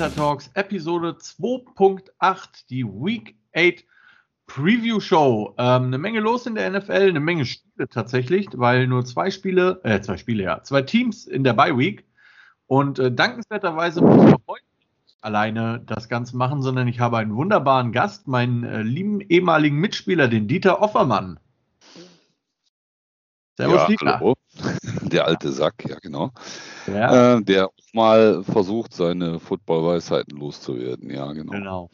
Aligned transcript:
Panther 0.00 0.16
Talks 0.16 0.50
Episode 0.54 1.10
2.8, 1.20 2.68
die 2.70 2.86
Week 2.86 3.36
8 3.54 3.84
Preview 4.46 4.98
Show. 4.98 5.54
Ähm, 5.58 5.88
eine 5.88 5.98
Menge 5.98 6.20
los 6.20 6.46
in 6.46 6.54
der 6.54 6.70
NFL, 6.70 7.10
eine 7.10 7.20
Menge 7.20 7.44
Spiele 7.44 7.86
tatsächlich, 7.86 8.48
weil 8.54 8.86
nur 8.86 9.04
zwei 9.04 9.30
Spiele, 9.30 9.78
äh, 9.84 10.00
zwei 10.00 10.16
Spiele, 10.16 10.44
ja, 10.44 10.62
zwei 10.62 10.80
Teams 10.80 11.26
in 11.26 11.44
der 11.44 11.52
Bye 11.52 11.76
Week. 11.76 12.06
Und 12.66 12.98
äh, 12.98 13.12
dankenswerterweise 13.12 14.00
muss 14.00 14.24
ich 14.24 14.34
heute 14.48 14.64
alleine 15.20 15.82
das 15.84 16.08
Ganze 16.08 16.34
machen, 16.34 16.62
sondern 16.62 16.88
ich 16.88 16.98
habe 16.98 17.18
einen 17.18 17.36
wunderbaren 17.36 17.92
Gast, 17.92 18.26
meinen 18.26 18.64
äh, 18.64 18.80
lieben 18.80 19.20
ehemaligen 19.20 19.76
Mitspieler, 19.76 20.28
den 20.28 20.48
Dieter 20.48 20.80
Offermann. 20.80 21.38
Servus, 23.58 23.82
ja, 23.82 23.86
Dieter. 23.86 24.18
Hallo. 24.18 24.39
Der 25.02 25.26
alte 25.26 25.52
Sack, 25.52 25.88
ja 25.88 25.96
genau. 26.00 26.30
Ja. 26.86 27.36
Äh, 27.36 27.42
der 27.42 27.68
auch 27.68 27.72
mal 27.92 28.44
versucht, 28.44 28.94
seine 28.94 29.40
Football-Weisheiten 29.40 30.38
loszuwerden, 30.38 31.10
ja 31.10 31.32
genau. 31.32 31.52
Genau. 31.52 31.90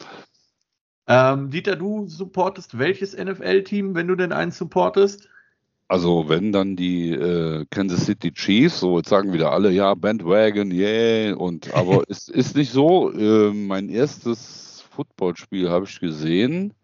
Ähm, 1.09 1.51
Dieter, 1.51 1.77
du 1.77 2.07
supportest 2.09 2.79
welches 2.79 3.17
NFL-Team, 3.17 3.95
wenn 3.95 4.09
du 4.09 4.17
denn 4.17 4.33
eins 4.33 4.59
supportest? 4.59 5.29
Also 5.89 6.29
wenn 6.29 6.51
dann 6.51 6.75
die 6.75 7.13
äh, 7.13 7.65
Kansas 7.71 8.07
City 8.07 8.33
Chiefs, 8.33 8.81
so 8.81 8.99
jetzt 8.99 9.09
sagen 9.09 9.33
wieder 9.33 9.53
alle, 9.53 9.71
ja, 9.71 9.95
Bandwagon, 9.95 10.73
yeah, 10.73 11.37
und 11.37 11.73
aber 11.75 12.03
es 12.09 12.29
ist 12.29 12.57
nicht 12.57 12.73
so. 12.73 13.13
Äh, 13.13 13.53
mein 13.53 13.89
erstes 13.89 14.85
Footballspiel 14.91 15.71
habe 15.71 15.85
ich 15.85 16.01
gesehen. 16.01 16.75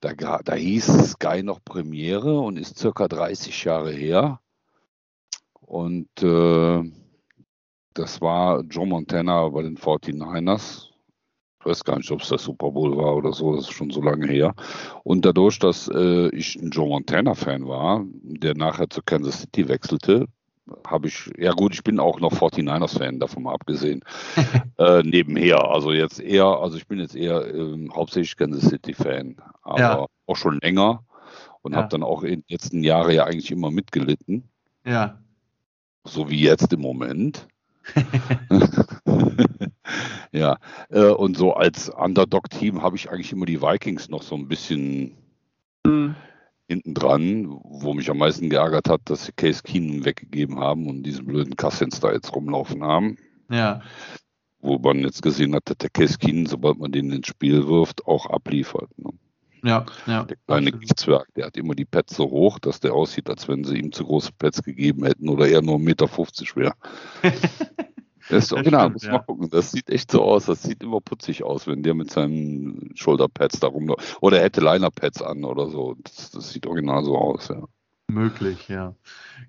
Da, 0.00 0.12
da 0.14 0.54
hieß 0.54 1.12
Sky 1.12 1.42
noch 1.42 1.64
Premiere 1.64 2.40
und 2.40 2.58
ist 2.58 2.78
circa 2.78 3.08
30 3.08 3.64
Jahre 3.64 3.92
her. 3.92 4.40
Und 5.72 6.22
äh, 6.22 6.82
das 7.94 8.20
war 8.20 8.60
Joe 8.60 8.86
Montana 8.86 9.48
bei 9.48 9.62
den 9.62 9.78
49ers. 9.78 10.90
Ich 11.60 11.64
weiß 11.66 11.84
gar 11.84 11.96
nicht, 11.96 12.10
ob 12.10 12.20
es 12.20 12.28
der 12.28 12.36
Super 12.36 12.70
Bowl 12.70 12.94
war 12.98 13.16
oder 13.16 13.32
so, 13.32 13.56
das 13.56 13.64
ist 13.64 13.72
schon 13.72 13.88
so 13.88 14.02
lange 14.02 14.26
her. 14.26 14.54
Und 15.02 15.24
dadurch, 15.24 15.58
dass 15.58 15.88
äh, 15.88 16.28
ich 16.36 16.56
ein 16.56 16.68
Joe 16.68 16.88
Montana-Fan 16.88 17.66
war, 17.66 18.04
der 18.04 18.54
nachher 18.54 18.90
zu 18.90 19.00
Kansas 19.00 19.40
City 19.40 19.66
wechselte, 19.66 20.26
habe 20.86 21.08
ich, 21.08 21.30
ja 21.38 21.52
gut, 21.52 21.72
ich 21.72 21.82
bin 21.82 21.98
auch 21.98 22.20
noch 22.20 22.34
49ers-Fan, 22.34 23.18
davon 23.18 23.44
mal 23.44 23.54
abgesehen, 23.54 24.04
äh, 24.78 25.02
nebenher. 25.02 25.70
Also 25.70 25.92
jetzt 25.92 26.20
eher, 26.20 26.44
also 26.44 26.76
ich 26.76 26.86
bin 26.86 26.98
jetzt 26.98 27.16
eher 27.16 27.46
äh, 27.46 27.88
hauptsächlich 27.94 28.36
Kansas 28.36 28.68
City-Fan, 28.68 29.36
aber 29.62 29.80
ja. 29.80 30.06
auch 30.26 30.36
schon 30.36 30.58
länger 30.60 31.02
und 31.62 31.72
ja. 31.72 31.78
habe 31.78 31.88
dann 31.88 32.02
auch 32.02 32.24
in 32.24 32.40
den 32.40 32.44
letzten 32.50 32.84
Jahren 32.84 33.14
ja 33.14 33.24
eigentlich 33.24 33.50
immer 33.50 33.70
mitgelitten. 33.70 34.50
Ja. 34.84 35.18
So 36.04 36.30
wie 36.30 36.40
jetzt 36.40 36.72
im 36.72 36.80
Moment. 36.80 37.46
ja, 40.32 40.58
äh, 40.90 41.06
und 41.06 41.36
so 41.36 41.54
als 41.54 41.88
Underdog-Team 41.88 42.82
habe 42.82 42.96
ich 42.96 43.10
eigentlich 43.10 43.32
immer 43.32 43.46
die 43.46 43.60
Vikings 43.60 44.08
noch 44.08 44.22
so 44.22 44.34
ein 44.34 44.48
bisschen 44.48 45.16
mhm. 45.84 46.14
hinten 46.68 46.94
dran, 46.94 47.46
wo 47.48 47.94
mich 47.94 48.10
am 48.10 48.18
meisten 48.18 48.50
geärgert 48.50 48.88
hat, 48.88 49.02
dass 49.04 49.26
sie 49.26 49.32
Case 49.32 49.62
Keenum 49.62 50.04
weggegeben 50.04 50.58
haben 50.58 50.88
und 50.88 51.02
diesen 51.02 51.26
blöden 51.26 51.56
Cousins 51.56 52.00
da 52.00 52.12
jetzt 52.12 52.34
rumlaufen 52.34 52.82
haben. 52.82 53.18
Ja. 53.50 53.82
Wo 54.60 54.78
man 54.78 55.00
jetzt 55.00 55.22
gesehen 55.22 55.54
hat, 55.54 55.68
dass 55.68 55.78
der 55.78 55.90
Case 55.90 56.18
Keenum, 56.18 56.46
sobald 56.46 56.78
man 56.78 56.92
den 56.92 57.10
ins 57.10 57.26
Spiel 57.26 57.66
wirft, 57.66 58.06
auch 58.06 58.26
abliefert. 58.26 58.90
Ne? 58.96 59.10
Ja, 59.64 59.86
ja. 60.06 60.24
Der 60.24 60.36
kleine 60.46 60.72
Giftzwerg, 60.72 61.28
der 61.36 61.46
hat 61.46 61.56
immer 61.56 61.74
die 61.74 61.84
Pads 61.84 62.16
so 62.16 62.24
hoch, 62.24 62.58
dass 62.58 62.80
der 62.80 62.94
aussieht, 62.94 63.30
als 63.30 63.46
wenn 63.46 63.62
sie 63.64 63.78
ihm 63.78 63.92
zu 63.92 64.04
große 64.04 64.32
Pads 64.36 64.62
gegeben 64.62 65.04
hätten 65.04 65.28
oder 65.28 65.48
er 65.48 65.62
nur 65.62 65.76
1,50 65.76 65.84
Meter 65.84 66.08
schwer. 66.44 66.74
Das 68.28 68.44
ist 68.44 68.52
original, 68.52 68.90
muss 68.90 69.02
ja. 69.02 69.12
mal 69.12 69.18
gucken. 69.18 69.50
Das 69.50 69.72
sieht 69.72 69.90
echt 69.90 70.10
so 70.10 70.22
aus. 70.22 70.46
Das 70.46 70.62
sieht 70.62 70.82
immer 70.82 71.00
putzig 71.00 71.42
aus, 71.42 71.66
wenn 71.66 71.82
der 71.82 71.94
mit 71.94 72.10
seinen 72.10 72.90
Schulterpads 72.94 73.60
da 73.60 73.66
rumläuft. 73.66 74.16
Oder 74.20 74.38
er 74.38 74.44
hätte 74.44 74.60
Linerpads 74.60 75.20
an 75.22 75.44
oder 75.44 75.68
so. 75.68 75.96
Das, 76.02 76.30
das, 76.30 76.50
sieht 76.50 76.66
original 76.66 77.04
so 77.04 77.16
aus, 77.18 77.48
ja. 77.48 77.62
Möglich, 78.08 78.68
ja. 78.68 78.94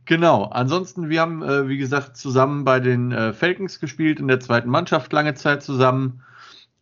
Genau. 0.06 0.46
Ansonsten, 0.46 1.10
wir 1.10 1.22
haben, 1.22 1.44
äh, 1.44 1.68
wie 1.68 1.78
gesagt, 1.78 2.18
zusammen 2.18 2.66
bei 2.66 2.80
den 2.80 3.12
äh, 3.12 3.32
Falcons 3.32 3.80
gespielt, 3.80 4.20
in 4.20 4.28
der 4.28 4.40
zweiten 4.40 4.70
Mannschaft 4.70 5.14
lange 5.14 5.34
Zeit 5.34 5.64
zusammen. 5.64 6.22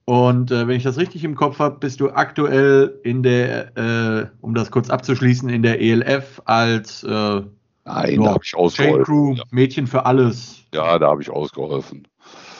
Und 0.05 0.51
äh, 0.51 0.67
wenn 0.67 0.77
ich 0.77 0.83
das 0.83 0.97
richtig 0.97 1.23
im 1.23 1.35
Kopf 1.35 1.59
habe, 1.59 1.79
bist 1.79 1.99
du 1.99 2.09
aktuell 2.09 2.99
in 3.03 3.23
der, 3.23 3.77
äh, 3.77 4.27
um 4.41 4.55
das 4.55 4.71
kurz 4.71 4.89
abzuschließen, 4.89 5.49
in 5.49 5.63
der 5.63 5.79
ELF 5.79 6.41
als 6.45 7.03
äh, 7.03 7.41
Nein, 7.83 8.21
da 8.21 8.29
habe 8.31 8.43
ich 8.43 8.55
ausgeholfen. 8.55 9.03
Crew, 9.03 9.33
ja. 9.33 9.43
Mädchen 9.49 9.87
für 9.87 10.05
alles. 10.05 10.63
Ja, 10.73 10.99
da 10.99 11.09
habe 11.09 11.21
ich 11.21 11.29
ausgeholfen. 11.29 12.07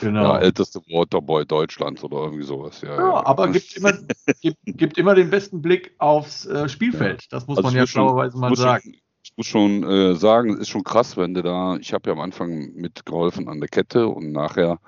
Genau. 0.01 0.33
Ja, 0.33 0.39
älteste 0.39 0.79
Waterboy 0.89 1.45
Deutschlands 1.45 2.03
oder 2.03 2.17
irgendwie 2.17 2.43
sowas. 2.43 2.81
Ja, 2.81 2.95
ja 2.95 3.25
aber 3.25 3.49
gibt 3.49 3.77
immer, 3.77 3.93
gibt, 4.41 4.57
gibt, 4.65 4.97
immer 4.97 5.13
den 5.13 5.29
besten 5.29 5.61
Blick 5.61 5.93
aufs 5.99 6.47
äh, 6.47 6.67
Spielfeld. 6.67 7.31
Das 7.31 7.45
muss 7.45 7.57
also 7.57 7.69
man 7.69 7.77
ja 7.77 7.85
schlauerweise 7.85 8.37
mal 8.37 8.55
sagen. 8.55 8.83
Schon, 8.83 9.01
ich 9.23 9.37
muss 9.37 9.45
schon 9.45 9.83
äh, 9.83 10.15
sagen, 10.15 10.53
es 10.53 10.61
ist 10.61 10.69
schon 10.69 10.83
krass, 10.83 11.17
wenn 11.17 11.35
du 11.35 11.43
da, 11.43 11.77
ich 11.77 11.93
habe 11.93 12.09
ja 12.09 12.15
am 12.15 12.21
Anfang 12.21 12.73
mitgeholfen 12.73 13.47
an 13.47 13.59
der 13.59 13.69
Kette 13.69 14.07
und 14.07 14.31
nachher 14.31 14.79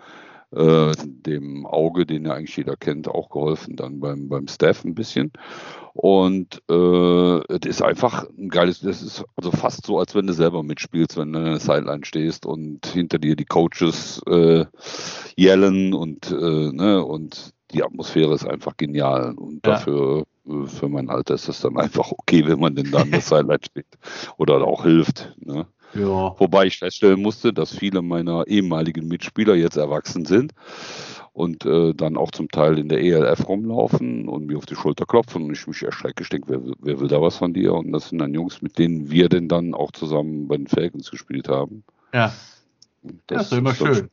äh, 0.55 0.93
dem 0.97 1.65
Auge, 1.65 2.05
den 2.05 2.25
ja 2.25 2.33
eigentlich 2.33 2.57
jeder 2.57 2.75
kennt, 2.75 3.07
auch 3.07 3.29
geholfen, 3.29 3.75
dann 3.75 3.99
beim, 3.99 4.29
beim 4.29 4.47
Staff 4.47 4.83
ein 4.83 4.95
bisschen. 4.95 5.31
Und 5.93 6.61
äh, 6.69 7.41
das 7.59 7.69
ist 7.69 7.81
einfach 7.83 8.27
ein 8.37 8.49
geiles, 8.49 8.81
das 8.81 9.03
ist 9.03 9.23
also 9.35 9.51
fast 9.51 9.85
so, 9.85 9.99
als 9.99 10.15
wenn 10.15 10.25
du 10.25 10.33
selber 10.33 10.63
mitspielst, 10.63 11.17
wenn 11.17 11.33
du 11.33 11.39
in 11.39 11.45
der 11.45 11.59
Sideline 11.59 12.03
stehst 12.03 12.45
und 12.45 12.85
hinter 12.87 13.19
dir 13.19 13.35
die 13.35 13.45
Coaches 13.45 14.21
äh, 14.27 14.65
yellen 15.37 15.93
und, 15.93 16.31
äh, 16.31 16.71
ne, 16.71 17.03
und 17.05 17.53
die 17.71 17.83
Atmosphäre 17.83 18.33
ist 18.33 18.47
einfach 18.47 18.77
genial. 18.77 19.33
Und 19.33 19.65
ja. 19.65 19.73
dafür, 19.73 20.25
äh, 20.47 20.65
für 20.65 20.89
mein 20.89 21.09
Alter 21.09 21.35
ist 21.35 21.47
das 21.47 21.61
dann 21.61 21.77
einfach 21.77 22.11
okay, 22.11 22.47
wenn 22.47 22.59
man 22.59 22.75
denn 22.75 22.91
da 22.91 22.99
an 22.99 23.11
der 23.11 23.21
Sideline 23.21 23.59
steht 23.63 23.87
oder 24.37 24.65
auch 24.65 24.83
hilft. 24.83 25.35
Ne? 25.39 25.67
Ja. 25.95 26.35
Wobei 26.39 26.65
ich 26.65 26.79
feststellen 26.79 27.21
musste, 27.21 27.53
dass 27.53 27.75
viele 27.75 28.01
meiner 28.01 28.47
ehemaligen 28.47 29.07
Mitspieler 29.07 29.55
jetzt 29.55 29.77
erwachsen 29.77 30.25
sind 30.25 30.53
und 31.33 31.65
äh, 31.65 31.93
dann 31.93 32.17
auch 32.17 32.31
zum 32.31 32.49
Teil 32.49 32.77
in 32.77 32.89
der 32.89 33.01
ELF 33.01 33.47
rumlaufen 33.47 34.27
und 34.27 34.45
mir 34.45 34.57
auf 34.57 34.65
die 34.65 34.75
Schulter 34.75 35.05
klopfen 35.05 35.43
und 35.43 35.51
ich 35.51 35.67
mich 35.67 35.83
erschrecke, 35.83 36.23
ich 36.23 36.29
denke, 36.29 36.49
wer, 36.49 36.61
wer, 36.79 36.99
will 36.99 37.07
da 37.07 37.21
was 37.21 37.37
von 37.37 37.53
dir? 37.53 37.73
Und 37.73 37.91
das 37.91 38.09
sind 38.09 38.19
dann 38.19 38.33
Jungs, 38.33 38.61
mit 38.61 38.77
denen 38.77 39.09
wir 39.09 39.29
denn 39.29 39.47
dann 39.47 39.73
auch 39.73 39.91
zusammen 39.91 40.47
bei 40.47 40.57
den 40.57 40.67
Falcons 40.67 41.09
gespielt 41.11 41.47
haben. 41.47 41.83
Ja. 42.13 42.33
Das, 43.01 43.49
das 43.49 43.51
ist 43.51 43.57
immer 43.57 43.75
schön. 43.75 44.09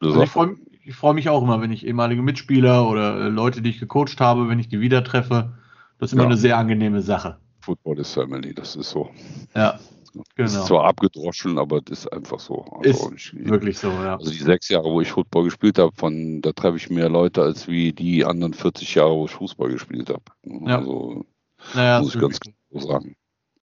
Also 0.00 0.22
ich 0.22 0.30
freue 0.30 0.56
freu 0.90 1.12
mich 1.12 1.28
auch 1.28 1.42
immer, 1.42 1.60
wenn 1.60 1.70
ich 1.70 1.86
ehemalige 1.86 2.22
Mitspieler 2.22 2.88
oder 2.88 3.26
äh, 3.26 3.28
Leute, 3.28 3.62
die 3.62 3.70
ich 3.70 3.78
gecoacht 3.78 4.20
habe, 4.20 4.48
wenn 4.48 4.58
ich 4.58 4.68
die 4.68 4.80
wieder 4.80 5.04
treffe. 5.04 5.52
Das 5.98 6.10
ist 6.10 6.14
immer 6.14 6.22
ja. 6.22 6.30
eine 6.30 6.36
sehr 6.36 6.58
angenehme 6.58 7.02
Sache. 7.02 7.38
Football 7.60 8.00
is 8.00 8.12
Family, 8.12 8.52
das 8.52 8.74
ist 8.74 8.90
so. 8.90 9.10
Ja, 9.54 9.78
Genau. 10.12 10.46
Ist 10.46 10.66
zwar 10.66 10.84
abgedroschen, 10.84 11.58
aber 11.58 11.80
das 11.80 12.00
ist 12.00 12.12
einfach 12.12 12.38
so. 12.38 12.64
Also 12.84 13.10
ist 13.10 13.32
ich, 13.32 13.48
wirklich 13.48 13.78
so, 13.78 13.88
ja. 13.88 14.16
Also 14.16 14.30
die 14.30 14.38
sechs 14.38 14.68
Jahre, 14.68 14.84
wo 14.84 15.00
ich 15.00 15.10
Football 15.10 15.44
gespielt 15.44 15.78
habe, 15.78 15.92
von 15.94 16.42
da 16.42 16.52
treffe 16.52 16.76
ich 16.76 16.90
mehr 16.90 17.08
Leute 17.08 17.42
als 17.42 17.68
wie 17.68 17.92
die 17.92 18.24
anderen 18.24 18.54
40 18.54 18.94
Jahre, 18.94 19.14
wo 19.16 19.24
ich 19.24 19.32
Fußball 19.32 19.70
gespielt 19.70 20.10
habe. 20.10 20.22
Ja. 20.44 20.78
Also 20.78 21.24
naja, 21.74 22.00
muss 22.00 22.14
ich 22.14 22.20
ganz 22.20 22.40
klar 22.40 22.54
so 22.70 22.80
sagen. 22.80 23.16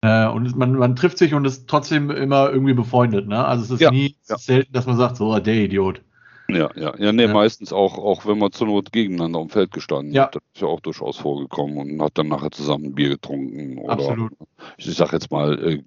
Äh, 0.01 0.27
und 0.27 0.55
man, 0.55 0.73
man 0.73 0.95
trifft 0.95 1.17
sich 1.17 1.33
und 1.33 1.45
ist 1.45 1.67
trotzdem 1.67 2.11
immer 2.11 2.51
irgendwie 2.51 2.73
befreundet, 2.73 3.27
ne? 3.27 3.43
Also 3.43 3.63
es 3.63 3.71
ist 3.71 3.81
ja, 3.81 3.91
nie 3.91 4.15
ja. 4.27 4.37
selten, 4.37 4.71
dass 4.71 4.85
man 4.85 4.97
sagt, 4.97 5.17
so, 5.17 5.39
der 5.39 5.55
Idiot. 5.55 6.01
Ja, 6.47 6.69
ja, 6.75 6.93
ja, 6.97 7.11
nee, 7.11 7.23
ja. 7.23 7.33
meistens 7.33 7.73
auch, 7.73 7.97
auch 7.97 8.25
wenn 8.27 8.37
man 8.37 8.51
zur 8.51 8.67
Not 8.67 8.91
gegeneinander 8.91 9.39
am 9.39 9.49
Feld 9.49 9.71
gestanden 9.71 10.13
ja. 10.13 10.23
hat. 10.23 10.35
Das 10.35 10.43
ist 10.53 10.61
ja 10.61 10.67
auch 10.67 10.79
durchaus 10.79 11.17
vorgekommen 11.17 11.77
und 11.77 12.01
hat 12.01 12.17
dann 12.17 12.27
nachher 12.27 12.51
zusammen 12.51 12.85
ein 12.85 12.95
Bier 12.95 13.09
getrunken. 13.09 13.79
Oder, 13.79 13.93
Absolut. 13.93 14.31
Ich 14.77 14.93
sag 14.95 15.11
jetzt 15.13 15.31
mal, 15.31 15.57
äh, 15.67 15.83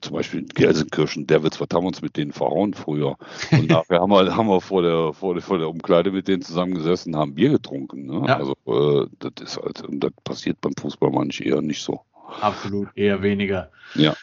zum 0.00 0.14
Beispiel 0.14 0.44
Gelsenkirchen, 0.46 1.26
Devils, 1.26 1.60
was 1.60 1.68
haben 1.72 1.84
wir 1.84 1.88
uns 1.88 2.02
mit 2.02 2.16
denen 2.16 2.32
verhauen 2.32 2.74
früher? 2.74 3.16
Und 3.52 3.68
nachher 3.70 4.00
haben 4.00 4.10
wir, 4.10 4.36
haben 4.36 4.48
wir 4.48 4.60
vor 4.60 4.82
der, 4.82 5.12
vor 5.12 5.34
der, 5.34 5.42
vor 5.42 5.58
der 5.58 5.68
Umkleide 5.68 6.10
mit 6.10 6.26
denen 6.26 6.42
zusammengesessen, 6.42 7.16
haben 7.16 7.34
Bier 7.34 7.50
getrunken. 7.50 8.06
Ne? 8.06 8.24
Ja. 8.26 8.36
Also, 8.36 8.54
äh, 8.66 9.06
das 9.20 9.32
ist 9.40 9.62
halt, 9.62 9.82
und 9.82 10.00
das 10.00 10.12
passiert 10.24 10.60
beim 10.60 10.72
Fußball 10.74 11.10
manchmal 11.10 11.48
eher 11.48 11.62
nicht 11.62 11.82
so. 11.82 12.00
Absolut, 12.40 12.88
eher 12.96 13.22
weniger. 13.22 13.70
Ja. 13.94 14.14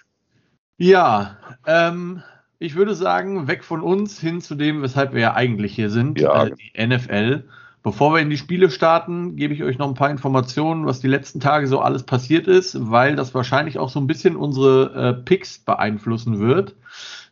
Ja, 0.78 1.38
ähm, 1.66 2.22
ich 2.60 2.76
würde 2.76 2.96
sagen, 2.96 3.48
weg 3.48 3.64
von 3.64 3.82
uns 3.82 4.20
hin 4.20 4.42
zu 4.42 4.56
dem, 4.56 4.82
weshalb 4.82 5.14
wir 5.14 5.22
ja 5.22 5.34
eigentlich 5.36 5.76
hier 5.76 5.90
sind, 5.90 6.20
ja. 6.20 6.46
äh, 6.46 6.52
die 6.52 6.86
NFL. 6.86 7.44
Bevor 7.84 8.14
wir 8.14 8.20
in 8.20 8.30
die 8.30 8.38
Spiele 8.38 8.70
starten, 8.70 9.36
gebe 9.36 9.54
ich 9.54 9.64
euch 9.64 9.78
noch 9.78 9.88
ein 9.88 9.94
paar 9.94 10.10
Informationen, 10.10 10.86
was 10.86 11.00
die 11.00 11.08
letzten 11.08 11.40
Tage 11.40 11.68
so 11.68 11.80
alles 11.80 12.04
passiert 12.04 12.48
ist, 12.48 12.76
weil 12.92 13.16
das 13.16 13.34
wahrscheinlich 13.34 13.80
auch 13.80 13.90
so 13.90 14.00
ein 14.00 14.08
bisschen 14.08 14.36
unsere 14.36 14.94
äh, 14.94 15.14
Picks 15.14 15.60
beeinflussen 15.60 16.40
wird. 16.40 16.76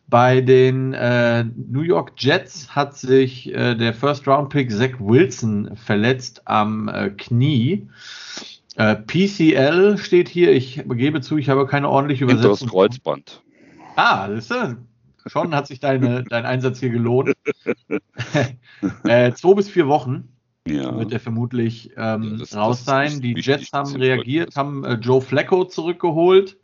Bei 0.08 0.40
den 0.42 0.94
äh, 0.94 1.44
New 1.44 1.82
York 1.82 2.14
Jets 2.18 2.76
hat 2.76 2.96
sich 2.96 3.54
äh, 3.54 3.76
der 3.76 3.94
First-Round-Pick 3.94 4.72
Zach 4.72 5.00
Wilson 5.00 5.76
verletzt 5.76 6.44
am 6.46 6.88
äh, 6.88 7.10
Knie. 7.10 7.90
Äh, 8.76 8.96
PCL 8.96 9.98
steht 9.98 10.30
hier. 10.30 10.54
Ich 10.54 10.84
gebe 10.88 11.22
zu, 11.22 11.38
ich 11.38 11.50
habe 11.50 11.66
keine 11.66 11.90
ordentliche 11.90 12.26
Übersetzung. 12.26 12.68
Das 12.68 12.70
Kreuzband. 12.70 13.42
Ah, 13.96 14.28
das 14.28 14.52
ist 14.52 14.78
schon 15.26 15.56
hat 15.56 15.68
sich 15.68 15.80
deine, 15.80 16.24
dein 16.24 16.46
Einsatz 16.46 16.80
hier 16.80 16.90
gelohnt. 16.90 17.34
äh, 19.04 19.32
zwei 19.34 19.54
bis 19.54 19.70
vier 19.70 19.88
Wochen 19.88 20.30
ja. 20.68 20.98
wird 20.98 21.12
er 21.12 21.20
vermutlich 21.20 21.92
ähm, 21.98 22.24
ja, 22.24 22.38
das, 22.38 22.56
raus 22.56 22.86
sein. 22.86 23.22
Die 23.22 23.36
Jets 23.40 23.72
haben 23.74 23.96
reagiert, 23.96 24.56
haben 24.56 24.84
äh, 24.84 24.94
Joe 24.96 25.22
Flacco 25.22 25.66
zurückgeholt, 25.66 26.58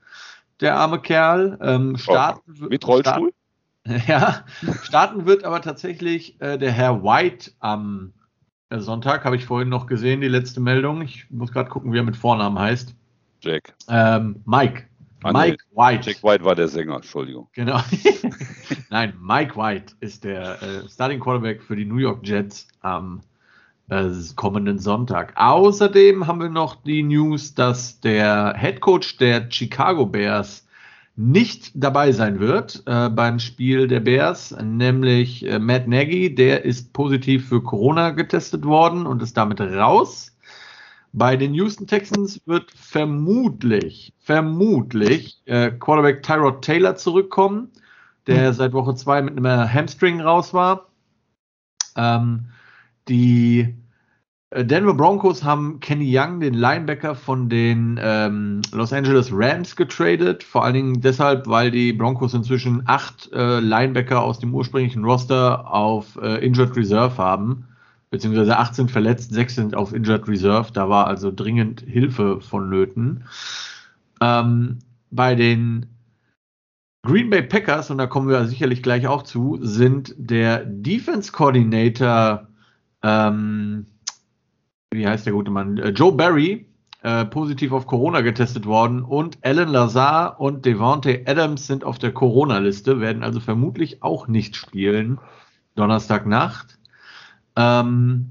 der 0.60 0.75
arme 0.75 1.00
Kerl. 1.00 1.58
Ähm, 1.62 1.98
starten, 1.98 2.42
oh, 2.62 2.68
mit 2.68 2.88
Rollstuhl? 2.88 3.31
Start, 3.86 4.08
ja, 4.08 4.46
starten 4.84 5.25
wird 5.25 5.44
aber 5.44 5.62
tatsächlich 5.62 6.40
äh, 6.40 6.58
der 6.58 6.72
Herr 6.72 7.04
White 7.04 7.52
am 7.60 8.13
äh, 8.69 8.80
Sonntag, 8.80 9.25
habe 9.25 9.36
ich 9.36 9.46
vorhin 9.46 9.69
noch 9.69 9.88
gesehen, 9.88 10.22
die 10.22 10.28
letzte 10.28 10.60
Meldung. 10.60 11.02
Ich 11.02 11.30
muss 11.30 11.52
gerade 11.52 11.69
gucken, 11.69 11.94
wie 11.94 11.98
er 11.98 12.04
mit 12.04 12.16
Vornamen 12.16 12.58
heißt. 12.58 12.96
Jack. 13.42 13.74
Ähm, 13.90 14.42
Mike. 14.46 14.84
Ah, 15.23 15.31
Mike 15.31 15.57
nee. 15.71 15.77
White. 15.77 16.09
Jack 16.09 16.23
White 16.23 16.44
war 16.44 16.56
der 16.56 16.68
Sänger, 16.68 16.95
Entschuldigung. 16.95 17.47
Genau. 17.53 17.79
Nein, 18.89 19.13
Mike 19.21 19.56
White 19.56 19.94
ist 20.00 20.23
der 20.23 20.62
äh, 20.62 20.89
Starting 20.89 21.19
Quarterback 21.19 21.62
für 21.62 21.75
die 21.75 21.85
New 21.85 21.97
York 21.97 22.25
Jets 22.27 22.68
am 22.81 23.21
äh, 23.89 24.09
kommenden 24.35 24.79
Sonntag. 24.79 25.33
Außerdem 25.35 26.25
haben 26.27 26.39
wir 26.39 26.50
noch 26.50 26.81
die 26.83 27.03
News, 27.03 27.53
dass 27.53 28.00
der 28.00 28.56
Head 28.57 28.81
Coach 28.81 29.18
der 29.18 29.50
Chicago 29.51 30.06
Bears 30.06 30.65
nicht 31.15 31.71
dabei 31.75 32.12
sein 32.13 32.39
wird 32.39 32.83
äh, 32.85 33.09
beim 33.09 33.39
Spiel 33.39 33.88
der 33.88 34.00
Bears, 34.00 34.56
nämlich 34.62 35.45
äh, 35.45 35.59
Matt 35.59 35.88
Nagy, 35.88 36.33
der 36.33 36.65
ist 36.65 36.94
positiv 36.94 37.50
für 37.50 37.62
Corona 37.62 38.12
getestet 38.12 38.65
worden 38.65 39.06
und 39.06 39.21
ist 39.21 39.38
damit 39.38 39.59
raus. 39.59 40.35
Bei 41.13 41.36
den 41.36 41.54
Houston 41.54 41.88
Texans 41.88 42.42
wird 42.46 42.72
vermutlich, 42.72 44.13
vermutlich 44.19 45.42
äh, 45.46 45.72
Quarterback 45.72 46.24
Tyrod 46.24 46.62
Taylor 46.62 46.96
zurückkommen, 46.96 47.69
der 48.28 48.52
mhm. 48.52 48.56
seit 48.56 48.74
Woche 48.74 48.96
zwei 48.96 49.22
mit 49.22 49.36
einem 49.38 49.74
Hamstring 49.74 50.22
raus 50.22 50.54
war. 50.54 50.88
Ähm, 51.98 52.46
die 53.10 53.75
äh, 54.52 54.63
Denver 54.63 54.94
Broncos 54.94 55.44
haben 55.44 55.81
Kenny 55.81 56.18
Young, 56.18 56.40
den 56.40 56.54
Linebacker 56.54 57.16
von 57.16 57.50
den 57.50 58.00
ähm, 58.02 58.62
Los 58.72 58.94
Angeles 58.94 59.31
Rams, 59.34 59.75
getradet. 59.75 60.44
Vor 60.44 60.63
allen 60.63 60.75
Dingen 60.75 61.02
deshalb, 61.02 61.46
weil 61.46 61.72
die 61.72 61.92
Broncos 61.92 62.34
inzwischen 62.34 62.84
acht 62.86 63.30
äh, 63.34 63.60
Linebacker 63.60 64.22
aus 64.22 64.40
dem 64.40 64.56
ursprünglichen 64.56 65.04
Roster 65.04 65.69
auf 65.74 66.18
äh, 66.22 66.38
Injured 66.46 66.78
Reserve 66.78 67.18
haben 67.18 67.68
beziehungsweise 68.12 68.58
18 68.58 68.90
verletzt, 68.90 69.34
6 69.34 69.56
sind 69.56 69.75
auf 69.75 69.94
Injured 69.94 70.28
Reserve. 70.28 70.72
Da 70.72 70.90
war 70.90 71.08
also 71.08 71.31
dringend 71.31 71.81
Hilfe 71.81 72.40
vonnöten. 72.42 73.24
Ähm, 74.22 74.80
bei 75.10 75.34
den 75.34 75.88
Green 77.04 77.31
Bay 77.31 77.42
Packers, 77.42 77.90
und 77.90 77.98
da 77.98 78.06
kommen 78.06 78.30
wir 78.30 78.46
sicherlich 78.46 78.84
gleich 78.84 79.08
auch 79.08 79.24
zu, 79.24 79.58
sind 79.62 80.13
der 80.18 80.63
Defense 80.66 81.31
Coordinator, 81.31 82.48
ähm, 83.02 83.88
wie 84.92 85.08
heißt 85.08 85.25
der 85.25 85.34
gute 85.34 85.50
Mann, 85.50 85.78
äh, 85.78 85.90
Joe 85.90 86.12
Barry, 86.12 86.68
äh, 87.02 87.25
positiv 87.25 87.72
auf 87.72 87.88
Corona 87.88 88.22
getestet 88.22 88.68
worden 88.68 89.02
und 89.02 89.40
Alan 89.42 89.69
Lazar 89.69 90.40
und 90.40 90.66
Devontae 90.66 91.24
Adams 91.25 91.66
sind 91.66 91.84
auf 91.84 91.98
der 91.98 92.12
Corona-Liste, 92.12 93.00
werden 93.00 93.24
also 93.24 93.40
vermutlich 93.40 94.04
auch 94.04 94.28
nicht 94.28 94.56
spielen 94.56 95.18
Donnerstagnacht. 95.75 96.78
Ähm, 97.56 98.30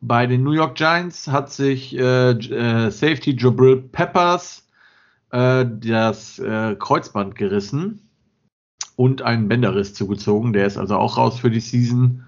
bei 0.00 0.26
den 0.26 0.42
New 0.42 0.52
York 0.52 0.76
Giants 0.76 1.28
hat 1.28 1.50
sich 1.50 1.96
äh, 1.96 2.30
äh, 2.30 2.90
Safety 2.90 3.36
Jabril 3.36 3.76
Peppers 3.76 4.68
äh, 5.30 5.66
das 5.66 6.38
äh, 6.38 6.76
Kreuzband 6.78 7.34
gerissen 7.34 8.08
und 8.96 9.22
einen 9.22 9.48
Bänderriss 9.48 9.94
zugezogen. 9.94 10.52
Der 10.52 10.66
ist 10.66 10.76
also 10.76 10.96
auch 10.96 11.16
raus 11.16 11.40
für 11.40 11.50
die 11.50 11.60
Season. 11.60 12.24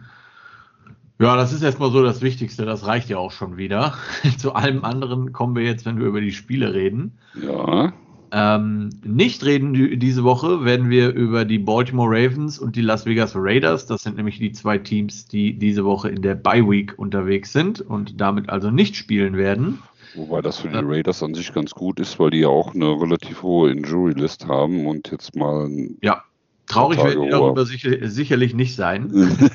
Ja, 1.18 1.36
das 1.36 1.52
ist 1.52 1.62
erstmal 1.62 1.92
so 1.92 2.02
das 2.02 2.22
Wichtigste. 2.22 2.64
Das 2.64 2.86
reicht 2.86 3.08
ja 3.08 3.18
auch 3.18 3.32
schon 3.32 3.56
wieder. 3.56 3.94
Zu 4.38 4.54
allem 4.54 4.84
anderen 4.84 5.32
kommen 5.32 5.54
wir 5.54 5.64
jetzt, 5.64 5.84
wenn 5.84 5.98
wir 5.98 6.06
über 6.06 6.20
die 6.20 6.32
Spiele 6.32 6.72
reden. 6.72 7.18
Ja. 7.40 7.92
Ähm, 8.32 8.90
nicht 9.02 9.44
reden 9.44 9.98
diese 9.98 10.22
Woche 10.22 10.64
werden 10.64 10.88
wir 10.88 11.12
über 11.12 11.44
die 11.44 11.58
Baltimore 11.58 12.08
Ravens 12.10 12.58
und 12.58 12.76
die 12.76 12.80
Las 12.80 13.04
Vegas 13.06 13.32
Raiders. 13.34 13.86
Das 13.86 14.02
sind 14.02 14.16
nämlich 14.16 14.38
die 14.38 14.52
zwei 14.52 14.78
Teams, 14.78 15.26
die 15.26 15.58
diese 15.58 15.84
Woche 15.84 16.10
in 16.10 16.22
der 16.22 16.36
Bye 16.36 16.68
Week 16.68 16.94
unterwegs 16.96 17.52
sind 17.52 17.80
und 17.80 18.20
damit 18.20 18.48
also 18.48 18.70
nicht 18.70 18.94
spielen 18.94 19.36
werden. 19.36 19.80
Wobei 20.14 20.42
das 20.42 20.58
für 20.58 20.68
die 20.68 20.78
Raiders 20.78 21.22
an 21.22 21.34
sich 21.34 21.52
ganz 21.52 21.72
gut 21.72 22.00
ist, 22.00 22.18
weil 22.18 22.30
die 22.30 22.40
ja 22.40 22.48
auch 22.48 22.74
eine 22.74 22.86
relativ 22.86 23.42
hohe 23.42 23.70
Injury 23.70 24.12
List 24.12 24.46
haben 24.46 24.86
und 24.86 25.10
jetzt 25.10 25.36
mal. 25.36 25.68
Ja, 26.02 26.24
traurig 26.66 27.02
werden 27.02 27.22
die 27.22 27.30
darüber 27.30 27.64
sicher, 27.64 28.08
sicherlich 28.08 28.54
nicht 28.54 28.74
sein. 28.74 29.12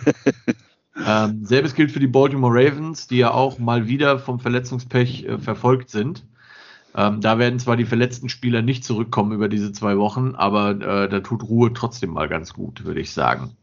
ähm, 1.06 1.46
selbes 1.46 1.76
gilt 1.76 1.92
für 1.92 2.00
die 2.00 2.08
Baltimore 2.08 2.54
Ravens, 2.54 3.08
die 3.08 3.18
ja 3.18 3.32
auch 3.32 3.60
mal 3.60 3.88
wieder 3.88 4.20
vom 4.20 4.40
Verletzungspech 4.40 5.26
äh, 5.26 5.38
verfolgt 5.38 5.90
sind. 5.90 6.26
Ähm, 6.96 7.20
da 7.20 7.38
werden 7.40 7.60
zwar 7.60 7.76
die 7.76 7.86
verletzten 7.86 8.30
Spieler 8.30 8.62
nicht 8.62 8.86
zurückkommen 8.86 9.34
über 9.34 9.50
diese 9.50 9.72
zwei 9.74 9.98
Wochen, 9.98 10.34
aber 10.36 10.72
äh, 10.72 11.10
da 11.10 11.20
tut 11.20 11.44
Ruhe 11.44 11.74
trotzdem 11.74 12.12
mal 12.12 12.30
ganz 12.30 12.54
gut, 12.54 12.86
würde 12.86 13.02
ich 13.02 13.12
sagen. 13.12 13.58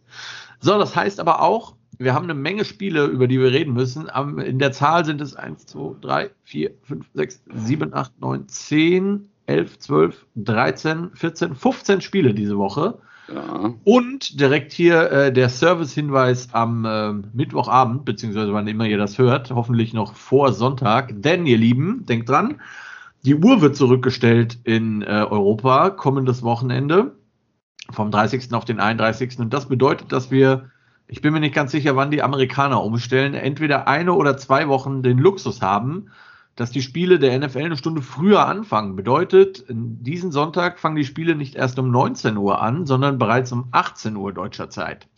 So, 0.61 0.79
das 0.79 0.95
heißt 0.95 1.19
aber 1.19 1.41
auch, 1.41 1.75
wir 1.99 2.15
haben 2.15 2.25
eine 2.25 2.35
Menge 2.35 2.65
Spiele, 2.65 3.07
über 3.07 3.29
die 3.29 3.41
wir 3.41 3.53
reden 3.53 3.73
müssen. 3.73 4.09
in 4.39 4.59
der 4.59 4.73
Zahl 4.73 5.05
sind 5.05 5.21
es 5.21 5.35
1, 5.35 5.67
2, 5.67 6.01
3, 6.01 6.31
4, 6.45 6.71
5, 6.83 7.07
6, 7.15 7.43
7, 7.55 7.95
8, 7.95 8.21
9, 8.21 8.49
10, 8.49 9.29
11, 9.47 9.79
12, 9.79 10.27
13, 10.37 11.11
14, 11.15 11.55
15 11.55 12.01
Spiele 12.01 12.35
diese 12.35 12.59
Woche. 12.59 12.99
Ja. 13.33 13.73
Und 13.85 14.41
direkt 14.41 14.73
hier 14.73 15.11
äh, 15.11 15.33
der 15.33 15.49
Service-Hinweis 15.49 16.49
am 16.53 16.85
äh, 16.85 17.13
Mittwochabend, 17.33 18.05
beziehungsweise 18.05 18.53
wann 18.53 18.67
immer 18.67 18.87
ihr 18.87 18.99
das 18.99 19.19
hört, 19.19 19.51
hoffentlich 19.51 19.95
noch 19.95 20.15
vor 20.15 20.53
Sonntag. 20.53 21.13
Denn, 21.15 21.47
ihr 21.47 21.59
Lieben, 21.59 22.05
denkt 22.07 22.29
dran, 22.29 22.61
die 23.25 23.37
Uhr 23.37 23.61
wird 23.61 23.77
zurückgestellt 23.77 24.59
in 24.65 25.03
äh, 25.03 25.07
Europa 25.07 25.91
kommendes 25.91 26.43
Wochenende 26.43 27.17
vom 27.91 28.11
30. 28.11 28.53
auf 28.53 28.65
den 28.65 28.81
31. 28.81 29.39
Und 29.39 29.55
das 29.55 29.69
bedeutet, 29.69 30.13
dass 30.13 30.31
wir, 30.31 30.71
ich 31.07 31.21
bin 31.21 31.33
mir 31.33 31.41
nicht 31.41 31.55
ganz 31.55 31.71
sicher, 31.73 31.95
wann 31.95 32.11
die 32.11 32.23
Amerikaner 32.23 32.83
umstellen, 32.83 33.35
entweder 33.35 33.87
eine 33.87 34.13
oder 34.15 34.37
zwei 34.37 34.69
Wochen 34.69 35.03
den 35.03 35.19
Luxus 35.19 35.63
haben, 35.63 36.11
dass 36.57 36.71
die 36.71 36.83
Spiele 36.83 37.19
der 37.19 37.39
NFL 37.39 37.61
eine 37.61 37.77
Stunde 37.77 38.03
früher 38.03 38.47
anfangen. 38.47 38.97
Bedeutet, 38.97 39.65
diesen 39.69 40.33
Sonntag 40.33 40.79
fangen 40.79 40.97
die 40.97 41.05
Spiele 41.05 41.35
nicht 41.35 41.55
erst 41.55 41.79
um 41.79 41.91
19 41.91 42.37
Uhr 42.37 42.61
an, 42.61 42.87
sondern 42.87 43.19
bereits 43.19 43.53
um 43.53 43.69
18 43.71 44.17
Uhr 44.17 44.33
deutscher 44.33 44.69
Zeit. 44.69 45.09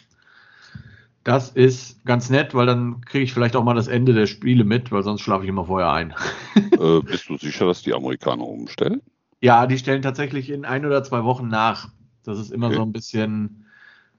Das 1.25 1.49
ist 1.49 2.05
ganz 2.05 2.29
nett, 2.29 2.55
weil 2.55 2.67
dann 2.67 3.01
kriege 3.01 3.25
ich 3.25 3.33
vielleicht 3.33 3.57
auch 3.57 3.65
mal 3.65 3.75
das 3.75 3.89
Ende 3.89 4.13
der 4.13 4.27
Spiele 4.27 4.65
mit, 4.65 4.93
weil 4.93 5.03
sonst 5.03 5.23
schlafe 5.23 5.45
ich 5.45 5.49
immer 5.49 5.65
vorher 5.65 5.91
ein. 5.91 6.15
äh, 6.57 7.01
bist 7.01 7.31
du 7.31 7.39
sicher, 7.39 7.67
dass 7.67 7.83
die 7.83 7.95
Amerikaner 7.95 8.47
umstellen? 8.47 9.01
Ja, 9.41 9.67
die 9.67 9.79
stellen 9.79 10.03
tatsächlich 10.03 10.51
in 10.51 10.67
ein 10.67 10.85
oder 10.85 11.03
zwei 11.03 11.25
Wochen 11.25 11.49
nach. 11.49 11.89
Das 12.25 12.39
ist 12.39 12.53
immer 12.53 12.67
okay. 12.67 12.77
so 12.77 12.83
ein 12.83 12.93
bisschen 12.93 13.67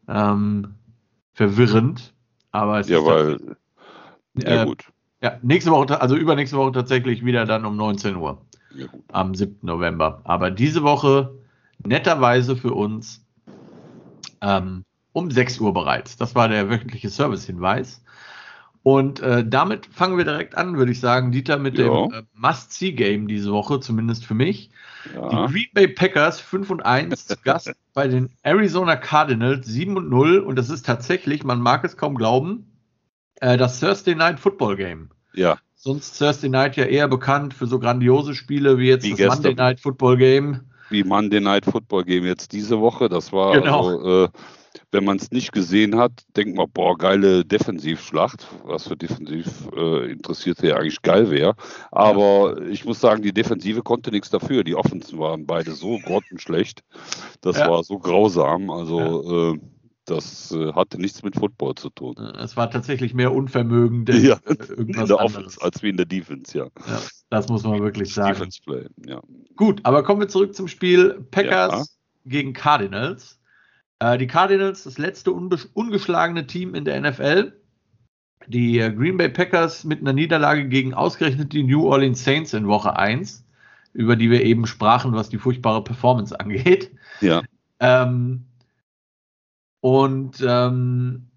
ähm, 0.08 0.74
verwirrend. 1.34 2.14
Aber 2.52 2.80
es 2.80 2.90
ja, 2.90 2.98
ist 2.98 3.06
weil. 3.06 3.58
Äh, 4.44 4.56
ja, 4.56 4.66
gut. 4.66 4.86
Ja, 5.22 5.40
nächste 5.44 5.72
Woche, 5.72 6.02
also 6.02 6.16
übernächste 6.16 6.58
Woche 6.58 6.72
tatsächlich 6.72 7.24
wieder 7.24 7.46
dann 7.46 7.66
um 7.66 7.76
19 7.76 8.16
Uhr. 8.16 8.42
Ja, 8.76 8.88
am 9.12 9.36
7. 9.36 9.60
November. 9.62 10.22
Aber 10.24 10.50
diese 10.50 10.82
Woche 10.82 11.38
netterweise 11.84 12.56
für 12.56 12.74
uns 12.74 13.24
ähm, 14.42 14.84
um 15.16 15.32
6 15.32 15.62
Uhr 15.62 15.74
bereits. 15.74 16.18
Das 16.18 16.36
war 16.36 16.50
der 16.50 16.70
wöchentliche 16.70 17.10
Service-Hinweis. 17.10 18.04
Und 18.84 19.22
äh, 19.22 19.48
damit 19.48 19.88
fangen 19.88 20.18
wir 20.18 20.26
direkt 20.26 20.58
an, 20.58 20.78
würde 20.78 20.92
ich 20.92 21.00
sagen, 21.00 21.32
Dieter, 21.32 21.58
mit 21.58 21.78
ja. 21.78 21.86
dem 21.86 22.12
äh, 22.12 22.22
Must-See-Game 22.34 23.28
diese 23.28 23.52
Woche, 23.52 23.80
zumindest 23.80 24.26
für 24.26 24.34
mich. 24.34 24.70
Ja. 25.16 25.30
Die 25.30 25.54
Green 25.54 25.70
Bay 25.74 25.88
Packers 25.88 26.42
5 26.42 26.70
und 26.70 26.86
1 26.86 27.28
zu 27.28 27.36
Gast 27.44 27.72
bei 27.94 28.10
den 28.10 28.30
Arizona 28.44 28.98
Cardinals 28.98 29.66
7 29.66 29.96
und 29.96 30.10
0. 30.10 30.40
Und 30.40 30.58
das 30.58 30.70
ist 30.70 30.86
tatsächlich, 30.86 31.46
man 31.46 31.62
mag 31.62 31.86
es 31.86 31.96
kaum 31.96 32.16
glauben, 32.16 32.66
äh, 33.40 33.56
das 33.56 33.80
Thursday 33.80 34.16
Night 34.16 34.40
Football 34.40 34.76
Game. 34.76 35.10
Ja. 35.34 35.58
Sonst 35.76 36.20
Thursday 36.20 36.50
Night 36.50 36.76
ja 36.76 36.84
eher 36.84 37.08
bekannt 37.08 37.54
für 37.54 37.68
so 37.68 37.80
grandiose 37.80 38.36
Spiele 38.36 38.78
wie 38.80 38.88
jetzt 38.88 39.06
wie 39.06 39.12
das 39.12 39.18
gestern. 39.18 39.44
Monday 39.44 39.56
Night 39.56 39.80
Football 39.80 40.18
Game. 40.18 40.60
Wie 40.90 41.06
Monday 41.06 41.40
Night 41.40 41.64
Football 41.66 42.04
Game 42.04 42.26
jetzt 42.26 42.52
diese 42.52 42.82
Woche. 42.82 43.08
Das 43.08 43.32
war 43.32 43.54
genau. 43.54 43.88
also, 43.88 44.26
äh, 44.26 44.30
wenn 44.96 45.04
man 45.04 45.18
es 45.18 45.32
nicht 45.32 45.52
gesehen 45.52 45.98
hat, 45.98 46.24
denkt 46.38 46.56
man, 46.56 46.72
boah, 46.72 46.98
geile 46.98 47.44
Defensivschlacht, 47.44 48.48
was 48.64 48.88
für 48.88 48.96
defensiv 48.96 49.68
äh, 49.76 50.10
Interessierte 50.10 50.68
ja 50.68 50.78
eigentlich 50.78 51.02
geil 51.02 51.30
wäre. 51.30 51.56
Aber 51.92 52.58
ja. 52.58 52.68
ich 52.70 52.86
muss 52.86 53.02
sagen, 53.02 53.22
die 53.22 53.34
Defensive 53.34 53.82
konnte 53.82 54.10
nichts 54.12 54.30
dafür. 54.30 54.64
Die 54.64 54.76
Offensen 54.76 55.20
waren 55.20 55.46
beide 55.46 55.74
so 55.74 56.00
grottenschlecht. 56.00 56.82
Das 57.42 57.58
ja. 57.58 57.70
war 57.70 57.84
so 57.84 58.00
grausam. 58.00 58.70
Also 58.70 59.00
ja. 59.00 59.54
äh, 59.54 59.60
das 60.06 60.52
äh, 60.52 60.72
hatte 60.72 61.02
nichts 61.02 61.24
mit 61.24 61.36
Football 61.36 61.76
zu 61.76 61.90
tun. 61.90 62.16
Es 62.40 62.56
war 62.56 62.70
tatsächlich 62.72 63.14
mehr 63.14 63.34
Unvermögen 63.34 64.06
denn 64.06 64.24
ja, 64.24 64.38
irgendwas 64.46 65.02
in 65.02 65.08
der 65.08 65.20
Offense 65.20 65.62
als 65.62 65.84
wie 65.84 65.90
in 65.90 65.98
der 65.98 66.06
Defense, 66.06 66.58
ja. 66.58 66.68
ja 66.88 67.02
das 67.30 67.50
muss 67.50 67.64
man 67.64 67.82
wirklich 67.82 68.14
sagen. 68.14 68.34
Defense 68.34 68.62
Play, 68.64 68.88
ja. 69.06 69.22
Gut, 69.56 69.82
aber 69.84 70.04
kommen 70.04 70.22
wir 70.22 70.28
zurück 70.28 70.56
zum 70.56 70.68
Spiel 70.68 71.26
Packers 71.32 71.98
gegen 72.26 72.54
Cardinals. 72.54 73.40
Äh, 74.00 74.18
die 74.18 74.28
Cardinals, 74.28 74.84
das 74.84 74.98
letzte 74.98 75.32
ungeschlagene 75.32 76.48
Team 76.48 76.76
in 76.76 76.86
der 76.86 77.00
NFL. 77.00 77.54
Die 78.48 78.80
äh, 78.80 78.92
Green 78.92 79.18
Bay 79.18 79.30
Packers 79.30 79.84
mit 79.84 80.02
einer 80.02 80.14
Niederlage 80.14 80.68
gegen 80.68 80.94
ausgerechnet 80.94 81.54
die 81.54 81.64
New 81.64 81.88
Orleans 81.88 82.24
Saints 82.24 82.54
in 82.54 82.68
Woche 82.68 82.96
1, 82.96 83.44
über 83.94 84.16
die 84.16 84.30
wir 84.30 84.44
eben 84.44 84.68
sprachen, 84.68 85.14
was 85.14 85.30
die 85.30 85.38
furchtbare 85.38 85.84
Performance 85.84 86.38
angeht. 86.40 86.92
Ja. 87.22 87.42
Ähm, 87.80 88.46
und 89.82 90.44
ähm, 90.46 91.28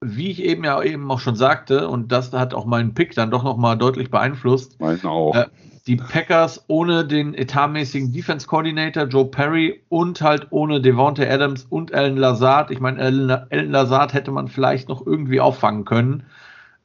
wie 0.00 0.30
ich 0.30 0.42
eben 0.42 0.64
ja 0.64 0.80
eben 0.82 1.10
auch 1.10 1.18
schon 1.18 1.36
sagte, 1.36 1.88
und 1.88 2.12
das 2.12 2.32
hat 2.32 2.54
auch 2.54 2.66
meinen 2.66 2.94
Pick 2.94 3.14
dann 3.14 3.30
doch 3.30 3.42
nochmal 3.42 3.76
deutlich 3.76 4.10
beeinflusst. 4.10 4.80
Meinen 4.80 5.04
auch. 5.04 5.34
Äh, 5.34 5.46
die 5.86 5.96
Packers 5.96 6.64
ohne 6.68 7.06
den 7.06 7.34
etatmäßigen 7.34 8.12
Defense 8.12 8.46
Coordinator 8.46 9.04
Joe 9.04 9.24
Perry 9.24 9.82
und 9.88 10.20
halt 10.20 10.46
ohne 10.50 10.82
Devontae 10.82 11.28
Adams 11.28 11.64
und 11.70 11.94
Alan 11.94 12.18
Lazard. 12.18 12.70
Ich 12.70 12.78
meine, 12.78 13.00
Alan, 13.00 13.70
Lazard 13.70 14.12
hätte 14.12 14.30
man 14.30 14.48
vielleicht 14.48 14.88
noch 14.88 15.04
irgendwie 15.06 15.40
auffangen 15.40 15.86
können. 15.86 16.24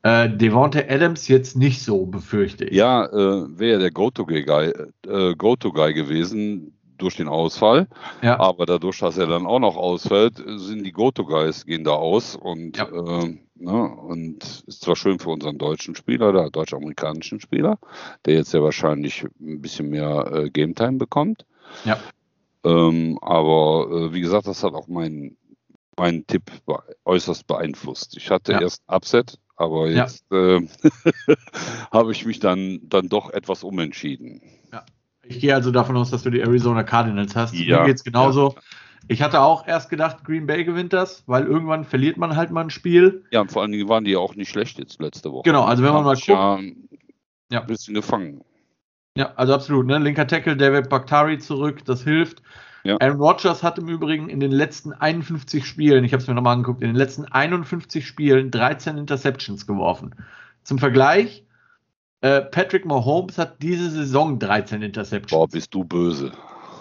Äh, 0.03 0.29
Devontae 0.29 0.89
Adams 0.89 1.27
jetzt 1.27 1.57
nicht 1.57 1.83
so, 1.83 2.05
befürchte 2.05 2.65
ich. 2.65 2.75
Ja, 2.75 3.05
äh, 3.05 3.45
wäre 3.59 3.79
der 3.79 3.91
Go-To-Guy 3.91 4.71
äh, 5.07 5.35
Go 5.35 5.55
gewesen 5.57 6.73
durch 7.03 7.17
den 7.17 7.27
Ausfall. 7.27 7.87
Ja. 8.21 8.39
Aber 8.39 8.65
dadurch, 8.65 8.99
dass 8.99 9.17
er 9.17 9.27
dann 9.27 9.45
auch 9.45 9.59
noch 9.59 9.77
ausfällt, 9.77 10.43
sind 10.45 10.83
die 10.83 10.91
Go-To-Guys 10.91 11.65
gehen 11.65 11.83
da 11.83 11.91
aus 11.91 12.35
und 12.35 12.77
ja. 12.77 12.85
äh, 12.85 13.37
Ne? 13.63 13.71
Und 13.71 14.63
ist 14.67 14.81
zwar 14.81 14.97
schön 14.97 15.19
für 15.19 15.29
unseren 15.29 15.57
deutschen 15.57 15.95
Spieler, 15.95 16.33
der 16.33 16.49
deutsch-amerikanischen 16.49 17.39
Spieler, 17.39 17.77
der 18.25 18.33
jetzt 18.35 18.53
ja 18.53 18.61
wahrscheinlich 18.61 19.23
ein 19.39 19.61
bisschen 19.61 19.89
mehr 19.89 20.29
äh, 20.33 20.49
Game 20.49 20.75
Time 20.75 20.97
bekommt. 20.97 21.45
Ja. 21.85 21.97
Ähm, 22.65 23.19
aber 23.21 23.87
äh, 23.89 24.13
wie 24.13 24.19
gesagt, 24.19 24.47
das 24.47 24.63
hat 24.63 24.73
auch 24.73 24.87
meinen 24.87 25.37
mein 25.95 26.25
Tipp 26.27 26.51
äußerst 27.05 27.47
beeinflusst. 27.47 28.17
Ich 28.17 28.31
hatte 28.31 28.53
ja. 28.53 28.61
erst 28.61 28.81
Upset, 28.87 29.39
aber 29.55 29.87
jetzt 29.89 30.25
ja. 30.31 30.57
äh, 30.57 30.67
habe 31.91 32.11
ich 32.11 32.25
mich 32.25 32.39
dann, 32.39 32.79
dann 32.83 33.09
doch 33.09 33.29
etwas 33.29 33.63
umentschieden. 33.63 34.41
Ja. 34.71 34.83
Ich 35.25 35.39
gehe 35.39 35.53
also 35.55 35.71
davon 35.71 35.95
aus, 35.97 36.11
dass 36.11 36.23
du 36.23 36.29
die 36.29 36.41
Arizona 36.41 36.83
Cardinals 36.83 37.35
hast. 37.35 37.53
Ja. 37.53 37.79
Mir 37.79 37.87
geht 37.87 37.97
es 37.97 38.03
genauso. 38.03 38.53
Ja. 38.55 38.61
Ich 39.07 39.21
hatte 39.21 39.41
auch 39.41 39.67
erst 39.67 39.89
gedacht, 39.89 40.23
Green 40.23 40.47
Bay 40.47 40.63
gewinnt 40.63 40.93
das, 40.93 41.23
weil 41.27 41.45
irgendwann 41.45 41.83
verliert 41.83 42.17
man 42.17 42.35
halt 42.35 42.51
mal 42.51 42.61
ein 42.61 42.69
Spiel. 42.69 43.23
Ja, 43.31 43.41
und 43.41 43.51
vor 43.51 43.61
allen 43.61 43.71
Dingen 43.71 43.89
waren 43.89 44.05
die 44.05 44.11
ja 44.11 44.19
auch 44.19 44.35
nicht 44.35 44.49
schlecht 44.49 44.79
jetzt 44.79 45.01
letzte 45.01 45.31
Woche. 45.31 45.43
Genau, 45.43 45.63
also 45.63 45.83
wenn 45.83 45.93
man 45.93 46.03
mal 46.03 46.15
guckt. 46.15 46.27
Ja, 46.27 46.59
ja. 47.51 47.61
ein 47.61 47.67
bisschen 47.67 47.93
gefangen. 47.93 48.41
Ja, 49.15 49.33
also 49.35 49.53
absolut. 49.53 49.85
Ne? 49.85 49.99
Linker 49.99 50.25
Tackle, 50.25 50.55
David 50.55 50.89
Bakhtari 50.89 51.37
zurück, 51.37 51.83
das 51.85 52.03
hilft. 52.03 52.41
Ja. 52.83 52.97
Aaron 52.99 53.19
Rodgers 53.19 53.63
hat 53.63 53.77
im 53.77 53.87
Übrigen 53.87 54.29
in 54.29 54.39
den 54.39 54.51
letzten 54.51 54.91
51 54.91 55.65
Spielen, 55.65 56.03
ich 56.03 56.11
habe 56.11 56.21
es 56.21 56.27
mir 56.27 56.33
nochmal 56.33 56.53
angeguckt, 56.53 56.81
in 56.81 56.89
den 56.89 56.97
letzten 56.97 57.25
51 57.25 58.05
Spielen 58.05 58.51
13 58.51 58.97
Interceptions 58.97 59.65
geworfen. 59.67 60.15
Zum 60.63 60.79
Vergleich, 60.79 61.42
Patrick 62.51 62.85
Mahomes 62.85 63.37
hat 63.37 63.61
diese 63.61 63.89
Saison 63.89 64.39
13 64.39 64.81
Interceptions. 64.81 65.31
Boah, 65.31 65.47
bist 65.47 65.73
du 65.73 65.83
böse. 65.83 66.31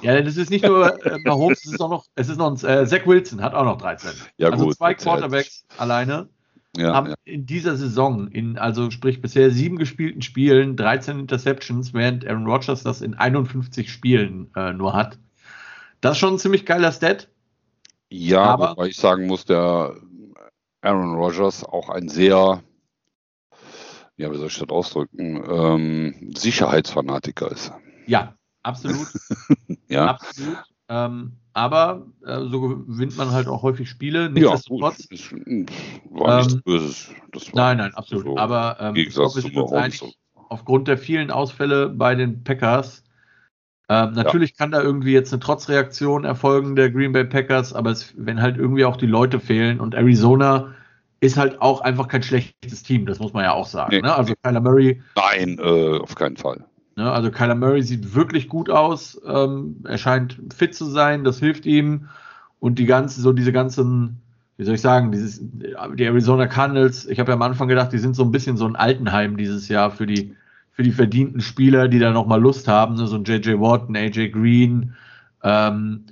Ja, 0.02 0.20
das 0.20 0.36
ist 0.36 0.50
nicht 0.50 0.64
nur 0.64 1.04
äh, 1.06 1.18
Mahomes, 1.24 1.64
es 1.64 1.72
ist 1.72 1.80
auch 1.80 1.88
noch, 1.88 2.06
es 2.16 2.28
ist 2.28 2.36
noch 2.36 2.50
ein, 2.50 2.68
äh, 2.68 2.86
Zach 2.86 3.06
Wilson 3.06 3.40
hat 3.40 3.54
auch 3.54 3.64
noch 3.64 3.78
13. 3.78 4.10
Ja, 4.36 4.50
also 4.50 4.66
gut, 4.66 4.76
zwei 4.76 4.94
Quarterbacks 4.94 5.64
jetzt. 5.68 5.80
alleine 5.80 6.28
ja, 6.76 6.94
haben 6.94 7.10
ja. 7.10 7.14
in 7.24 7.46
dieser 7.46 7.76
Saison, 7.76 8.28
in, 8.28 8.58
also 8.58 8.90
sprich 8.90 9.20
bisher 9.20 9.50
sieben 9.50 9.76
gespielten 9.76 10.22
Spielen, 10.22 10.76
13 10.76 11.20
Interceptions, 11.20 11.92
während 11.92 12.26
Aaron 12.26 12.46
Rodgers 12.46 12.82
das 12.82 13.02
in 13.02 13.14
51 13.14 13.92
Spielen 13.92 14.50
äh, 14.56 14.72
nur 14.72 14.94
hat. 14.94 15.18
Das 16.00 16.12
ist 16.12 16.18
schon 16.18 16.34
ein 16.34 16.38
ziemlich 16.38 16.66
geiler 16.66 16.92
Stat. 16.92 17.28
Ja, 18.10 18.42
aber 18.42 18.70
wobei 18.70 18.88
ich 18.88 18.96
sagen 18.96 19.26
muss, 19.26 19.44
der 19.44 19.94
Aaron 20.80 21.14
Rodgers 21.14 21.64
auch 21.64 21.88
ein 21.90 22.08
sehr, 22.08 22.62
ja, 24.22 24.30
wie 24.30 24.36
soll 24.36 24.46
ich 24.46 24.58
das 24.58 24.68
ausdrücken, 24.68 25.42
ähm, 25.50 26.32
Sicherheitsfanatiker 26.36 27.50
ist. 27.50 27.72
Ja, 28.06 28.34
absolut. 28.62 29.08
ja. 29.88 30.06
Absolut. 30.06 30.58
Ähm, 30.88 31.32
aber 31.54 32.06
äh, 32.24 32.40
so 32.48 32.60
gewinnt 32.60 33.16
man 33.16 33.32
halt 33.32 33.48
auch 33.48 33.62
häufig 33.62 33.90
Spiele. 33.90 34.30
Nichtsdestotrotz. 34.30 35.08
Ja, 35.10 35.14
ist, 35.16 35.32
war 36.10 36.36
nichts 36.38 36.54
ähm, 36.54 36.62
Böses. 36.64 37.10
nein, 37.52 37.78
nein, 37.78 37.94
absolut. 37.94 38.24
So 38.24 38.38
aber 38.38 38.76
ähm, 38.78 38.94
ich 38.94 39.10
glaube, 39.10 39.34
wir 39.34 39.42
sind 39.42 39.56
uns 39.56 39.72
einig, 39.72 40.16
aufgrund 40.34 40.86
der 40.86 40.98
vielen 40.98 41.32
Ausfälle 41.32 41.88
bei 41.88 42.14
den 42.14 42.44
Packers. 42.44 43.02
Ähm, 43.88 44.12
natürlich 44.12 44.50
ja. 44.50 44.56
kann 44.58 44.70
da 44.70 44.80
irgendwie 44.80 45.12
jetzt 45.12 45.32
eine 45.32 45.40
Trotzreaktion 45.40 46.24
erfolgen 46.24 46.76
der 46.76 46.90
Green 46.90 47.10
Bay 47.10 47.24
Packers, 47.24 47.72
aber 47.72 47.90
es, 47.90 48.14
wenn 48.16 48.40
halt 48.40 48.56
irgendwie 48.56 48.84
auch 48.84 48.96
die 48.96 49.06
Leute 49.06 49.40
fehlen 49.40 49.80
und 49.80 49.94
Arizona 49.94 50.74
ist 51.22 51.36
halt 51.36 51.62
auch 51.62 51.82
einfach 51.82 52.08
kein 52.08 52.24
schlechtes 52.24 52.82
Team, 52.82 53.06
das 53.06 53.20
muss 53.20 53.32
man 53.32 53.44
ja 53.44 53.52
auch 53.52 53.66
sagen. 53.66 53.90
Nee, 53.92 54.02
ne? 54.02 54.12
Also 54.12 54.34
Kyler 54.42 54.60
Murray. 54.60 55.00
Nein, 55.14 55.56
äh, 55.58 55.98
auf 55.98 56.16
keinen 56.16 56.36
Fall. 56.36 56.64
Ne, 56.96 57.10
also 57.10 57.30
Kyler 57.30 57.54
Murray 57.54 57.82
sieht 57.82 58.12
wirklich 58.12 58.48
gut 58.48 58.68
aus. 58.68 59.20
Ähm, 59.24 59.76
er 59.84 59.98
scheint 59.98 60.36
fit 60.52 60.74
zu 60.74 60.84
sein, 60.86 61.22
das 61.22 61.38
hilft 61.38 61.64
ihm. 61.64 62.08
Und 62.58 62.80
die 62.80 62.86
ganze, 62.86 63.20
so 63.20 63.32
diese 63.32 63.52
ganzen, 63.52 64.20
wie 64.56 64.64
soll 64.64 64.74
ich 64.74 64.80
sagen, 64.80 65.12
dieses, 65.12 65.40
die 65.40 66.04
Arizona 66.04 66.48
Cardinals, 66.48 67.06
ich 67.06 67.20
habe 67.20 67.30
ja 67.30 67.36
am 67.36 67.42
Anfang 67.42 67.68
gedacht, 67.68 67.92
die 67.92 67.98
sind 67.98 68.16
so 68.16 68.24
ein 68.24 68.32
bisschen 68.32 68.56
so 68.56 68.66
ein 68.66 68.74
Altenheim 68.74 69.36
dieses 69.36 69.68
Jahr 69.68 69.92
für 69.92 70.06
die, 70.06 70.34
für 70.72 70.82
die 70.82 70.90
verdienten 70.90 71.40
Spieler, 71.40 71.86
die 71.86 72.00
da 72.00 72.10
nochmal 72.10 72.40
Lust 72.40 72.66
haben, 72.66 72.96
ne? 72.96 73.06
so 73.06 73.14
ein 73.14 73.24
JJ 73.24 73.60
Watt, 73.60 73.88
ein 73.88 73.96
AJ 73.96 74.30
Green. 74.30 74.96
Ähm, 75.44 76.04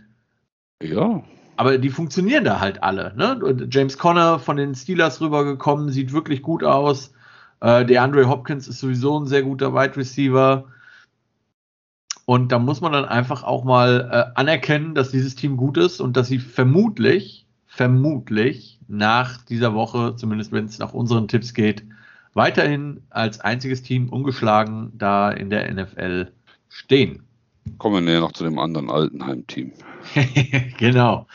ja. 0.80 1.24
Aber 1.60 1.76
die 1.76 1.90
funktionieren 1.90 2.44
da 2.44 2.58
halt 2.58 2.82
alle. 2.82 3.12
Ne? 3.16 3.66
James 3.70 3.98
Conner 3.98 4.38
von 4.38 4.56
den 4.56 4.74
Steelers 4.74 5.20
rübergekommen, 5.20 5.90
sieht 5.90 6.10
wirklich 6.10 6.40
gut 6.40 6.64
aus. 6.64 7.12
Äh, 7.60 7.84
der 7.84 8.02
Andre 8.02 8.30
Hopkins 8.30 8.66
ist 8.66 8.78
sowieso 8.78 9.20
ein 9.20 9.26
sehr 9.26 9.42
guter 9.42 9.74
Wide 9.74 9.94
Receiver. 9.94 10.64
Und 12.24 12.50
da 12.50 12.58
muss 12.58 12.80
man 12.80 12.92
dann 12.92 13.04
einfach 13.04 13.42
auch 13.42 13.64
mal 13.64 14.08
äh, 14.10 14.40
anerkennen, 14.40 14.94
dass 14.94 15.10
dieses 15.10 15.34
Team 15.34 15.58
gut 15.58 15.76
ist 15.76 16.00
und 16.00 16.16
dass 16.16 16.28
sie 16.28 16.38
vermutlich, 16.38 17.46
vermutlich 17.66 18.80
nach 18.88 19.36
dieser 19.44 19.74
Woche, 19.74 20.16
zumindest 20.16 20.52
wenn 20.52 20.64
es 20.64 20.78
nach 20.78 20.94
unseren 20.94 21.28
Tipps 21.28 21.52
geht, 21.52 21.84
weiterhin 22.32 23.02
als 23.10 23.38
einziges 23.38 23.82
Team 23.82 24.08
ungeschlagen 24.08 24.92
da 24.96 25.30
in 25.30 25.50
der 25.50 25.70
NFL 25.70 26.32
stehen. 26.70 27.26
Kommen 27.78 27.94
wir 27.96 28.00
näher 28.00 28.20
noch 28.20 28.32
zu 28.32 28.44
dem 28.44 28.58
anderen 28.58 28.90
Altenheim-Team. 28.90 29.72
genau. 30.78 31.26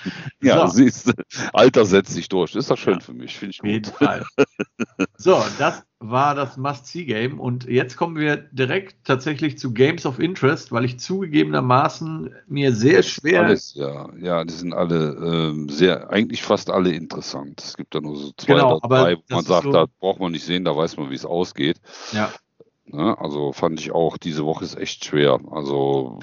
Ja, 0.41 0.67
so. 0.67 0.77
siehst 0.77 1.08
du, 1.08 1.13
Alter 1.53 1.86
setzt 1.86 2.13
sich 2.13 2.29
durch. 2.29 2.55
Ist 2.55 2.72
doch 2.72 2.77
schön 2.77 2.96
ja, 2.96 3.00
für 3.00 3.13
mich, 3.13 3.38
finde 3.38 3.51
ich 3.51 3.60
gut. 3.60 3.70
Jeden 3.70 3.91
Fall. 3.91 4.25
so, 5.17 5.44
das 5.60 5.84
war 6.00 6.36
das 6.36 6.58
Must-See-Game 6.58 7.39
und 7.39 7.65
jetzt 7.65 7.96
kommen 7.96 8.17
wir 8.17 8.38
direkt 8.38 9.05
tatsächlich 9.05 9.58
zu 9.58 9.74
Games 9.74 10.05
of 10.05 10.20
Interest, 10.20 10.72
weil 10.72 10.86
ich 10.86 11.00
zugegebenermaßen 11.00 12.34
mir 12.48 12.74
sehr 12.74 13.03
schwer. 13.03 13.44
Alles, 13.44 13.74
ja, 13.75 14.10
ja, 14.20 14.44
die 14.44 14.53
sind 14.53 14.74
alle 14.74 15.15
ähm, 15.15 15.70
sehr, 15.70 16.10
eigentlich 16.10 16.44
fast 16.44 16.70
alle 16.70 16.91
interessant. 16.91 17.62
Es 17.63 17.77
gibt 17.77 17.96
da 17.96 18.01
nur 18.01 18.17
so 18.17 18.32
zwei 18.38 18.53
genau, 18.53 18.77
oder 18.77 18.88
drei, 18.88 19.15
wo 19.15 19.36
man 19.36 19.46
sagt, 19.46 19.63
so 19.63 19.72
da 19.72 19.86
braucht 20.00 20.20
man 20.20 20.32
nicht 20.32 20.46
sehen, 20.46 20.65
da 20.65 20.75
weiß 20.75 20.98
man, 20.98 21.10
wie 21.10 21.15
es 21.15 21.25
ausgeht. 21.25 21.77
Ja. 22.12 22.32
Ne? 22.88 23.18
Also 23.20 23.51
fand 23.51 23.80
ich 23.80 23.92
auch, 23.92 24.18
diese 24.18 24.46
Woche 24.46 24.63
ist 24.63 24.77
echt 24.77 25.06
schwer. 25.06 25.39
Also. 25.51 26.20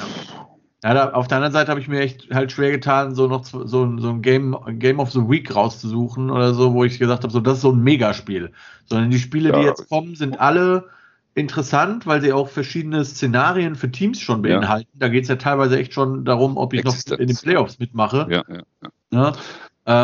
Ja. 0.83 0.95
ja 0.95 1.13
auf 1.13 1.29
der 1.29 1.39
anderen 1.39 1.53
Seite 1.53 1.71
habe 1.71 1.81
ich 1.81 1.89
mir 1.89 2.01
echt 2.01 2.31
halt 2.33 2.53
schwer 2.53 2.71
getan, 2.71 3.15
so 3.15 3.27
noch 3.27 3.45
so, 3.45 3.67
so 3.67 3.83
ein 3.85 4.23
Game, 4.23 4.57
Game 4.79 5.01
of 5.01 5.11
the 5.11 5.29
Week 5.29 5.55
rauszusuchen 5.55 6.31
oder 6.31 6.55
so, 6.55 6.73
wo 6.75 6.85
ich 6.85 6.99
gesagt 6.99 7.25
habe, 7.25 7.33
so 7.33 7.41
das 7.41 7.57
ist 7.57 7.63
so 7.63 7.73
ein 7.73 7.83
Megaspiel. 7.83 8.53
Sondern 8.87 9.11
die 9.11 9.19
Spiele, 9.19 9.51
ja. 9.51 9.59
die 9.59 9.67
jetzt 9.67 9.89
kommen, 9.89 10.15
sind 10.15 10.41
alle 10.41 10.89
interessant, 11.35 12.07
weil 12.07 12.21
sie 12.21 12.33
auch 12.33 12.49
verschiedene 12.49 13.05
Szenarien 13.05 13.75
für 13.75 13.91
Teams 13.91 14.21
schon 14.21 14.43
beinhalten. 14.43 14.89
Ja. 14.95 14.99
Da 14.99 15.09
geht 15.09 15.23
es 15.23 15.29
ja 15.29 15.37
teilweise 15.37 15.79
echt 15.79 15.95
schon 15.95 16.25
darum, 16.25 16.57
ob 16.57 16.75
ich 16.75 16.81
Existenz. 16.81 17.11
noch 17.11 17.19
in 17.19 17.27
den 17.29 17.37
Playoffs 17.37 17.79
mitmache. 17.79 18.27
Ja, 18.31 18.43
ja, 18.49 18.63
ja. 18.83 18.89
ja 19.11 19.33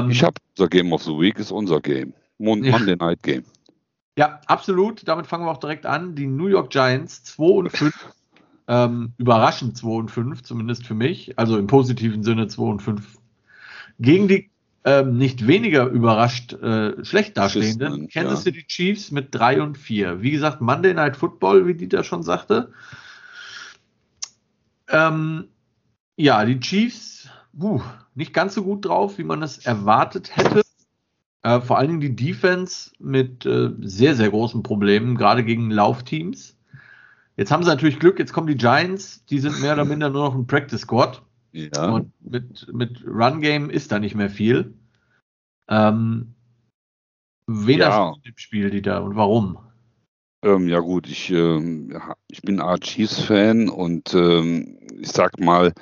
ähm, 0.00 0.11
ich 0.11 0.23
habe 0.23 0.35
unser 0.57 0.69
Game 0.69 0.93
of 0.93 1.03
the 1.03 1.12
Week 1.12 1.38
ist 1.38 1.53
unser 1.53 1.81
Game. 1.81 2.15
Monday 2.38 2.97
Night 2.97 3.23
Game. 3.23 3.45
Ja, 4.19 4.41
absolut. 4.47 5.07
Damit 5.07 5.29
fangen 5.29 5.45
wir 5.45 5.51
auch 5.53 5.61
direkt 5.61 5.87
an. 5.87 6.17
Die 6.17 6.27
New 6.27 6.49
York 6.49 6.71
Giants 6.71 7.23
2 7.23 7.45
und 7.45 7.71
5. 7.71 7.95
ähm, 8.67 9.13
überraschend 9.17 9.77
2 9.77 9.89
und 9.91 10.11
5, 10.11 10.43
zumindest 10.43 10.89
für 10.89 10.95
mich. 10.95 11.39
Also 11.39 11.57
im 11.57 11.69
positiven 11.69 12.25
Sinne 12.25 12.49
2 12.49 12.63
und 12.65 12.83
5. 12.83 13.17
Gegen 14.01 14.27
die 14.27 14.51
ähm, 14.83 15.19
nicht 15.19 15.47
weniger 15.47 15.87
überrascht 15.87 16.53
äh, 16.55 17.05
schlecht 17.05 17.37
dastehenden 17.37 18.09
Kansas 18.09 18.41
ja. 18.41 18.51
City 18.51 18.65
Chiefs 18.67 19.13
mit 19.13 19.33
3 19.33 19.63
und 19.63 19.79
4. 19.79 20.21
Wie 20.21 20.33
gesagt, 20.33 20.61
Monday 20.61 20.95
Night 20.95 21.17
Football, 21.17 21.69
wie 21.69 21.75
Dieter 21.75 22.03
schon 22.03 22.25
sagte. 22.25 22.73
Ähm, 24.89 25.45
ja, 26.17 26.45
die 26.45 26.59
Chiefs, 26.59 27.29
uh, 27.57 27.81
nicht 28.17 28.35
ganz 28.35 28.55
so 28.55 28.65
gut 28.65 28.85
drauf, 28.85 29.17
wie 29.19 29.25
man 29.25 29.45
es 29.45 29.59
erwartet 29.59 30.37
hätte. 30.37 30.63
Äh, 31.42 31.61
vor 31.61 31.78
allen 31.78 31.88
Dingen 31.88 32.00
die 32.00 32.16
Defense 32.16 32.90
mit 32.99 33.47
äh, 33.47 33.71
sehr, 33.80 34.16
sehr 34.16 34.30
großen 34.30 34.62
Problemen, 34.62 35.16
gerade 35.16 35.45
gegen 35.45 35.71
Laufteams. 35.71 36.57
Jetzt 37.37 37.52
haben 37.52 37.62
sie 37.62 37.68
natürlich 37.68 38.00
Glück, 38.00 38.18
jetzt 38.18 38.33
kommen 38.33 38.49
die 38.49 38.57
Giants, 38.57 39.25
die 39.26 39.38
sind 39.38 39.61
mehr 39.61 39.75
oder 39.75 39.85
minder 39.85 40.11
nur 40.11 40.25
noch 40.25 40.35
ein 40.35 40.47
Practice 40.47 40.80
Squad. 40.80 41.23
Ja. 41.52 41.90
Und 41.90 42.12
mit, 42.21 42.66
mit 42.73 43.04
Run 43.07 43.40
Game 43.40 43.71
ist 43.71 43.92
da 43.92 44.00
nicht 44.00 44.16
mehr 44.16 44.30
viel. 44.30 44.75
Ähm, 45.68 46.35
wen 47.47 47.78
ja. 47.78 47.90
hast 47.90 48.16
du 48.25 48.28
im 48.28 48.38
Spiel, 48.38 48.71
die 48.71 48.83
da 48.83 48.99
und 48.99 49.14
warum? 49.14 49.59
Ähm, 50.42 50.68
ja 50.68 50.80
gut, 50.80 51.09
ich, 51.09 51.30
ähm, 51.30 52.00
ich 52.28 52.42
bin 52.42 52.61
Art 52.61 52.83
Chiefs-Fan 52.83 53.68
und 53.68 54.14
ähm, 54.14 54.78
ich 55.00 55.09
sag 55.09 55.38
mal, 55.40 55.73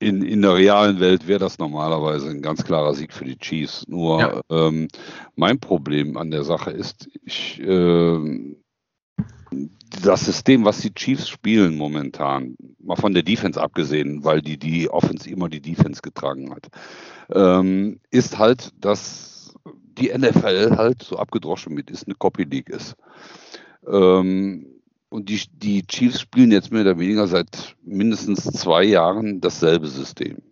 in, 0.00 0.22
in 0.22 0.42
der 0.42 0.54
realen 0.54 1.00
Welt 1.00 1.26
wäre 1.26 1.40
das 1.40 1.58
normalerweise 1.58 2.30
ein 2.30 2.42
ganz 2.42 2.64
klarer 2.64 2.94
Sieg 2.94 3.12
für 3.12 3.24
die 3.24 3.38
Chiefs. 3.38 3.86
Nur 3.88 4.20
ja. 4.20 4.40
ähm, 4.50 4.88
mein 5.34 5.58
Problem 5.58 6.16
an 6.16 6.30
der 6.30 6.44
Sache 6.44 6.70
ist, 6.70 7.08
ich, 7.24 7.60
äh, 7.60 8.54
das 10.02 10.24
System, 10.24 10.64
was 10.64 10.80
die 10.80 10.94
Chiefs 10.94 11.28
spielen 11.28 11.76
momentan, 11.76 12.56
mal 12.78 12.96
von 12.96 13.14
der 13.14 13.22
Defense 13.22 13.60
abgesehen, 13.60 14.24
weil 14.24 14.42
die 14.42 14.58
die 14.58 14.88
Offense 14.88 15.28
immer 15.28 15.48
die 15.48 15.62
Defense 15.62 16.02
getragen 16.02 16.54
hat, 16.54 16.68
ähm, 17.32 18.00
ist 18.10 18.38
halt, 18.38 18.72
dass 18.80 19.54
die 19.98 20.16
NFL 20.16 20.76
halt 20.76 21.02
so 21.02 21.16
abgedroschen 21.16 21.74
mit 21.74 21.90
ist, 21.90 22.06
eine 22.06 22.14
Copy 22.14 22.44
League 22.44 22.68
ist. 22.68 22.94
Ähm, 23.86 24.77
und 25.08 25.28
die, 25.28 25.40
die 25.52 25.86
Chiefs 25.86 26.20
spielen 26.20 26.50
jetzt 26.50 26.70
mehr 26.70 26.82
oder 26.82 26.98
weniger 26.98 27.26
seit 27.26 27.76
mindestens 27.82 28.44
zwei 28.44 28.84
Jahren 28.84 29.40
dasselbe 29.40 29.88
System. 29.88 30.42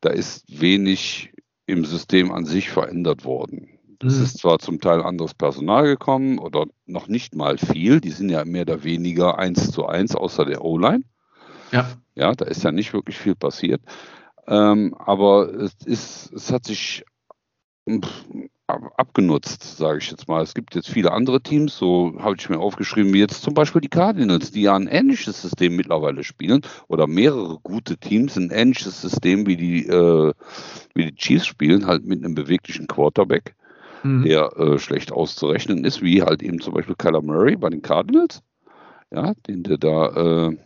Da 0.00 0.10
ist 0.10 0.60
wenig 0.60 1.32
im 1.66 1.84
System 1.84 2.32
an 2.32 2.44
sich 2.44 2.70
verändert 2.70 3.24
worden. 3.24 3.78
Es 4.02 4.16
mhm. 4.16 4.24
ist 4.24 4.38
zwar 4.38 4.58
zum 4.58 4.80
Teil 4.80 5.02
anderes 5.02 5.34
Personal 5.34 5.84
gekommen 5.84 6.38
oder 6.38 6.66
noch 6.86 7.06
nicht 7.06 7.34
mal 7.34 7.58
viel. 7.58 8.00
Die 8.00 8.10
sind 8.10 8.30
ja 8.30 8.44
mehr 8.44 8.62
oder 8.62 8.82
weniger 8.82 9.38
eins 9.38 9.70
zu 9.70 9.86
eins 9.86 10.14
außer 10.14 10.44
der 10.46 10.64
O-Line. 10.64 11.04
Ja. 11.70 11.90
Ja, 12.14 12.32
da 12.32 12.46
ist 12.46 12.64
ja 12.64 12.72
nicht 12.72 12.92
wirklich 12.92 13.18
viel 13.18 13.36
passiert. 13.36 13.82
Ähm, 14.46 14.94
aber 14.98 15.52
es 15.52 15.74
ist, 15.84 16.32
es 16.32 16.50
hat 16.50 16.64
sich 16.64 17.04
abgenutzt, 18.96 19.76
sage 19.76 19.98
ich 19.98 20.10
jetzt 20.10 20.28
mal. 20.28 20.42
Es 20.42 20.54
gibt 20.54 20.74
jetzt 20.74 20.88
viele 20.88 21.12
andere 21.12 21.40
Teams, 21.40 21.76
so 21.76 22.14
habe 22.18 22.36
ich 22.38 22.48
mir 22.48 22.58
aufgeschrieben, 22.58 23.12
wie 23.12 23.20
jetzt 23.20 23.42
zum 23.42 23.54
Beispiel 23.54 23.80
die 23.80 23.88
Cardinals, 23.88 24.50
die 24.50 24.62
ja 24.62 24.74
ein 24.74 24.86
ähnliches 24.86 25.42
System 25.42 25.76
mittlerweile 25.76 26.24
spielen 26.24 26.62
oder 26.88 27.06
mehrere 27.06 27.58
gute 27.62 27.96
Teams 27.96 28.36
ein 28.36 28.50
ähnliches 28.50 29.00
System 29.00 29.46
wie 29.46 29.56
die, 29.56 29.86
äh, 29.86 30.32
wie 30.94 31.06
die 31.06 31.14
Chiefs 31.14 31.46
spielen, 31.46 31.86
halt 31.86 32.04
mit 32.04 32.24
einem 32.24 32.34
beweglichen 32.34 32.86
Quarterback, 32.86 33.54
mhm. 34.02 34.24
der 34.24 34.56
äh, 34.56 34.78
schlecht 34.78 35.12
auszurechnen 35.12 35.84
ist, 35.84 36.02
wie 36.02 36.22
halt 36.22 36.42
eben 36.42 36.60
zum 36.60 36.74
Beispiel 36.74 36.96
Kyler 36.96 37.22
Murray 37.22 37.56
bei 37.56 37.70
den 37.70 37.82
Cardinals, 37.82 38.42
ja, 39.10 39.34
den 39.46 39.62
der 39.62 39.78
da, 39.78 40.48
äh, 40.48 40.56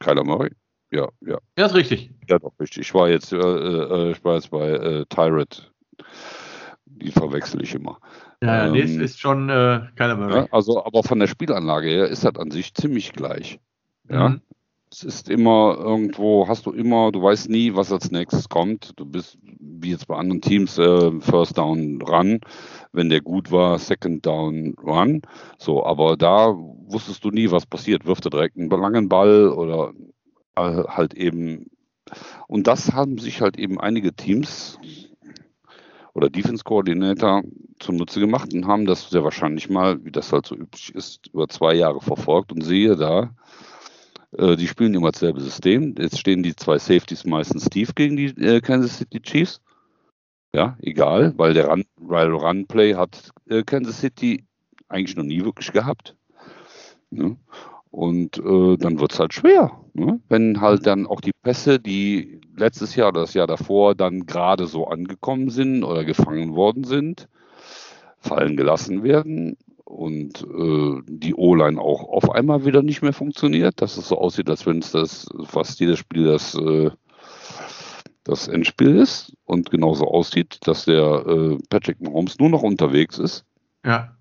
Kyler 0.00 0.24
Murray, 0.24 0.50
ja, 0.90 1.08
ja. 1.20 1.38
Ja, 1.58 1.66
ist 1.66 1.74
richtig. 1.74 2.10
Ja, 2.28 2.38
doch, 2.38 2.52
richtig. 2.58 2.82
Ich 2.82 2.94
war 2.94 3.08
jetzt, 3.08 3.32
äh, 3.32 3.36
äh 3.36 4.12
ich 4.12 4.24
war 4.24 4.36
jetzt 4.36 4.50
bei 4.50 4.70
äh, 4.70 5.04
Tyrant 5.08 5.70
die 6.90 7.12
verwechsel 7.12 7.62
ich 7.62 7.74
immer. 7.74 7.98
Ja, 8.42 8.66
ähm, 8.66 8.72
nee, 8.72 9.04
ist 9.04 9.20
schon 9.20 9.48
äh, 9.48 9.82
keiner 9.96 10.16
mehr. 10.16 10.28
Ja, 10.36 10.46
also, 10.50 10.84
aber 10.84 11.02
von 11.02 11.18
der 11.18 11.26
Spielanlage 11.26 11.88
her 11.88 12.08
ist 12.08 12.24
das 12.24 12.36
an 12.36 12.50
sich 12.50 12.74
ziemlich 12.74 13.12
gleich. 13.12 13.58
Ja. 14.08 14.30
Mhm. 14.30 14.40
Es 14.90 15.04
ist 15.04 15.28
immer 15.28 15.76
irgendwo, 15.78 16.48
hast 16.48 16.64
du 16.64 16.72
immer, 16.72 17.12
du 17.12 17.22
weißt 17.22 17.50
nie, 17.50 17.74
was 17.74 17.92
als 17.92 18.10
nächstes 18.10 18.48
kommt. 18.48 18.92
Du 18.96 19.04
bist, 19.04 19.36
wie 19.42 19.90
jetzt 19.90 20.08
bei 20.08 20.16
anderen 20.16 20.40
Teams, 20.40 20.78
äh, 20.78 21.20
First 21.20 21.58
Down 21.58 22.00
Run. 22.00 22.40
Wenn 22.92 23.10
der 23.10 23.20
gut 23.20 23.52
war, 23.52 23.78
Second 23.78 24.24
Down 24.24 24.74
Run. 24.82 25.20
So, 25.58 25.84
aber 25.84 26.16
da 26.16 26.54
wusstest 26.54 27.22
du 27.22 27.30
nie, 27.30 27.50
was 27.50 27.66
passiert. 27.66 28.06
Wirft 28.06 28.24
er 28.24 28.30
direkt 28.30 28.56
einen 28.56 28.70
langen 28.70 29.10
Ball 29.10 29.48
oder 29.50 29.92
äh, 30.56 30.84
halt 30.88 31.12
eben. 31.12 31.66
Und 32.46 32.66
das 32.66 32.94
haben 32.94 33.18
sich 33.18 33.42
halt 33.42 33.58
eben 33.58 33.78
einige 33.78 34.14
Teams 34.14 34.78
oder 36.14 36.30
Defense 36.30 36.64
Coordinator 36.64 37.42
zunutze 37.78 38.20
gemacht 38.20 38.52
und 38.52 38.66
haben 38.66 38.86
das 38.86 39.10
sehr 39.10 39.24
wahrscheinlich 39.24 39.68
mal, 39.68 40.04
wie 40.04 40.10
das 40.10 40.32
halt 40.32 40.46
so 40.46 40.56
üblich 40.56 40.94
ist, 40.94 41.28
über 41.28 41.48
zwei 41.48 41.74
Jahre 41.74 42.00
verfolgt 42.00 42.52
und 42.52 42.62
sehe 42.62 42.96
da, 42.96 43.34
äh, 44.36 44.56
die 44.56 44.66
spielen 44.66 44.94
immer 44.94 45.12
dasselbe 45.12 45.40
System. 45.40 45.94
Jetzt 45.98 46.18
stehen 46.18 46.42
die 46.42 46.56
zwei 46.56 46.78
Safeties 46.78 47.24
meistens 47.24 47.66
tief 47.66 47.94
gegen 47.94 48.16
die 48.16 48.26
äh, 48.42 48.60
Kansas 48.60 48.98
City 48.98 49.20
Chiefs. 49.20 49.60
Ja, 50.54 50.78
egal, 50.80 51.34
weil 51.36 51.52
der 51.52 51.68
Run, 51.68 51.84
weil 51.96 52.32
Run 52.32 52.66
Play 52.66 52.94
hat 52.94 53.30
äh, 53.48 53.62
Kansas 53.62 54.00
City 54.00 54.44
eigentlich 54.88 55.16
noch 55.16 55.24
nie 55.24 55.44
wirklich 55.44 55.72
gehabt. 55.72 56.16
Ja. 57.10 57.36
Und 57.90 58.38
äh, 58.38 58.76
dann 58.76 59.00
wird 59.00 59.12
es 59.12 59.18
halt 59.18 59.32
schwer, 59.32 59.72
ne? 59.94 60.20
wenn 60.28 60.60
halt 60.60 60.86
dann 60.86 61.06
auch 61.06 61.20
die 61.20 61.32
Pässe, 61.42 61.80
die 61.80 62.40
letztes 62.56 62.94
Jahr 62.96 63.08
oder 63.08 63.22
das 63.22 63.34
Jahr 63.34 63.46
davor 63.46 63.94
dann 63.94 64.26
gerade 64.26 64.66
so 64.66 64.86
angekommen 64.86 65.48
sind 65.50 65.84
oder 65.84 66.04
gefangen 66.04 66.54
worden 66.54 66.84
sind, 66.84 67.28
fallen 68.18 68.56
gelassen 68.56 69.02
werden 69.02 69.56
und 69.84 70.42
äh, 70.42 71.00
die 71.06 71.34
O-Line 71.34 71.80
auch 71.80 72.04
auf 72.04 72.30
einmal 72.30 72.66
wieder 72.66 72.82
nicht 72.82 73.00
mehr 73.00 73.14
funktioniert, 73.14 73.80
dass 73.80 73.96
es 73.96 74.08
so 74.08 74.18
aussieht, 74.18 74.50
als 74.50 74.66
wenn 74.66 74.78
es 74.78 74.92
das 74.92 75.26
fast 75.44 75.80
jedes 75.80 75.98
Spiel 75.98 76.24
das, 76.24 76.54
äh, 76.54 76.90
das 78.24 78.48
Endspiel 78.48 78.96
ist 78.96 79.34
und 79.44 79.70
genauso 79.70 80.06
aussieht, 80.06 80.58
dass 80.66 80.84
der 80.84 81.24
äh, 81.26 81.58
Patrick 81.70 82.02
Mahomes 82.02 82.38
nur 82.38 82.50
noch 82.50 82.62
unterwegs 82.62 83.18
ist. 83.18 83.46
Ja. 83.84 84.17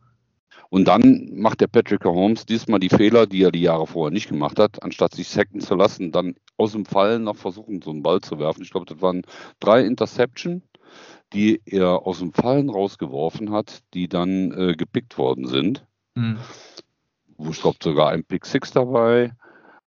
Und 0.69 0.87
dann 0.87 1.29
macht 1.33 1.61
der 1.61 1.67
Patrick 1.67 2.03
Holmes 2.03 2.45
diesmal 2.45 2.79
die 2.79 2.89
Fehler, 2.89 3.25
die 3.25 3.43
er 3.43 3.51
die 3.51 3.61
Jahre 3.61 3.87
vorher 3.87 4.11
nicht 4.11 4.29
gemacht 4.29 4.59
hat, 4.59 4.83
anstatt 4.83 5.15
sich 5.15 5.29
sacken 5.29 5.61
zu 5.61 5.75
lassen, 5.75 6.11
dann 6.11 6.35
aus 6.57 6.73
dem 6.73 6.85
Fallen 6.85 7.23
noch 7.23 7.35
versuchen, 7.35 7.81
so 7.81 7.91
einen 7.91 8.03
Ball 8.03 8.21
zu 8.21 8.39
werfen. 8.39 8.63
Ich 8.63 8.71
glaube, 8.71 8.85
das 8.85 9.01
waren 9.01 9.23
drei 9.59 9.81
Interception, 9.81 10.61
die 11.33 11.61
er 11.65 12.05
aus 12.05 12.19
dem 12.19 12.33
Fallen 12.33 12.69
rausgeworfen 12.69 13.51
hat, 13.51 13.83
die 13.93 14.07
dann 14.07 14.51
äh, 14.51 14.73
gepickt 14.73 15.17
worden 15.17 15.47
sind. 15.47 15.85
Mhm. 16.15 16.37
Wo 17.37 17.51
ich 17.51 17.61
glaube, 17.61 17.77
sogar 17.81 18.09
ein 18.09 18.23
Pick 18.23 18.45
Six 18.45 18.71
dabei. 18.71 19.33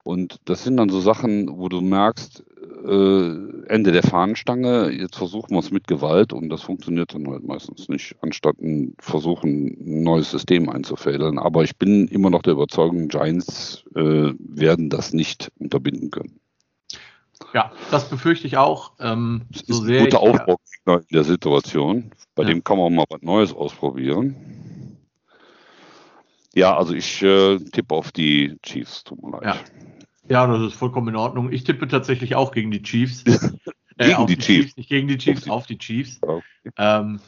Und 0.06 0.38
das 0.44 0.62
sind 0.62 0.76
dann 0.76 0.88
so 0.88 1.00
Sachen, 1.00 1.58
wo 1.58 1.68
du 1.68 1.80
merkst, 1.80 2.44
äh, 2.86 3.66
Ende 3.66 3.90
der 3.90 4.04
Fahnenstange, 4.04 4.90
jetzt 4.90 5.16
versuchen 5.16 5.50
wir 5.50 5.58
es 5.58 5.72
mit 5.72 5.88
Gewalt 5.88 6.32
und 6.32 6.48
das 6.48 6.62
funktioniert 6.62 7.12
dann 7.12 7.28
halt 7.28 7.42
meistens 7.42 7.88
nicht, 7.88 8.14
anstatt 8.20 8.56
ein 8.60 8.94
versuchen, 9.00 9.66
ein 9.66 10.02
neues 10.04 10.30
System 10.30 10.68
einzufädeln. 10.68 11.40
Aber 11.40 11.64
ich 11.64 11.76
bin 11.76 12.06
immer 12.06 12.30
noch 12.30 12.42
der 12.42 12.52
Überzeugung, 12.52 13.08
Giants 13.08 13.82
äh, 13.96 14.32
werden 14.38 14.90
das 14.90 15.12
nicht 15.12 15.50
unterbinden 15.58 16.12
können. 16.12 16.38
Ja, 17.52 17.72
das 17.90 18.08
befürchte 18.08 18.46
ich 18.46 18.56
auch. 18.56 18.92
Ähm, 19.00 19.42
so 19.52 19.84
ist 19.84 19.90
ein 19.90 20.04
guter 20.04 20.20
Aufbau 20.20 20.60
ja. 20.86 20.96
in 20.98 21.06
der 21.10 21.24
Situation. 21.24 22.12
Bei 22.36 22.44
ja. 22.44 22.50
dem 22.50 22.62
kann 22.62 22.78
man 22.78 22.94
mal 22.94 23.06
was 23.08 23.22
Neues 23.22 23.52
ausprobieren. 23.52 24.36
Ja, 26.54 26.76
also 26.76 26.94
ich 26.94 27.22
äh, 27.22 27.58
tippe 27.58 27.94
auf 27.94 28.12
die 28.12 28.56
Chiefs, 28.62 29.02
tut 29.04 29.22
mir 29.22 29.32
leid. 29.32 29.44
Ja. 29.44 29.56
Ja, 30.28 30.46
das 30.46 30.60
ist 30.62 30.74
vollkommen 30.74 31.08
in 31.08 31.16
Ordnung. 31.16 31.52
Ich 31.52 31.64
tippe 31.64 31.88
tatsächlich 31.88 32.34
auch 32.34 32.52
gegen 32.52 32.70
die 32.70 32.82
Chiefs. 32.82 33.22
äh, 33.96 34.08
gegen 34.08 34.26
die, 34.26 34.36
die 34.36 34.42
Chiefs. 34.42 34.46
Chiefs. 34.46 34.76
Nicht 34.76 34.88
gegen 34.88 35.08
die 35.08 35.18
Chiefs, 35.18 35.48
auf 35.48 35.66
die 35.66 35.78
Chiefs. 35.78 36.18
Okay. 36.22 36.42
Ähm, 36.76 37.20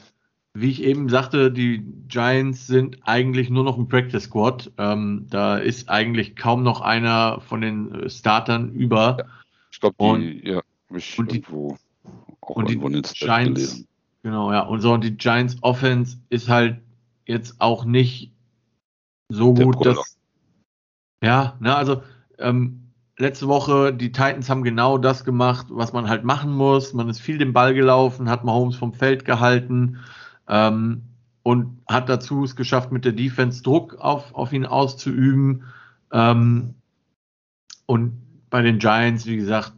wie 0.55 0.71
ich 0.71 0.83
eben 0.83 1.09
sagte, 1.09 1.53
die 1.53 1.85
Giants 2.09 2.67
sind 2.67 2.99
eigentlich 3.03 3.51
nur 3.51 3.63
noch 3.63 3.79
ein 3.79 3.89
Practice 3.89 4.25
Squad. 4.25 4.73
Ähm, 4.79 5.27
da 5.31 5.59
ist 5.59 5.89
eigentlich 5.89 6.35
kaum 6.35 6.63
noch 6.63 6.81
einer 6.81 7.41
von 7.41 7.61
den 7.61 7.95
äh, 7.95 8.11
Startern 8.11 8.73
über. 8.73 9.19
Ja, 9.19 9.25
ich 9.71 9.81
glaube, 9.81 10.19
die, 10.19 10.49
ja, 10.49 10.63
mich 10.89 11.19
und 11.19 11.33
irgendwo 11.33 11.77
die, 12.05 12.11
auch 12.41 12.57
und 12.57 12.71
irgendwo 12.71 12.89
die 12.89 13.03
Giants, 13.03 13.55
gelesen. 13.55 13.89
Genau, 14.23 14.53
ja. 14.53 14.63
Und 14.63 14.81
so, 14.81 14.93
und 14.93 15.05
die 15.05 15.17
Giants 15.17 15.57
Offense 15.61 16.19
ist 16.29 16.49
halt 16.49 16.81
jetzt 17.27 17.61
auch 17.61 17.85
nicht 17.85 18.33
so 19.29 19.53
Der 19.53 19.67
gut, 19.67 19.77
Brüller. 19.77 19.95
dass. 19.95 20.19
Ja, 21.23 21.57
ne, 21.61 21.77
also 21.77 22.03
ähm, 22.39 22.88
letzte 23.19 23.49
Woche, 23.49 23.93
die 23.93 24.13
Titans 24.13 24.49
haben 24.49 24.63
genau 24.63 24.97
das 24.97 25.25
gemacht, 25.25 25.67
was 25.71 25.93
man 25.93 26.09
halt 26.09 26.25
machen 26.25 26.53
muss. 26.53 26.95
Man 26.95 27.09
ist 27.09 27.21
viel 27.21 27.39
den 27.39 27.53
Ball 27.53 27.75
gelaufen, 27.75 28.31
hat 28.31 28.45
Mahomes 28.45 28.77
vom 28.77 28.95
Feld 28.95 29.25
gehalten 29.25 29.99
ähm, 30.49 31.03
und 31.43 31.81
hat 31.89 32.09
dazu 32.09 32.45
es 32.45 32.57
geschafft, 32.57 32.93
mit 32.93 33.05
der 33.05 33.13
Defense 33.13 33.63
Druck 33.63 33.97
auf, 33.97 34.35
auf 34.35 34.53
ihn 34.53 34.67
auszuüben. 34.67 35.65
Ähm, 36.13 36.75
und 37.87 38.23
bei 38.51 38.63
den 38.63 38.79
Giants, 38.79 39.27
wie 39.27 39.37
gesagt, 39.37 39.73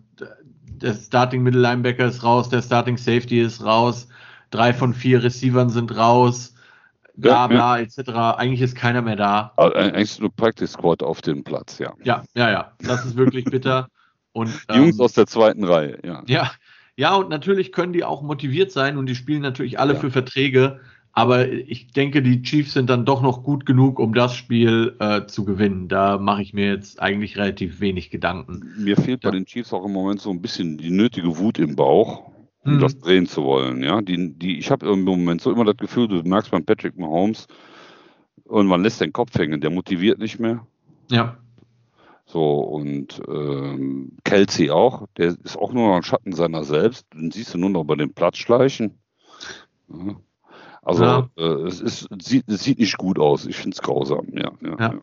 der 0.64 0.94
Starting 0.94 1.42
Middle 1.42 1.61
Linebacker 1.61 2.07
ist 2.07 2.22
raus, 2.22 2.48
der 2.48 2.62
Starting 2.62 2.96
Safety 2.96 3.40
ist 3.40 3.64
raus, 3.64 4.09
drei 4.50 4.72
von 4.72 4.94
vier 4.94 5.22
Receivern 5.22 5.70
sind 5.70 5.96
raus 5.96 6.55
bla 7.16 7.46
bla 7.46 7.79
ja. 7.79 7.83
etc. 7.83 8.11
Eigentlich 8.38 8.61
ist 8.61 8.77
keiner 8.77 9.03
mehr 9.03 9.16
da. 9.16 9.53
Also, 9.57 9.75
eigentlich 9.75 10.20
nur 10.20 10.35
Practice 10.35 10.73
Squad 10.73 11.03
auf 11.03 11.23
dem 11.23 11.44
Platz, 11.44 11.79
ja. 11.79 11.92
Ja, 12.05 12.23
ja, 12.35 12.51
ja. 12.51 12.73
Das 12.81 13.05
ist 13.05 13.16
wirklich 13.16 13.44
bitter. 13.44 13.88
Und, 14.33 14.49
ähm, 14.68 14.85
Jungs 14.85 15.01
aus 15.01 15.12
der 15.12 15.27
zweiten 15.27 15.64
Reihe, 15.64 15.99
ja. 16.05 16.23
Ja, 16.27 16.51
ja, 16.96 17.14
und 17.14 17.31
natürlich 17.31 17.73
können 17.73 17.92
die 17.92 18.05
auch 18.05 18.23
motiviert 18.23 18.73
sein 18.73 18.99
und 18.99 19.07
die 19.07 19.14
spielen 19.14 19.42
natürlich 19.42 19.79
alle 19.79 19.94
ja. 19.94 20.01
für 20.01 20.11
Verträge. 20.11 20.81
Aber 21.12 21.49
ich 21.49 21.88
denke, 21.92 22.23
die 22.23 22.42
Chiefs 22.42 22.75
sind 22.75 22.88
dann 22.88 23.05
doch 23.05 23.20
noch 23.20 23.42
gut 23.42 23.66
genug, 23.66 23.99
um 23.99 24.14
das 24.14 24.35
Spiel 24.35 24.94
äh, 25.01 25.27
zu 25.27 25.44
gewinnen. 25.44 25.88
Da 25.88 26.18
mache 26.18 26.42
ich 26.42 26.53
mir 26.53 26.66
jetzt 26.66 27.03
eigentlich 27.03 27.37
relativ 27.37 27.81
wenig 27.81 28.11
Gedanken. 28.11 28.73
Mir 28.79 28.96
fehlt 28.96 29.25
ja. 29.25 29.31
bei 29.31 29.37
den 29.37 29.44
Chiefs 29.44 29.73
auch 29.73 29.85
im 29.85 29.92
Moment 29.92 30.20
so 30.20 30.31
ein 30.31 30.40
bisschen 30.40 30.79
die 30.79 30.90
nötige 30.90 31.38
Wut 31.38 31.59
im 31.59 31.75
Bauch, 31.75 32.31
um 32.64 32.73
hm. 32.73 32.81
das 32.81 32.99
drehen 32.99 33.27
zu 33.27 33.44
wollen. 33.44 33.83
Ja, 33.83 34.01
die, 34.01 34.35
die, 34.35 34.59
ich 34.59 34.70
habe 34.70 34.88
im 34.88 35.03
Moment 35.03 35.40
so 35.40 35.51
immer 35.51 35.64
das 35.64 35.77
Gefühl, 35.77 36.09
du 36.09 36.23
merkst 36.23 36.51
beim 36.51 36.64
Patrick 36.64 36.99
Mahomes, 36.99 37.46
und 38.51 38.66
man 38.66 38.83
lässt 38.83 39.01
den 39.01 39.12
Kopf 39.12 39.38
hängen, 39.38 39.61
der 39.61 39.70
motiviert 39.70 40.18
nicht 40.18 40.40
mehr. 40.40 40.66
Ja. 41.09 41.37
So, 42.27 42.59
und 42.59 43.20
ähm, 43.29 44.16
Kelsey 44.25 44.70
auch, 44.70 45.07
der 45.16 45.37
ist 45.42 45.57
auch 45.57 45.73
nur 45.73 45.88
noch 45.88 45.96
ein 45.96 46.03
Schatten 46.03 46.33
seiner 46.33 46.64
selbst. 46.64 47.07
Den 47.14 47.31
siehst 47.31 47.55
du 47.55 47.59
nur 47.59 47.70
noch 47.70 47.85
bei 47.85 47.94
den 47.94 48.12
Platz 48.12 48.38
schleichen. 48.38 48.99
Ja. 49.88 50.16
Also 50.83 51.05
ja. 51.05 51.31
äh, 51.37 51.66
es, 51.66 51.81
ist, 51.81 52.09
sieht, 52.20 52.49
es 52.49 52.64
sieht 52.64 52.79
nicht 52.79 52.99
gut 52.99 53.18
aus. 53.18 53.46
Ich 53.46 53.57
finde 53.57 53.75
es 53.75 53.83
grausam, 53.83 54.29
ja. 54.33 54.53
ja, 54.62 54.77
ja. 54.79 54.94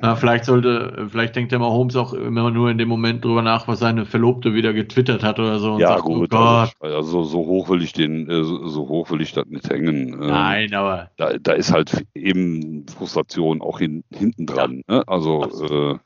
Na, 0.00 0.16
vielleicht 0.16 0.44
sollte, 0.44 1.08
vielleicht 1.10 1.36
denkt 1.36 1.52
der 1.52 1.58
mal 1.58 1.70
Holmes 1.70 1.96
auch 1.96 2.12
immer 2.12 2.50
nur 2.50 2.70
in 2.70 2.78
dem 2.78 2.88
Moment 2.88 3.24
drüber 3.24 3.42
nach, 3.42 3.68
was 3.68 3.78
seine 3.78 4.06
Verlobte 4.06 4.54
wieder 4.54 4.72
getwittert 4.72 5.22
hat 5.22 5.38
oder 5.38 5.58
so. 5.58 5.78
ja, 5.78 5.94
sagt, 5.94 6.02
gut, 6.02 6.32
oh 6.34 6.36
also, 6.36 6.72
also, 6.80 7.22
so 7.24 7.38
hoch 7.38 7.68
will 7.68 7.82
ich 7.82 7.92
den, 7.92 8.28
äh, 8.28 8.44
so 8.44 8.88
hoch 8.88 9.10
will 9.10 9.20
ich 9.20 9.32
das 9.32 9.46
nicht 9.46 9.68
hängen. 9.68 10.14
Ähm, 10.14 10.18
Nein, 10.18 10.74
aber. 10.74 11.10
Da, 11.16 11.38
da 11.38 11.52
ist 11.52 11.72
halt 11.72 12.04
eben 12.14 12.86
Frustration 12.86 13.60
auch 13.60 13.78
hin, 13.78 14.04
hinten 14.12 14.46
dran. 14.46 14.82
Ja. 14.88 14.96
Ne? 14.96 15.08
Also 15.08 15.94
äh, 15.94 15.98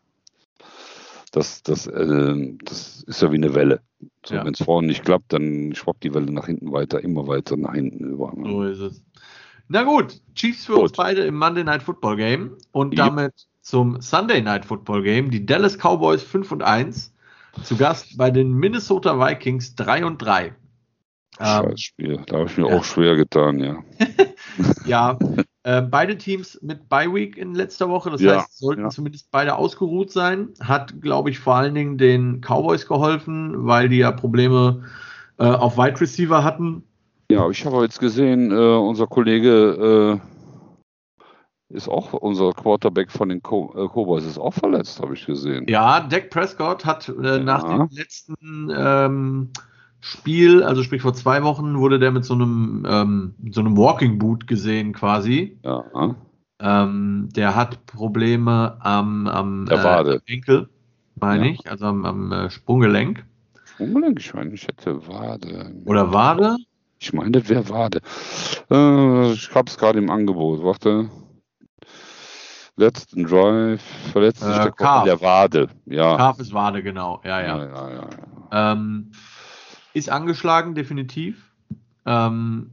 das, 1.33 1.63
das, 1.63 1.87
äh, 1.87 2.57
das 2.65 3.03
ist 3.05 3.23
ja 3.23 3.33
wie 3.33 3.37
eine 3.37 3.55
Welle. 3.55 3.81
So, 4.25 4.35
ja. 4.35 4.45
Wenn 4.45 4.55
es 4.55 4.63
vorne 4.63 4.89
nicht 4.89 5.05
klappt, 5.05 5.33
dann 5.33 5.75
schwappt 5.75 6.05
die 6.05 6.15
Welle 6.15 6.33
nach 6.33 6.47
hinten 6.47 6.73
weiter, 6.73 7.03
immer 7.03 7.27
weiter 7.27 7.57
nach 7.57 7.75
hinten 7.75 8.05
über. 8.05 8.33
Ne? 8.35 8.49
So 8.49 8.63
ist 8.65 8.81
es. 8.81 9.05
Na 9.69 9.83
gut, 9.83 10.21
Chiefs 10.35 10.67
für 10.67 10.75
gut. 10.75 10.83
uns 10.83 10.93
beide 10.93 11.23
im 11.23 11.37
Monday 11.37 11.63
Night 11.63 11.83
Football 11.83 12.17
Game 12.17 12.57
und 12.73 12.99
damit 12.99 13.47
zum 13.69 14.01
Sunday 14.01 14.41
Night 14.41 14.65
Football 14.65 15.03
Game. 15.03 15.31
Die 15.31 15.45
Dallas 15.45 15.77
Cowboys 15.77 16.23
5 16.23 16.53
und 16.53 16.63
1. 16.63 17.13
Zu 17.65 17.77
Gast 17.77 18.17
bei 18.17 18.31
den 18.31 18.55
Minnesota 18.55 19.19
Vikings 19.21 19.75
3 19.75 20.07
und 20.07 20.19
3. 20.19 20.55
Scheiß 21.37 21.81
Spiel. 21.81 22.23
Da 22.27 22.39
habe 22.39 22.49
ich 22.49 22.57
mir 22.57 22.71
ja. 22.71 22.77
auch 22.77 22.85
schwer 22.85 23.15
getan, 23.17 23.59
ja. 23.59 23.77
ja, 24.87 25.19
äh, 25.65 25.83
beide 25.83 26.17
Teams 26.17 26.59
mit 26.63 26.89
Bye 26.89 27.13
Week 27.13 27.37
in 27.37 27.55
letzter 27.55 27.91
Woche. 27.91 28.11
Das 28.11 28.23
ja, 28.23 28.39
heißt, 28.39 28.59
sollten 28.59 28.83
ja. 28.83 28.89
zumindest 28.89 29.31
beide 29.31 29.57
ausgeruht 29.57 30.11
sein. 30.11 30.49
Hat, 30.61 31.03
glaube 31.03 31.29
ich, 31.29 31.39
vor 31.39 31.57
allen 31.57 31.75
Dingen 31.75 31.99
den 31.99 32.41
Cowboys 32.41 32.87
geholfen, 32.87 33.67
weil 33.67 33.91
die 33.91 33.99
ja 33.99 34.13
Probleme 34.13 34.85
äh, 35.39 35.45
auf 35.45 35.77
Wide 35.77 36.01
Receiver 36.01 36.43
hatten. 36.43 36.85
Ja, 37.31 37.51
ich 37.51 37.67
habe 37.67 37.83
jetzt 37.83 38.01
gesehen, 38.01 38.51
äh, 38.51 38.55
unser 38.55 39.07
Kollege 39.07 40.21
äh, 40.23 40.38
ist 41.71 41.89
auch 41.89 42.13
unser 42.15 42.53
Quarterback 42.53 43.11
von 43.11 43.29
den 43.29 43.39
äh, 43.39 43.41
Cowboys 43.41 44.25
ist 44.25 44.39
auch 44.39 44.55
verletzt, 44.55 45.01
habe 45.01 45.15
ich 45.15 45.27
gesehen. 45.27 45.67
Ja, 45.69 46.01
Dak 46.01 46.31
Prescott 46.31 46.85
hat 46.85 47.09
äh, 47.09 47.37
ja. 47.37 47.39
nach 47.39 47.65
dem 47.65 47.89
letzten 47.91 48.73
ähm, 48.75 49.51
Spiel, 50.01 50.63
also 50.63 50.83
sprich 50.83 51.03
vor 51.03 51.15
zwei 51.15 51.43
Wochen, 51.43 51.79
wurde 51.79 51.99
der 51.99 52.11
mit 52.11 52.25
so 52.25 52.35
einem, 52.35 52.87
ähm, 52.89 53.35
so 53.51 53.61
einem 53.61 53.77
Walking 53.77 54.19
Boot 54.19 54.47
gesehen 54.47 54.93
quasi. 54.93 55.59
Ja. 55.63 55.85
Ähm, 56.61 57.29
der 57.37 57.55
hat 57.55 57.85
Probleme 57.87 58.79
am, 58.81 59.27
am. 59.27 59.67
Äh, 59.69 60.19
Enkel, 60.27 60.69
meine 61.21 61.47
ja. 61.47 61.53
ich, 61.53 61.71
also 61.71 61.87
am, 61.87 62.05
am 62.05 62.33
äh, 62.33 62.51
Sprunggelenk. 62.51 63.25
Sprunggelenk? 63.75 64.19
Ich 64.19 64.33
meine, 64.33 64.55
ich 64.55 64.67
hätte 64.67 65.07
Wade. 65.07 65.73
Oder 65.85 66.13
Wade? 66.13 66.57
Ich 66.99 67.13
meine, 67.13 67.33
das 67.33 67.49
wäre 67.49 67.69
Wade. 67.69 68.01
Äh, 68.71 69.33
ich 69.33 69.55
habe 69.55 69.69
es 69.69 69.77
gerade 69.77 69.99
im 69.99 70.11
Angebot. 70.11 70.65
Warte 70.65 71.11
letzten 72.79 73.25
Drive 73.25 73.83
verletzt 74.13 74.41
sich 74.41 74.57
äh, 74.57 74.71
der, 74.79 75.05
der 75.05 75.21
Wade. 75.21 75.69
Ja. 75.87 76.17
Calf 76.17 76.39
ist 76.39 76.53
Wade, 76.53 76.83
genau. 76.83 77.21
Ja, 77.25 77.41
ja. 77.41 77.59
ja, 77.59 77.67
ja, 77.67 77.91
ja 77.91 78.09
ähm, 78.53 79.13
ist 79.95 80.11
angeschlagen, 80.11 80.75
definitiv. 80.75 81.51
Ähm, 82.07 82.71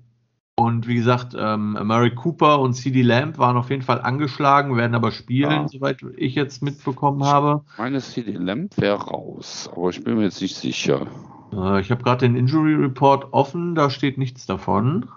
und 0.57 0.87
wie 0.87 0.95
gesagt, 0.95 1.35
ähm, 1.37 1.77
Murray 1.83 2.15
Cooper 2.15 2.59
und 2.59 2.75
CD 2.75 3.01
Lamb 3.01 3.37
waren 3.37 3.57
auf 3.57 3.69
jeden 3.69 3.81
Fall 3.81 3.99
angeschlagen, 3.99 4.77
werden 4.77 4.95
aber 4.95 5.11
spielen, 5.11 5.51
ja. 5.51 5.67
soweit 5.67 5.97
ich 6.15 6.35
jetzt 6.35 6.63
mitbekommen 6.63 7.25
habe. 7.25 7.63
Ich 7.73 7.77
meine, 7.77 7.99
CD 7.99 8.31
Lamb 8.31 8.77
wäre 8.77 9.01
raus, 9.01 9.69
aber 9.75 9.89
ich 9.89 10.01
bin 10.03 10.15
mir 10.15 10.23
jetzt 10.23 10.41
nicht 10.41 10.55
sicher. 10.55 11.07
Äh, 11.51 11.81
ich 11.81 11.91
habe 11.91 12.03
gerade 12.03 12.25
den 12.25 12.37
Injury 12.37 12.75
Report 12.75 13.33
offen, 13.33 13.75
da 13.75 13.89
steht 13.89 14.17
nichts 14.17 14.45
davon. 14.45 15.09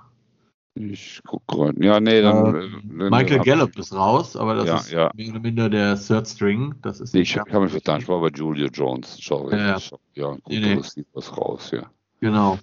Ich 0.79 1.21
gucke 1.27 1.45
gerade. 1.47 1.85
Ja, 1.85 2.01
nee, 2.01 2.23
dann. 2.23 2.55
Äh, 2.55 2.69
dann 2.99 3.11
Michael 3.11 3.41
Gallup 3.41 3.77
ist 3.79 3.93
raus, 3.93 4.37
aber 4.37 4.55
das 4.55 4.67
ja, 4.67 4.77
ist 4.77 4.91
ja. 4.93 5.11
mehr 5.15 5.31
oder 5.31 5.41
minder 5.41 5.69
der 5.69 5.99
Third 5.99 6.27
String. 6.27 6.75
Das 6.83 7.01
ist 7.01 7.15
nee, 7.15 7.21
ich 7.21 7.37
habe 7.37 7.61
mich 7.61 7.73
vertan, 7.73 8.01
ich 8.01 8.09
war 8.09 8.21
bei 8.21 8.29
Julia 8.29 8.69
Jones. 8.69 9.19
Schau, 9.21 9.51
ja, 9.51 9.57
ja. 9.57 9.79
ja 10.15 10.31
gut, 10.31 10.43
nee, 10.49 10.61
nee. 10.77 11.05
was 11.13 11.37
raus, 11.37 11.71
ja. 11.73 11.91
Genau. 12.21 12.59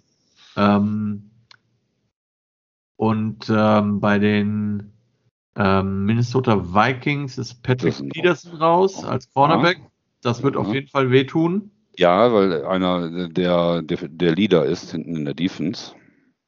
Ähm, 0.58 1.30
und 2.98 3.50
ähm, 3.50 4.00
bei 4.00 4.20
den 4.20 4.94
ähm, 5.58 6.06
Minnesota 6.06 6.74
Vikings 6.74 7.38
ist 7.38 7.62
Patrick 7.64 7.96
Peterson 8.10 8.56
raus 8.56 9.04
als 9.04 9.32
Cornerback. 9.34 9.80
Das 10.22 10.44
wird 10.44 10.58
auf 10.58 10.74
jeden 10.74 10.88
Fall 10.88 11.12
wehtun. 11.12 11.72
Ja, 11.98 12.34
weil 12.34 12.66
einer 12.66 13.30
der, 13.30 13.82
der, 13.82 14.08
der 14.08 14.36
Leader 14.36 14.66
ist 14.66 14.92
hinten 14.92 15.16
in 15.16 15.26
der 15.26 15.34
Defense. 15.34 15.94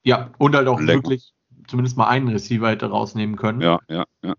Ja, 0.03 0.31
und 0.37 0.55
halt 0.55 0.67
auch 0.67 0.79
Leck. 0.79 0.97
wirklich 0.97 1.33
zumindest 1.67 1.97
mal 1.97 2.07
einen 2.07 2.27
Receiver 2.27 2.69
hätte 2.69 2.87
rausnehmen 2.87 3.35
können. 3.35 3.61
Ja, 3.61 3.79
ja, 3.89 4.05
ja. 4.23 4.35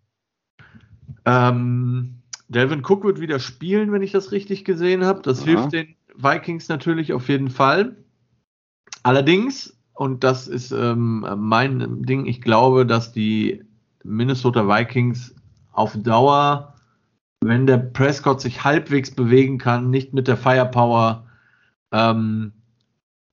Ähm, 1.24 2.22
Delvin 2.48 2.85
Cook 2.85 3.04
wird 3.04 3.20
wieder 3.20 3.38
spielen, 3.38 3.92
wenn 3.92 4.02
ich 4.02 4.12
das 4.12 4.33
richtig 4.33 4.64
gesehen 4.64 5.04
habe. 5.04 5.22
Das 5.22 5.40
ja. 5.40 5.46
hilft 5.46 5.72
den 5.72 5.94
Vikings 6.16 6.68
natürlich 6.68 7.12
auf 7.12 7.28
jeden 7.28 7.50
Fall. 7.50 7.96
Allerdings, 9.02 9.76
und 9.92 10.24
das 10.24 10.48
ist 10.48 10.72
ähm, 10.72 11.26
mein 11.37 12.02
Ding, 12.02 12.26
ich 12.26 12.40
glaube, 12.40 12.87
dass 12.87 13.12
die 13.12 13.62
Minnesota 14.04 14.66
Vikings 14.66 15.35
auf 15.72 15.96
Dauer, 15.96 16.74
wenn 17.40 17.66
der 17.66 17.78
Prescott 17.78 18.40
sich 18.40 18.64
halbwegs 18.64 19.11
bewegen 19.11 19.59
kann, 19.59 19.90
nicht 19.90 20.14
mit 20.14 20.26
der 20.26 20.37
Firepower 20.37 21.26
ähm, 21.92 22.52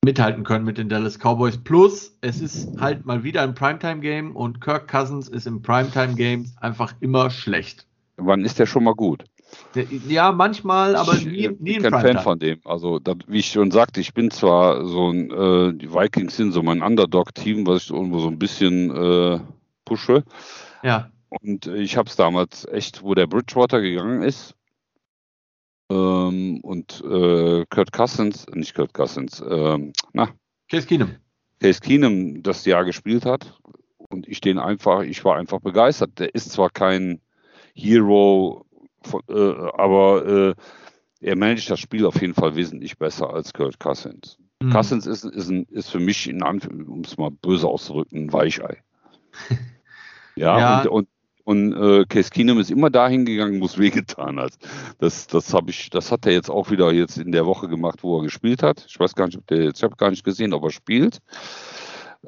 mithalten 0.05 0.45
können 0.45 0.63
mit 0.63 0.77
den 0.77 0.87
Dallas 0.87 1.19
Cowboys. 1.19 1.57
Plus, 1.57 2.17
es 2.21 2.39
ist 2.39 2.79
halt 2.79 3.05
mal 3.05 3.23
wieder 3.23 3.41
ein 3.41 3.53
Primetime-Game 3.53 4.35
und 4.35 4.61
Kirk 4.61 4.87
Cousins 4.87 5.27
ist 5.27 5.47
im 5.47 5.61
Primetime-Games 5.61 6.55
einfach 6.61 6.93
immer 7.01 7.29
schlecht. 7.29 7.85
Wann 8.15 8.45
ist 8.45 8.59
der 8.59 8.65
schon 8.65 8.85
mal 8.85 8.95
gut? 8.95 9.25
Ja, 10.07 10.31
manchmal, 10.31 10.95
aber 10.95 11.15
nie, 11.15 11.49
nie 11.59 11.71
ich 11.71 11.81
bin 11.81 11.91
kein 11.91 12.01
Fan 12.01 12.19
von 12.19 12.39
dem. 12.39 12.59
Also, 12.65 12.99
das, 12.99 13.17
wie 13.27 13.39
ich 13.39 13.47
schon 13.47 13.71
sagte, 13.71 13.99
ich 13.99 14.13
bin 14.13 14.31
zwar 14.31 14.85
so 14.85 15.09
ein, 15.09 15.29
äh, 15.31 15.73
die 15.73 15.93
Vikings 15.93 16.35
sind 16.37 16.51
so 16.51 16.63
mein 16.63 16.81
Underdog-Team, 16.81 17.67
was 17.67 17.83
ich 17.83 17.91
irgendwo 17.91 18.19
so 18.19 18.27
ein 18.27 18.39
bisschen 18.39 18.91
äh, 18.91 19.39
pushe. 19.85 20.23
Ja. 20.83 21.09
Und 21.29 21.67
ich 21.67 21.97
habe 21.97 22.09
es 22.09 22.15
damals 22.15 22.65
echt, 22.71 23.03
wo 23.03 23.13
der 23.13 23.27
Bridgewater 23.27 23.81
gegangen 23.81 24.23
ist, 24.23 24.54
ähm, 25.89 26.59
und 26.61 27.03
äh, 27.03 27.65
Kurt 27.69 27.91
Cousins, 27.91 28.45
nicht 28.53 28.75
Kurt 28.75 28.93
Cousins, 28.93 29.43
ähm, 29.47 29.93
na. 30.13 30.29
Case 30.69 30.87
Keenum. 30.87 31.15
Case 31.59 31.79
Keenum 31.79 32.43
das 32.43 32.65
Jahr 32.65 32.85
gespielt 32.85 33.25
hat 33.25 33.59
und 33.97 34.27
ich 34.27 34.41
den 34.41 34.57
einfach, 34.57 35.01
ich 35.03 35.23
war 35.23 35.37
einfach 35.37 35.59
begeistert. 35.59 36.19
Der 36.19 36.33
ist 36.33 36.51
zwar 36.51 36.69
kein 36.69 37.21
Hero, 37.73 38.65
von, 39.03 39.21
äh, 39.29 39.69
aber 39.73 40.25
äh, 40.25 40.55
er 41.21 41.35
managt 41.35 41.69
das 41.69 41.79
Spiel 41.79 42.05
auf 42.05 42.21
jeden 42.21 42.33
Fall 42.33 42.55
wesentlich 42.55 42.97
besser 42.97 43.33
als 43.33 43.53
Kurt 43.53 43.79
Cousins. 43.79 44.37
Mhm. 44.61 44.71
Cousins 44.71 45.05
ist, 45.05 45.23
ist, 45.23 45.49
ein, 45.49 45.65
ist 45.65 45.89
für 45.89 45.99
mich, 45.99 46.31
um 46.31 47.01
es 47.01 47.17
mal 47.17 47.31
böse 47.31 47.67
auszudrücken, 47.67 48.25
ein 48.25 48.33
Weichei. 48.33 48.81
ja, 50.35 50.59
ja. 50.59 50.81
Und, 50.81 50.87
und, 50.87 51.07
und 51.45 51.73
äh, 51.73 52.05
Case 52.05 52.31
Keenum 52.31 52.59
ist 52.59 52.71
immer 52.71 52.89
dahin 52.89 53.23
gegangen, 53.23 53.61
wo 53.61 53.65
es 53.65 53.77
wehgetan 53.77 54.39
hat. 54.39 54.53
Das, 54.97 55.27
das 55.27 55.53
habe 55.53 55.69
ich, 55.69 55.89
das 55.91 56.11
hat 56.11 56.25
er 56.25 56.33
jetzt 56.33 56.49
auch 56.49 56.71
wieder 56.71 56.91
jetzt 56.91 57.17
in 57.17 57.31
der 57.31 57.45
Woche 57.45 57.69
gemacht, 57.69 58.03
wo 58.03 58.17
er 58.17 58.23
gespielt 58.23 58.63
hat. 58.63 58.83
Ich 58.87 58.99
weiß 58.99 59.15
gar 59.15 59.27
nicht, 59.27 59.37
ob 59.37 59.47
der 59.47 59.63
jetzt, 59.63 59.77
ich 59.77 59.83
habe 59.83 59.95
gar 59.95 60.09
nicht 60.09 60.23
gesehen, 60.23 60.53
ob 60.53 60.63
er 60.63 60.71
spielt. 60.71 61.19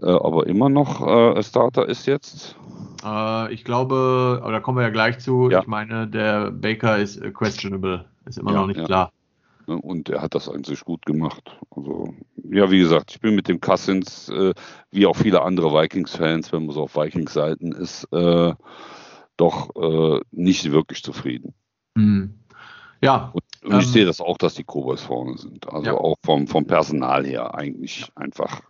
Äh, 0.01 0.05
aber 0.05 0.45
immer 0.45 0.69
noch 0.69 1.05
äh, 1.05 1.41
Starter 1.41 1.89
ist 1.89 2.05
jetzt. 2.05 2.55
Äh, 3.03 3.51
ich 3.53 3.63
glaube, 3.63 4.39
aber 4.43 4.51
da 4.51 4.59
kommen 4.59 4.77
wir 4.77 4.83
ja 4.83 4.91
gleich 4.91 5.17
zu. 5.17 5.49
Ja. 5.49 5.61
Ich 5.61 5.67
meine, 5.67 6.07
der 6.07 6.51
Baker 6.51 6.97
ist 6.97 7.21
questionable, 7.33 8.05
ist 8.25 8.37
immer 8.37 8.53
ja, 8.53 8.59
noch 8.59 8.67
nicht 8.67 8.79
ja. 8.79 8.85
klar. 8.85 9.11
Ne, 9.65 9.77
und 9.77 10.09
er 10.09 10.21
hat 10.21 10.35
das 10.35 10.47
eigentlich 10.47 10.85
gut 10.85 11.05
gemacht. 11.07 11.57
Also, 11.75 12.13
ja, 12.49 12.69
wie 12.69 12.79
gesagt, 12.79 13.11
ich 13.11 13.19
bin 13.19 13.33
mit 13.33 13.47
dem 13.47 13.59
Cousins, 13.59 14.29
äh, 14.29 14.53
wie 14.91 15.07
auch 15.07 15.15
viele 15.15 15.41
andere 15.41 15.73
Vikings-Fans, 15.73 16.53
wenn 16.53 16.67
man 16.67 16.75
so 16.75 16.83
auf 16.83 16.95
Vikings-Seiten 16.95 17.71
ist, 17.73 18.07
äh, 18.13 18.53
doch 19.37 19.75
äh, 19.75 20.21
nicht 20.31 20.71
wirklich 20.71 21.03
zufrieden. 21.03 21.53
Mhm. 21.95 22.39
Ja. 23.01 23.31
Und, 23.33 23.43
und 23.63 23.73
ähm, 23.73 23.79
ich 23.79 23.87
sehe 23.87 24.05
das 24.05 24.21
auch, 24.21 24.37
dass 24.37 24.55
die 24.55 24.63
Cowboys 24.63 25.01
vorne 25.01 25.37
sind. 25.37 25.71
Also 25.71 25.85
ja. 25.85 25.93
auch 25.93 26.15
vom, 26.23 26.47
vom 26.47 26.65
Personal 26.65 27.25
her 27.25 27.55
eigentlich 27.55 28.07
einfach. 28.15 28.61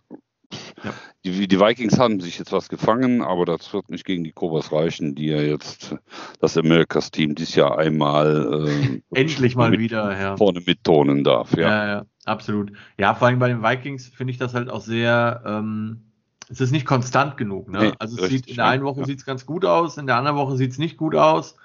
ja. 0.82 0.94
die, 1.24 1.48
die, 1.48 1.60
Vikings 1.60 1.98
haben 1.98 2.20
sich 2.20 2.38
jetzt 2.38 2.52
was 2.52 2.68
gefangen, 2.68 3.22
aber 3.22 3.44
das 3.44 3.72
wird 3.72 3.90
nicht 3.90 4.04
gegen 4.04 4.24
die 4.24 4.32
Cobras 4.32 4.72
reichen, 4.72 5.14
die 5.14 5.26
ja 5.26 5.40
jetzt 5.40 5.96
das 6.40 6.56
Americas 6.56 7.10
Team 7.10 7.34
dieses 7.34 7.54
Jahr 7.54 7.78
einmal 7.78 8.66
äh, 8.68 9.00
endlich 9.14 9.56
mal 9.56 9.70
mit, 9.70 9.80
wieder 9.80 10.18
ja. 10.18 10.36
vorne 10.36 10.60
mittonen 10.66 11.24
darf. 11.24 11.56
Ja. 11.56 11.86
ja, 11.86 12.06
absolut. 12.24 12.72
Ja, 12.98 13.14
vor 13.14 13.28
allem 13.28 13.38
bei 13.38 13.48
den 13.48 13.62
Vikings 13.62 14.08
finde 14.08 14.32
ich 14.32 14.38
das 14.38 14.54
halt 14.54 14.70
auch 14.70 14.80
sehr. 14.80 15.42
Ähm, 15.46 16.07
es 16.50 16.60
ist 16.60 16.70
nicht 16.70 16.86
konstant 16.86 17.36
genug. 17.36 17.68
Ne? 17.68 17.78
Nee, 17.78 17.92
also 17.98 18.22
es 18.22 18.30
sieht 18.30 18.46
in 18.46 18.56
der 18.56 18.66
einen 18.66 18.84
Woche 18.84 19.00
ja. 19.00 19.06
sieht 19.06 19.18
es 19.18 19.26
ganz 19.26 19.46
gut 19.46 19.64
aus, 19.64 19.98
in 19.98 20.06
der 20.06 20.16
anderen 20.16 20.36
Woche 20.36 20.56
sieht 20.56 20.72
es 20.72 20.78
nicht 20.78 20.96
gut 20.96 21.14
aus. 21.14 21.56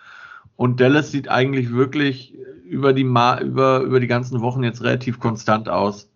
Und 0.56 0.80
Dallas 0.80 1.12
sieht 1.12 1.30
eigentlich 1.30 1.72
wirklich 1.72 2.34
über 2.66 2.94
die, 2.94 3.04
Ma 3.04 3.40
über, 3.40 3.80
über 3.82 4.00
die 4.00 4.08
ganzen 4.08 4.42
Wochen 4.42 4.64
jetzt 4.64 4.84
relativ 4.84 5.20
konstant 5.20 5.70
aus. 5.70 6.10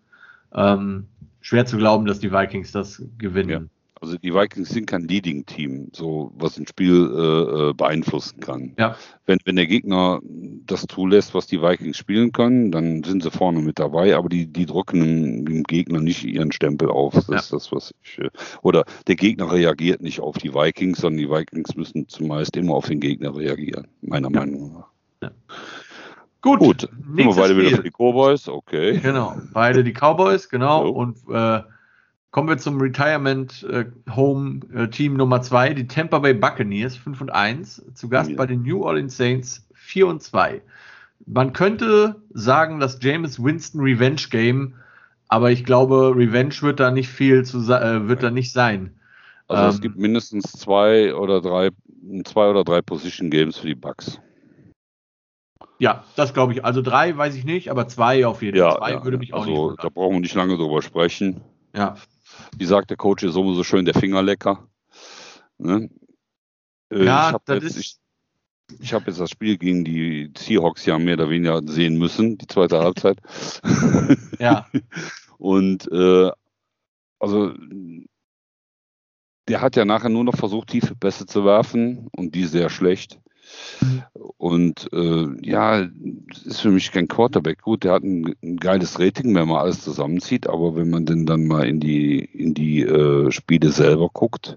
Ähm, 0.52 1.06
schwer 1.40 1.66
zu 1.66 1.76
glauben, 1.76 2.06
dass 2.06 2.20
die 2.20 2.32
Vikings 2.32 2.72
das 2.72 3.02
gewinnen. 3.18 3.70
Also 4.00 4.16
die 4.16 4.32
Vikings 4.32 4.68
sind 4.68 4.86
kein 4.86 5.02
Leading-Team, 5.02 5.90
so 5.92 6.32
was 6.36 6.58
ein 6.58 6.66
Spiel 6.66 7.10
äh, 7.14 7.70
äh, 7.70 7.72
beeinflussen 7.74 8.40
kann. 8.40 8.74
Ja. 8.78 8.96
Wenn, 9.26 9.38
wenn 9.44 9.56
der 9.56 9.66
Gegner 9.66 10.20
das 10.22 10.86
zulässt, 10.86 11.34
was 11.34 11.46
die 11.46 11.60
Vikings 11.60 11.96
spielen 11.96 12.32
können, 12.32 12.70
dann 12.70 13.02
sind 13.02 13.22
sie 13.22 13.30
vorne 13.30 13.60
mit 13.60 13.78
dabei, 13.78 14.16
aber 14.16 14.28
die, 14.28 14.46
die 14.46 14.66
drücken 14.66 15.00
dem, 15.00 15.44
dem 15.46 15.62
Gegner 15.64 16.00
nicht 16.00 16.24
ihren 16.24 16.52
Stempel 16.52 16.90
auf. 16.90 17.14
Das 17.14 17.28
ja. 17.28 17.36
ist 17.36 17.52
das, 17.52 17.72
was 17.72 17.94
ich. 18.02 18.18
Äh, 18.18 18.30
oder 18.62 18.84
der 19.06 19.16
Gegner 19.16 19.50
reagiert 19.50 20.00
nicht 20.00 20.20
auf 20.20 20.38
die 20.38 20.54
Vikings, 20.54 21.00
sondern 21.00 21.18
die 21.18 21.30
Vikings 21.30 21.74
müssen 21.74 22.08
zumeist 22.08 22.56
immer 22.56 22.74
auf 22.74 22.86
den 22.86 23.00
Gegner 23.00 23.34
reagieren, 23.34 23.88
meiner 24.02 24.30
ja. 24.30 24.40
Meinung 24.40 24.72
nach. 24.72 24.88
Ja. 25.22 25.30
Gut, 26.40 26.60
Gut. 26.60 26.80
Sind 26.82 27.16
wir 27.16 27.34
beide 27.34 27.54
Spiel. 27.54 27.66
wieder 27.66 27.76
für 27.78 27.82
die 27.82 27.90
Cowboys, 27.90 28.48
okay. 28.48 28.98
Genau, 29.02 29.36
beide 29.52 29.82
die 29.82 29.92
Cowboys, 29.92 30.48
genau. 30.48 30.86
So. 30.86 30.92
Und 30.92 31.16
äh, 31.30 31.62
Kommen 32.30 32.48
wir 32.48 32.58
zum 32.58 32.80
Retirement 32.80 33.62
äh, 33.64 33.86
Home 34.14 34.60
äh, 34.74 34.88
Team 34.88 35.14
Nummer 35.14 35.40
2, 35.40 35.74
die 35.74 35.86
Tampa 35.86 36.18
Bay 36.18 36.34
Buccaneers 36.34 36.96
5 36.96 37.22
und 37.22 37.30
1, 37.30 37.82
zu 37.94 38.08
Gast 38.08 38.30
ja. 38.30 38.36
bei 38.36 38.46
den 38.46 38.62
New 38.62 38.82
Orleans 38.82 39.16
Saints 39.16 39.66
4 39.72 40.06
und 40.06 40.22
2. 40.22 40.60
Man 41.26 41.52
könnte 41.52 42.16
sagen, 42.30 42.80
das 42.80 42.98
James 43.00 43.42
Winston 43.42 43.80
Revenge 43.80 44.22
Game, 44.30 44.74
aber 45.28 45.50
ich 45.50 45.64
glaube, 45.64 46.14
Revenge 46.14 46.54
wird 46.60 46.80
da 46.80 46.90
nicht 46.90 47.08
viel 47.08 47.44
zu 47.44 47.58
äh, 47.72 48.08
wird 48.08 48.22
da 48.22 48.30
nicht 48.30 48.52
sein. 48.52 48.94
Also 49.48 49.62
ähm, 49.62 49.68
es 49.70 49.80
gibt 49.80 49.96
mindestens 49.96 50.52
zwei 50.52 51.14
oder 51.14 51.40
drei, 51.40 51.70
zwei 52.24 52.50
oder 52.50 52.64
drei 52.64 52.82
Position 52.82 53.30
Games 53.30 53.56
für 53.56 53.66
die 53.66 53.74
Bucks. 53.74 54.20
Ja, 55.78 56.04
das 56.16 56.34
glaube 56.34 56.52
ich. 56.52 56.64
Also 56.64 56.82
drei 56.82 57.16
weiß 57.16 57.34
ich 57.34 57.44
nicht, 57.44 57.70
aber 57.70 57.88
zwei 57.88 58.26
auf 58.26 58.42
jeden 58.42 58.58
Fall. 58.58 58.68
Ja, 58.68 58.76
zwei 58.76 58.90
ja, 58.92 59.04
würde 59.04 59.18
mich 59.18 59.32
auch 59.32 59.46
also, 59.46 59.70
nicht. 59.70 59.84
Da 59.84 59.88
brauchen 59.88 60.14
wir 60.14 60.20
nicht 60.20 60.34
lange 60.34 60.56
drüber 60.56 60.82
sprechen. 60.82 61.40
Ja. 61.74 61.96
Wie 62.56 62.64
sagt 62.64 62.90
der 62.90 62.96
Coach 62.96 63.22
ist 63.22 63.34
so 63.34 63.64
schön, 63.64 63.84
der 63.84 63.94
Finger 63.94 64.22
lecker. 64.22 64.68
Ne? 65.58 65.90
Äh, 66.90 67.04
ja, 67.04 67.28
ich 67.28 67.34
habe 67.34 67.54
jetzt, 67.54 67.76
ich, 67.76 67.96
ich 68.80 68.92
hab 68.92 69.06
jetzt 69.06 69.20
das 69.20 69.30
Spiel 69.30 69.58
gegen 69.58 69.84
die 69.84 70.32
Seahawks 70.36 70.86
ja 70.86 70.98
mehr 70.98 71.14
oder 71.14 71.30
weniger 71.30 71.60
sehen 71.66 71.98
müssen, 71.98 72.38
die 72.38 72.46
zweite 72.46 72.78
Halbzeit. 72.78 73.18
ja. 74.38 74.66
Und 75.38 75.90
äh, 75.92 76.30
also 77.18 77.54
der 79.48 79.60
hat 79.60 79.76
ja 79.76 79.84
nachher 79.84 80.10
nur 80.10 80.24
noch 80.24 80.36
versucht, 80.36 80.68
tiefe 80.68 80.94
Pässe 80.94 81.26
zu 81.26 81.44
werfen 81.44 82.08
und 82.16 82.34
die 82.34 82.44
sehr 82.44 82.68
schlecht. 82.70 83.18
Und 84.36 84.88
äh, 84.92 85.26
ja, 85.42 85.86
ist 86.44 86.60
für 86.60 86.70
mich 86.70 86.92
kein 86.92 87.08
Quarterback. 87.08 87.62
Gut, 87.62 87.84
der 87.84 87.92
hat 87.92 88.02
ein, 88.02 88.34
ein, 88.42 88.56
geiles 88.56 88.98
Rating, 88.98 89.34
wenn 89.34 89.48
man 89.48 89.58
alles 89.58 89.82
zusammenzieht, 89.82 90.48
aber 90.48 90.76
wenn 90.76 90.90
man 90.90 91.06
denn 91.06 91.26
dann 91.26 91.46
mal 91.46 91.66
in 91.66 91.80
die, 91.80 92.18
in 92.18 92.54
die 92.54 92.82
äh, 92.82 93.30
Spiele 93.30 93.70
selber 93.70 94.08
guckt, 94.12 94.56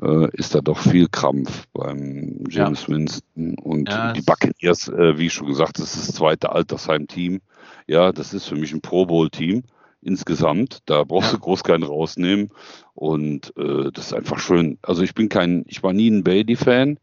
äh, 0.00 0.28
ist 0.32 0.54
da 0.54 0.60
doch 0.60 0.78
viel 0.78 1.08
Krampf 1.08 1.66
beim 1.72 2.44
James 2.48 2.82
ja. 2.82 2.88
Winston. 2.88 3.54
Und 3.58 3.88
ja, 3.88 4.12
die 4.12 4.22
Buccaneers, 4.22 4.88
äh, 4.88 5.18
wie 5.18 5.30
schon 5.30 5.48
gesagt, 5.48 5.78
das 5.78 5.96
ist 5.96 6.08
das 6.08 6.16
zweite 6.16 6.52
Altersheim-Team. 6.52 7.40
Ja, 7.86 8.12
das 8.12 8.32
ist 8.32 8.46
für 8.46 8.56
mich 8.56 8.72
ein 8.72 8.80
Pro 8.80 9.06
Bowl-Team 9.06 9.64
insgesamt. 10.00 10.80
Da 10.86 11.04
brauchst 11.04 11.32
ja. 11.32 11.38
du 11.38 11.42
groß 11.42 11.62
keinen 11.64 11.84
rausnehmen. 11.84 12.50
Und 12.94 13.56
äh, 13.56 13.90
das 13.92 14.06
ist 14.06 14.14
einfach 14.14 14.38
schön. 14.38 14.78
Also 14.82 15.02
ich 15.02 15.14
bin 15.14 15.28
kein, 15.28 15.64
ich 15.66 15.82
war 15.82 15.92
nie 15.92 16.10
ein 16.10 16.24
Bailey-Fan 16.24 16.98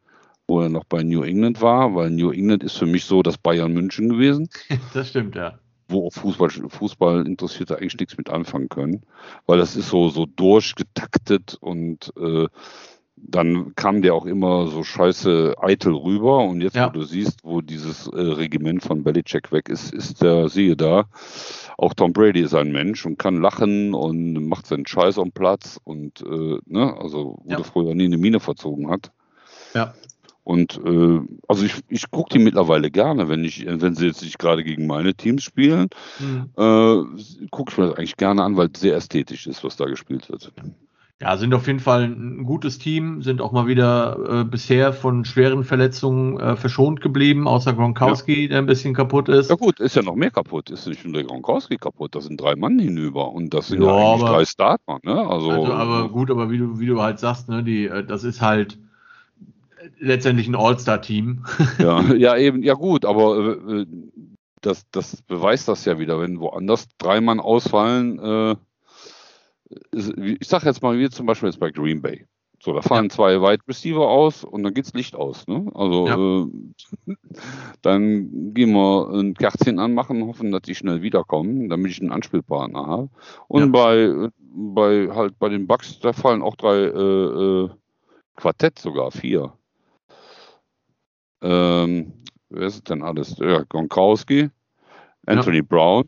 wo 0.50 0.62
er 0.62 0.70
noch 0.70 0.84
bei 0.84 1.04
New 1.04 1.22
England 1.22 1.62
war, 1.62 1.96
weil 1.96 2.10
New 2.10 2.32
England 2.32 2.64
ist 2.64 2.78
für 2.78 2.88
mich 2.88 3.06
so 3.06 3.22
das 3.22 3.38
Bayern 3.38 3.72
München 3.72 4.10
gewesen. 4.10 4.50
das 4.94 5.10
stimmt, 5.10 5.36
ja. 5.36 5.60
Wo 5.88 6.08
auch 6.08 6.14
Fußball, 6.14 6.50
Fußball 6.50 7.26
interessierte 7.26 7.78
eigentlich 7.78 7.98
nichts 8.00 8.18
mit 8.18 8.30
anfangen 8.30 8.70
können, 8.70 9.04
weil 9.46 9.58
das 9.58 9.76
ist 9.76 9.90
so, 9.90 10.10
so 10.10 10.26
durchgetaktet 10.26 11.58
und 11.62 12.14
äh, 12.20 12.48
dann 13.22 13.76
kam 13.76 14.02
der 14.02 14.14
auch 14.14 14.26
immer 14.26 14.68
so 14.68 14.84
scheiße 14.84 15.56
eitel 15.60 15.94
rüber 15.94 16.40
und 16.40 16.62
jetzt, 16.62 16.76
ja. 16.76 16.88
wo 16.88 16.92
du 16.92 17.04
siehst, 17.04 17.44
wo 17.44 17.62
dieses 17.62 18.08
äh, 18.08 18.20
Regiment 18.20 18.84
von 18.84 19.04
Belichick 19.04 19.52
weg 19.52 19.70
ist, 19.70 19.94
ist 19.94 20.22
der, 20.22 20.48
siehe 20.48 20.76
da, 20.76 21.06
auch 21.78 21.94
Tom 21.94 22.14
Brady 22.14 22.42
ist 22.42 22.54
ein 22.54 22.72
Mensch 22.72 23.06
und 23.06 23.18
kann 23.18 23.42
lachen 23.42 23.94
und 23.94 24.46
macht 24.48 24.68
seinen 24.68 24.86
Scheiß 24.86 25.20
am 25.20 25.32
Platz 25.32 25.80
und, 25.84 26.22
äh, 26.22 26.60
ne, 26.66 26.96
also, 27.00 27.40
wo 27.44 27.50
ja. 27.50 27.58
der 27.58 27.66
früher 27.66 27.96
nie 27.96 28.06
eine 28.06 28.18
Mine 28.18 28.40
verzogen 28.40 28.90
hat. 28.90 29.12
Ja. 29.74 29.94
Und 30.50 30.82
äh, 30.84 31.20
also 31.48 31.64
ich, 31.64 31.76
ich 31.90 32.10
gucke 32.10 32.30
die 32.34 32.44
mittlerweile 32.44 32.90
gerne, 32.90 33.30
wenn 33.30 33.44
ich, 33.44 33.68
wenn 33.68 33.94
sie 33.94 34.08
jetzt 34.08 34.24
nicht 34.24 34.40
gerade 34.40 34.64
gegen 34.64 34.88
meine 34.88 35.14
Teams 35.14 35.44
spielen, 35.44 35.90
mhm. 36.18 36.50
äh, 36.58 37.48
gucke 37.52 37.72
ich 37.72 37.78
mir 37.78 37.86
das 37.86 37.98
eigentlich 38.00 38.18
gerne 38.18 38.42
an, 38.42 38.58
weil 38.58 38.72
es 38.74 38.82
sehr 38.82 38.96
ästhetisch 38.96 39.46
ist, 39.46 39.64
was 39.64 39.76
da 39.76 39.86
gespielt 39.86 40.28
wird. 40.28 40.52
Ja, 41.22 41.38
sind 41.38 41.54
auf 41.54 41.68
jeden 41.68 41.80
Fall 41.80 42.06
ein 42.06 42.46
gutes 42.46 42.80
Team, 42.80 43.22
sind 43.22 43.42
auch 43.42 43.52
mal 43.52 43.68
wieder 43.68 44.40
äh, 44.40 44.44
bisher 44.44 44.92
von 44.92 45.24
schweren 45.24 45.64
Verletzungen 45.64 46.40
äh, 46.40 46.56
verschont 46.56 47.00
geblieben, 47.02 47.48
außer 47.48 47.74
Gronkowski, 47.74 48.44
ja. 48.44 48.48
der 48.48 48.58
ein 48.58 48.66
bisschen 48.66 48.96
kaputt 48.96 49.30
ist. 49.30 49.52
Ja 49.52 49.56
gut, 49.56 49.80
ist 49.80 49.96
ja 49.96 50.02
noch 50.02 50.16
mehr 50.16 50.32
kaputt, 50.32 50.72
ist 50.72 50.88
nicht 50.88 51.06
nur 51.06 51.14
der 51.14 51.26
Gronkowski 51.26 51.78
kaputt, 51.78 52.16
da 52.16 52.22
sind 52.22 52.42
drei 52.42 52.56
Mann 52.56 52.80
hinüber 52.80 53.32
und 53.34 53.54
das 53.54 53.68
sind 53.68 53.84
ja, 53.84 53.88
ja 53.88 53.94
eigentlich 53.94 54.24
aber, 54.24 54.34
drei 54.38 54.46
Starter, 54.46 55.00
ne? 55.04 55.28
Also, 55.28 55.52
also, 55.52 55.74
aber 55.74 56.10
gut, 56.10 56.32
aber 56.32 56.50
wie 56.50 56.58
du, 56.58 56.80
wie 56.80 56.88
du 56.88 57.00
halt 57.00 57.20
sagst, 57.20 57.50
ne, 57.50 57.64
die, 57.64 57.86
äh, 57.86 58.04
das 58.04 58.24
ist 58.24 58.42
halt 58.42 58.80
letztendlich 60.00 60.48
ein 60.48 60.56
All-Star-Team. 60.56 61.46
ja, 61.78 62.02
ja, 62.14 62.38
eben, 62.38 62.64
ja 62.64 62.74
gut, 62.74 63.06
aber 63.06 63.58
äh, 63.58 63.86
das, 64.62 64.90
das 64.92 65.22
beweist 65.22 65.68
das 65.68 65.86
ja 65.86 66.00
wieder, 66.00 66.20
wenn 66.20 66.40
woanders 66.40 66.88
drei 66.98 67.22
Mann 67.22 67.40
ausfallen. 67.40 68.20
Äh, 68.20 68.56
ich 69.92 70.48
sage 70.48 70.66
jetzt 70.66 70.82
mal, 70.82 70.98
wie 70.98 71.10
zum 71.10 71.26
Beispiel 71.26 71.50
jetzt 71.50 71.60
bei 71.60 71.72
Green 71.72 72.02
Bay. 72.02 72.26
So, 72.62 72.74
da 72.74 72.82
fallen 72.82 73.06
ja. 73.06 73.10
zwei 73.10 73.42
Wide 73.42 73.64
Receiver 73.70 74.06
aus 74.06 74.44
und 74.44 74.64
dann 74.64 74.74
geht's 74.74 74.94
Licht 74.94 75.16
aus. 75.16 75.48
Ne? 75.48 75.72
Also 75.74 76.08
ja. 76.08 76.42
äh, 77.08 77.16
dann 77.82 78.54
gehen 78.54 78.74
wir 78.74 79.10
ein 79.14 79.34
Kerzchen 79.34 79.80
anmachen, 79.80 80.26
hoffen, 80.26 80.52
dass 80.52 80.64
die 80.64 80.76
schnell 80.76 81.02
wiederkommen, 81.02 81.70
damit 81.70 81.92
ich 81.92 82.02
einen 82.02 82.12
Anspielpartner 82.12 82.86
habe. 82.86 83.10
Und 83.48 83.62
ja. 83.62 83.68
bei, 83.68 84.30
bei 84.52 85.10
halt 85.14 85.40
bei 85.40 85.48
den 85.48 85.68
Bucks, 85.68 86.00
da 86.00 86.12
fallen 86.12 86.42
auch 86.42 86.56
drei 86.56 86.78
äh, 86.80 87.66
äh 87.66 87.70
Quartett 88.36 88.80
sogar, 88.80 89.12
vier. 89.12 89.54
Ähm, 91.42 92.14
wer 92.50 92.68
ist 92.68 92.90
denn 92.90 93.04
alles? 93.04 93.38
Ja, 93.40 93.64
Gronkowski, 93.64 94.50
Anthony 95.26 95.58
ja. 95.58 95.64
Brown, 95.68 96.06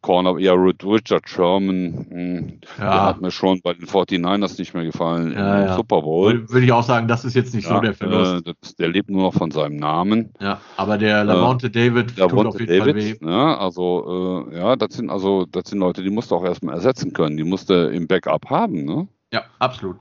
Corner, 0.00 0.38
ja, 0.38 0.54
Richard 0.54 1.28
Sherman, 1.28 2.06
hm, 2.08 2.60
ja. 2.78 2.90
der 2.90 3.02
hat 3.02 3.20
mir 3.20 3.30
schon 3.30 3.60
bei 3.60 3.74
den 3.74 3.86
49ers 3.86 4.58
nicht 4.58 4.72
mehr 4.72 4.84
gefallen 4.84 5.32
ja, 5.32 5.60
im 5.60 5.66
ja. 5.66 5.76
Super 5.76 6.00
Bowl. 6.00 6.48
Würde 6.48 6.64
ich 6.64 6.72
auch 6.72 6.82
sagen, 6.82 7.06
das 7.06 7.26
ist 7.26 7.34
jetzt 7.34 7.54
nicht 7.54 7.68
so 7.68 7.80
der 7.80 7.92
Verlust. 7.92 8.46
Äh, 8.46 8.54
das, 8.60 8.76
der 8.76 8.88
lebt 8.88 9.10
nur 9.10 9.22
noch 9.22 9.34
von 9.34 9.50
seinem 9.50 9.76
Namen. 9.76 10.32
Ja, 10.40 10.60
aber 10.78 10.96
der 10.96 11.24
Lavonte 11.24 11.66
äh, 11.66 11.70
David 11.70 12.08
tut 12.08 12.18
Lavonte 12.18 12.48
auf 12.48 12.60
jeden 12.60 12.78
David, 12.78 12.94
Fall 12.94 13.20
weh. 13.20 13.26
Ne, 13.26 13.58
also, 13.58 14.48
äh, 14.50 14.56
ja, 14.56 14.74
das 14.76 14.94
sind 14.94 15.10
also, 15.10 15.44
das 15.44 15.68
sind 15.68 15.80
Leute, 15.80 16.02
die 16.02 16.10
musst 16.10 16.30
du 16.30 16.36
auch 16.36 16.44
erstmal 16.44 16.76
ersetzen 16.76 17.12
können. 17.12 17.36
Die 17.36 17.44
musst 17.44 17.68
du 17.68 17.90
im 17.90 18.06
Backup 18.08 18.48
haben, 18.48 18.86
ne? 18.86 19.06
Ja, 19.34 19.42
absolut. 19.58 19.96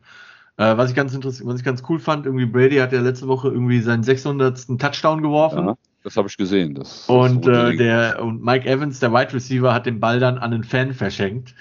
Äh, 0.57 0.77
was 0.77 0.91
ich 0.91 0.95
ganz 0.95 1.13
interessant, 1.13 1.49
was 1.49 1.59
ich 1.59 1.65
ganz 1.65 1.81
cool 1.89 1.99
fand, 1.99 2.25
irgendwie 2.25 2.45
Brady 2.45 2.77
hat 2.77 2.93
ja 2.93 3.01
letzte 3.01 3.27
Woche 3.27 3.49
irgendwie 3.49 3.81
seinen 3.81 4.03
600. 4.03 4.79
Touchdown 4.79 5.21
geworfen. 5.23 5.65
Ja, 5.65 5.75
das 6.03 6.15
habe 6.15 6.27
ich 6.27 6.37
gesehen. 6.37 6.75
Das, 6.75 7.09
und 7.09 7.47
das 7.47 7.73
äh, 7.73 7.77
der 7.77 8.21
und 8.21 8.43
Mike 8.43 8.69
Evans, 8.69 8.99
der 8.99 9.11
Wide 9.11 9.33
Receiver, 9.33 9.73
hat 9.73 9.87
den 9.87 9.99
Ball 9.99 10.19
dann 10.19 10.37
an 10.37 10.53
einen 10.53 10.63
Fan 10.63 10.93
verschenkt. 10.93 11.55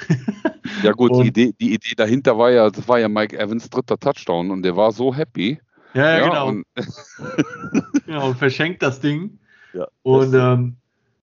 ja 0.83 0.93
gut, 0.93 1.15
die 1.17 1.29
Idee, 1.29 1.55
die 1.59 1.73
Idee 1.73 1.95
dahinter 1.97 2.37
war 2.37 2.51
ja, 2.51 2.69
das 2.69 2.87
war 2.87 2.99
ja 2.99 3.09
Mike 3.09 3.39
Evans 3.39 3.71
dritter 3.71 3.99
Touchdown 3.99 4.51
und 4.51 4.63
der 4.63 4.77
war 4.77 4.93
so 4.93 5.15
happy. 5.15 5.59
Ja, 5.95 6.03
ja, 6.03 6.19
ja 6.19 6.25
genau. 6.29 6.49
Und 6.49 6.65
genau, 8.07 8.29
und 8.29 8.37
verschenkt 8.37 8.83
das 8.83 9.01
Ding. 9.01 9.39
Ja, 9.73 9.87
und 10.03 10.35
ähm, 10.35 10.77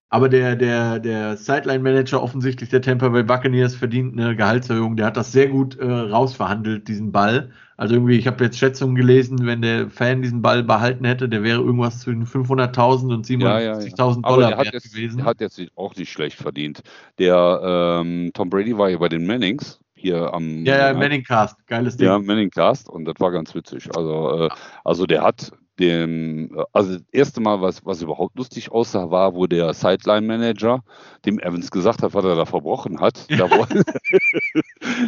aber 0.10 0.28
der, 0.28 0.56
der, 0.56 1.00
der 1.00 1.38
Sideline-Manager 1.38 2.22
offensichtlich 2.22 2.69
der 2.69 2.82
Tampa 2.82 3.10
Bay 3.10 3.24
Buccaneers 3.24 3.76
verdient 3.76 4.19
eine 4.19 4.36
Gehaltserhöhung. 4.36 4.95
Der 4.98 5.06
hat 5.06 5.17
das 5.17 5.32
sehr 5.32 5.48
gut 5.48 5.78
äh, 5.78 5.86
rausverhandelt, 5.86 6.88
diesen 6.88 7.12
Ball. 7.12 7.52
Also 7.78 7.93
irgendwie, 7.93 8.17
ich 8.17 8.26
habe 8.26 8.43
jetzt 8.43 8.58
Schätzungen 8.58 8.95
gelesen, 8.95 9.45
wenn 9.45 9.62
der 9.62 9.89
Fan 9.89 10.22
diesen 10.22 10.41
Ball 10.41 10.63
behalten 10.63 11.06
hätte, 11.06 11.30
der 11.30 11.43
wäre 11.43 11.62
irgendwas 11.62 12.00
zwischen 12.00 12.26
500.000 12.26 13.13
und 13.13 13.26
750.000 13.26 13.41
ja, 13.41 13.60
ja, 13.60 13.80
ja. 13.80 14.22
Dollar 14.22 14.58
wert 14.58 14.74
jetzt, 14.74 14.91
gewesen. 14.91 15.17
Der 15.17 15.26
hat 15.28 15.39
jetzt 15.41 15.62
auch 15.76 15.95
nicht 15.95 16.12
schlecht 16.12 16.38
verdient. 16.38 16.82
Der 17.19 18.02
ähm, 18.04 18.32
Tom 18.34 18.50
Brady 18.50 18.78
war 18.78 18.89
ja 18.89 18.98
bei 18.98 19.10
den 19.10 19.28
Mannings 19.28 19.80
hier 19.93 20.34
am. 20.34 20.65
Ja, 20.65 20.89
ja, 20.89 20.93
Manningcast, 20.93 21.56
geiles 21.67 21.98
Ding. 21.98 22.08
Ja, 22.08 22.17
Manningcast 22.17 22.89
und 22.89 23.06
das 23.06 23.15
war 23.19 23.32
ganz 23.32 23.54
witzig. 23.54 23.88
Also, 23.95 24.48
äh, 24.48 24.50
also 24.84 25.06
der 25.06 25.22
hat 25.22 25.52
dem, 25.80 26.58
also 26.74 26.94
das 26.94 27.04
erste 27.12 27.42
Mal, 27.42 27.62
was, 27.62 27.86
was 27.86 28.02
überhaupt 28.02 28.38
lustig 28.38 28.72
aussah, 28.72 29.10
war, 29.10 29.34
wo 29.34 29.48
der 29.48 29.74
Sideline-Manager 29.74 30.84
dem 31.26 31.39
Evans 31.39 31.72
gesagt 31.72 32.04
hat, 32.04 32.13
was 32.13 32.26
er 32.26 32.36
da 32.36 32.46
verbrochen 32.46 33.00
hat. 33.00 33.26
Da 33.30 33.48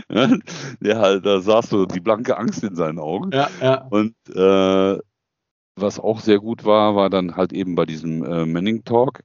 der 0.81 0.99
halt, 0.99 1.25
da 1.25 1.41
saß 1.41 1.69
so 1.69 1.85
die 1.85 1.99
blanke 1.99 2.37
Angst 2.37 2.63
in 2.63 2.75
seinen 2.75 2.99
Augen. 2.99 3.31
Ja, 3.31 3.49
ja. 3.61 3.87
Und 3.89 4.15
äh, 4.33 4.97
was 5.75 5.99
auch 5.99 6.19
sehr 6.19 6.39
gut 6.39 6.65
war, 6.65 6.95
war 6.95 7.09
dann 7.09 7.35
halt 7.35 7.53
eben 7.53 7.75
bei 7.75 7.85
diesem 7.85 8.23
äh, 8.23 8.45
Manning 8.45 8.83
Talk. 8.83 9.21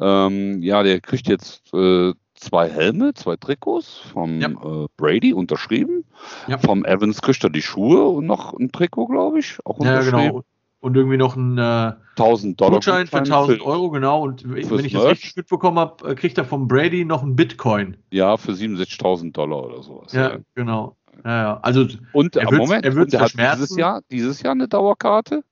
Ähm, 0.00 0.62
ja, 0.62 0.82
der 0.82 1.00
kriegt 1.00 1.28
jetzt 1.28 1.72
äh, 1.72 2.12
zwei 2.34 2.68
Helme, 2.68 3.14
zwei 3.14 3.36
Trikots 3.36 3.98
vom 4.12 4.40
ja. 4.40 4.48
äh, 4.48 4.86
Brady 4.96 5.32
unterschrieben. 5.32 6.04
Ja. 6.46 6.58
Vom 6.58 6.84
Evans 6.84 7.22
kriegt 7.22 7.44
er 7.44 7.50
die 7.50 7.62
Schuhe 7.62 8.06
und 8.06 8.26
noch 8.26 8.52
ein 8.54 8.72
Trikot, 8.72 9.06
glaube 9.06 9.38
ich, 9.38 9.58
auch 9.64 9.78
unterschrieben. 9.78 10.18
Ja, 10.18 10.28
genau. 10.28 10.44
Und 10.84 10.98
irgendwie 10.98 11.16
noch 11.16 11.34
ein 11.34 11.56
äh, 11.56 11.92
1000 12.18 12.60
Dollar 12.60 12.72
Gutschein 12.74 13.06
für 13.06 13.16
1000 13.16 13.62
Euro, 13.62 13.88
genau. 13.88 14.22
Und 14.22 14.46
wenn 14.46 14.84
ich 14.84 14.92
das 14.92 15.06
richtig 15.06 15.34
mitbekommen 15.34 15.78
habe, 15.78 16.10
äh, 16.10 16.14
kriegt 16.14 16.36
er 16.36 16.44
vom 16.44 16.68
Brady 16.68 17.06
noch 17.06 17.22
ein 17.22 17.34
Bitcoin. 17.34 17.96
Ja, 18.10 18.36
für 18.36 18.52
67.000 18.52 19.32
Dollar 19.32 19.64
oder 19.64 19.82
sowas. 19.82 20.12
Ja, 20.12 20.32
ja. 20.32 20.38
genau. 20.54 20.98
Ja, 21.24 21.42
ja. 21.42 21.60
Also, 21.62 21.86
und 22.12 22.36
er 22.36 22.52
Moment, 22.52 22.84
er 22.84 22.94
wird 22.96 23.14
dieses 23.14 23.76
Jahr, 23.78 24.02
dieses 24.10 24.42
Jahr 24.42 24.52
eine 24.52 24.68
Dauerkarte 24.68 25.42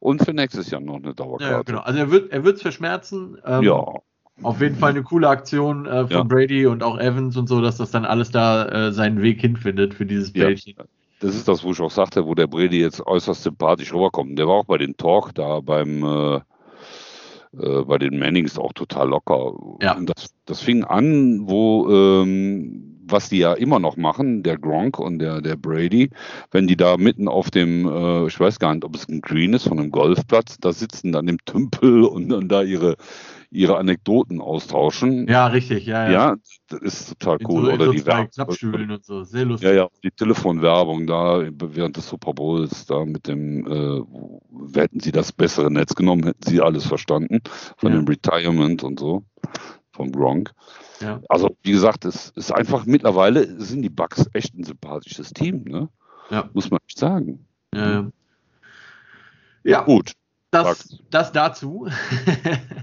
und 0.00 0.24
für 0.24 0.32
nächstes 0.32 0.68
Jahr 0.72 0.80
noch 0.80 0.96
eine 0.96 1.14
Dauerkarte. 1.14 1.52
Ja, 1.52 1.62
genau. 1.62 1.82
Also 1.82 2.00
er 2.00 2.10
wird 2.10 2.32
er 2.32 2.44
es 2.44 2.60
verschmerzen. 2.60 3.38
Ähm, 3.46 3.62
ja. 3.62 3.84
Auf 4.42 4.60
jeden 4.60 4.74
Fall 4.74 4.90
eine 4.90 5.04
coole 5.04 5.28
Aktion 5.28 5.86
äh, 5.86 6.08
von 6.08 6.10
ja. 6.10 6.22
Brady 6.24 6.66
und 6.66 6.82
auch 6.82 6.98
Evans 6.98 7.36
und 7.36 7.46
so, 7.46 7.60
dass 7.60 7.76
das 7.76 7.92
dann 7.92 8.04
alles 8.04 8.32
da 8.32 8.66
äh, 8.66 8.92
seinen 8.92 9.22
Weg 9.22 9.40
hinfindet 9.40 9.94
für 9.94 10.06
dieses 10.06 10.32
Bällchen. 10.32 10.74
Ja. 10.76 10.84
Das 11.22 11.36
ist 11.36 11.46
das, 11.46 11.62
wo 11.62 11.70
ich 11.70 11.80
auch 11.80 11.90
sagte, 11.90 12.26
wo 12.26 12.34
der 12.34 12.48
Brady 12.48 12.80
jetzt 12.80 13.00
äußerst 13.06 13.44
sympathisch 13.44 13.94
rüberkommt. 13.94 14.36
Der 14.38 14.48
war 14.48 14.54
auch 14.54 14.64
bei 14.64 14.78
den 14.78 14.96
Talk 14.96 15.32
da 15.34 15.60
beim 15.60 16.02
äh, 16.02 16.40
äh, 17.58 17.84
bei 17.84 17.98
den 17.98 18.18
Mannings 18.18 18.58
auch 18.58 18.72
total 18.72 19.08
locker. 19.10 19.54
Ja. 19.80 19.96
Und 19.96 20.06
das, 20.08 20.34
das 20.46 20.60
fing 20.60 20.84
an, 20.84 21.48
wo 21.48 21.88
ähm, 21.90 22.92
was 23.04 23.28
die 23.28 23.38
ja 23.38 23.52
immer 23.52 23.78
noch 23.78 23.96
machen, 23.96 24.42
der 24.42 24.58
Gronk 24.58 24.98
und 24.98 25.18
der, 25.18 25.40
der 25.40 25.56
Brady, 25.56 26.10
wenn 26.50 26.66
die 26.66 26.76
da 26.76 26.96
mitten 26.96 27.28
auf 27.28 27.50
dem, 27.50 27.86
äh, 27.86 28.26
ich 28.26 28.40
weiß 28.40 28.58
gar 28.58 28.74
nicht, 28.74 28.84
ob 28.84 28.96
es 28.96 29.08
ein 29.08 29.20
Green 29.20 29.52
ist, 29.52 29.68
von 29.68 29.78
einem 29.78 29.90
Golfplatz, 29.90 30.58
da 30.58 30.72
sitzen 30.72 31.12
dann 31.12 31.28
im 31.28 31.38
Tümpel 31.44 32.04
und 32.04 32.30
dann 32.30 32.48
da 32.48 32.62
ihre, 32.62 32.96
ihre 33.52 33.76
Anekdoten 33.76 34.40
austauschen. 34.40 35.28
Ja, 35.28 35.46
richtig, 35.46 35.84
ja, 35.86 36.06
ja. 36.06 36.12
Ja, 36.12 36.36
das 36.68 36.80
ist 36.80 37.20
total 37.20 37.38
cool. 37.46 37.66
So, 37.66 37.72
Oder 37.72 37.84
so 37.86 37.92
die 37.92 38.00
Klappstühlen 38.00 38.90
und 38.90 39.04
so, 39.04 39.24
sehr 39.24 39.44
lustig. 39.44 39.68
Ja, 39.68 39.74
ja, 39.74 39.88
die 40.02 40.10
Telefonwerbung 40.10 41.06
da 41.06 41.42
während 41.58 41.96
des 41.96 42.08
Super 42.08 42.32
Bowls, 42.32 42.86
da 42.86 43.04
mit 43.04 43.28
dem, 43.28 43.66
äh, 43.66 44.78
hätten 44.78 45.00
sie 45.00 45.12
das 45.12 45.32
bessere 45.32 45.70
Netz 45.70 45.94
genommen, 45.94 46.24
hätten 46.24 46.42
sie 46.48 46.62
alles 46.62 46.86
verstanden, 46.86 47.42
von 47.76 47.92
ja. 47.92 47.98
dem 47.98 48.08
Retirement 48.08 48.82
und 48.82 48.98
so, 48.98 49.22
vom 49.92 50.10
Gronk. 50.12 50.52
Ja. 51.00 51.20
Also, 51.28 51.54
wie 51.62 51.72
gesagt, 51.72 52.06
es 52.06 52.30
ist 52.30 52.52
einfach 52.52 52.86
mittlerweile 52.86 53.60
sind 53.60 53.82
die 53.82 53.90
Bugs 53.90 54.28
echt 54.32 54.54
ein 54.54 54.64
sympathisches 54.64 55.32
Team, 55.32 55.64
ne? 55.64 55.88
Ja. 56.30 56.48
Muss 56.54 56.70
man 56.70 56.80
nicht 56.86 56.98
sagen. 56.98 57.46
Ja, 57.74 58.10
ja. 59.64 59.82
gut. 59.82 60.12
Das, 60.52 60.98
das 61.10 61.32
dazu. 61.32 61.88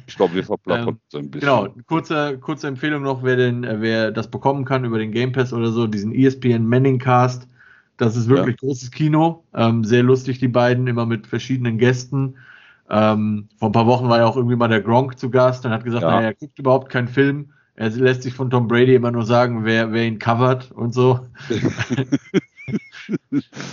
ich 0.07 0.15
glaube, 0.15 0.33
wir 0.33 0.43
verplappern 0.43 0.95
ähm, 0.95 0.99
so 1.07 1.19
ein 1.19 1.29
bisschen. 1.29 1.47
Genau, 1.47 1.67
kurze, 1.85 2.39
kurze 2.39 2.67
Empfehlung 2.67 3.03
noch, 3.03 3.21
wer, 3.21 3.35
den, 3.35 3.63
äh, 3.63 3.79
wer 3.79 4.11
das 4.11 4.29
bekommen 4.29 4.65
kann 4.65 4.85
über 4.85 4.97
den 4.97 5.11
Game 5.11 5.31
Pass 5.31 5.53
oder 5.53 5.69
so, 5.69 5.85
diesen 5.85 6.11
ESPN 6.11 6.65
Manning 6.65 6.97
Cast. 6.97 7.47
Das 7.97 8.15
ist 8.15 8.27
wirklich 8.27 8.55
ja. 8.59 8.67
großes 8.67 8.89
Kino. 8.89 9.43
Ähm, 9.53 9.83
sehr 9.83 10.01
lustig, 10.01 10.39
die 10.39 10.47
beiden, 10.47 10.87
immer 10.87 11.05
mit 11.05 11.27
verschiedenen 11.27 11.77
Gästen. 11.77 12.37
Ähm, 12.89 13.49
vor 13.59 13.69
ein 13.69 13.73
paar 13.73 13.85
Wochen 13.85 14.09
war 14.09 14.17
ja 14.17 14.25
auch 14.25 14.35
irgendwie 14.35 14.55
mal 14.55 14.67
der 14.67 14.81
Gronk 14.81 15.19
zu 15.19 15.29
Gast 15.29 15.63
und 15.63 15.71
hat 15.71 15.83
gesagt, 15.83 16.01
ja. 16.01 16.09
naja, 16.09 16.29
er 16.29 16.33
guckt 16.33 16.57
überhaupt 16.57 16.89
keinen 16.89 17.07
Film. 17.07 17.51
Er 17.75 17.91
lässt 17.91 18.23
sich 18.23 18.33
von 18.33 18.49
Tom 18.49 18.67
Brady 18.67 18.95
immer 18.95 19.11
nur 19.11 19.25
sagen, 19.25 19.63
wer, 19.63 19.93
wer 19.93 20.07
ihn 20.07 20.17
covert 20.17 20.71
und 20.71 20.91
so. 20.91 21.19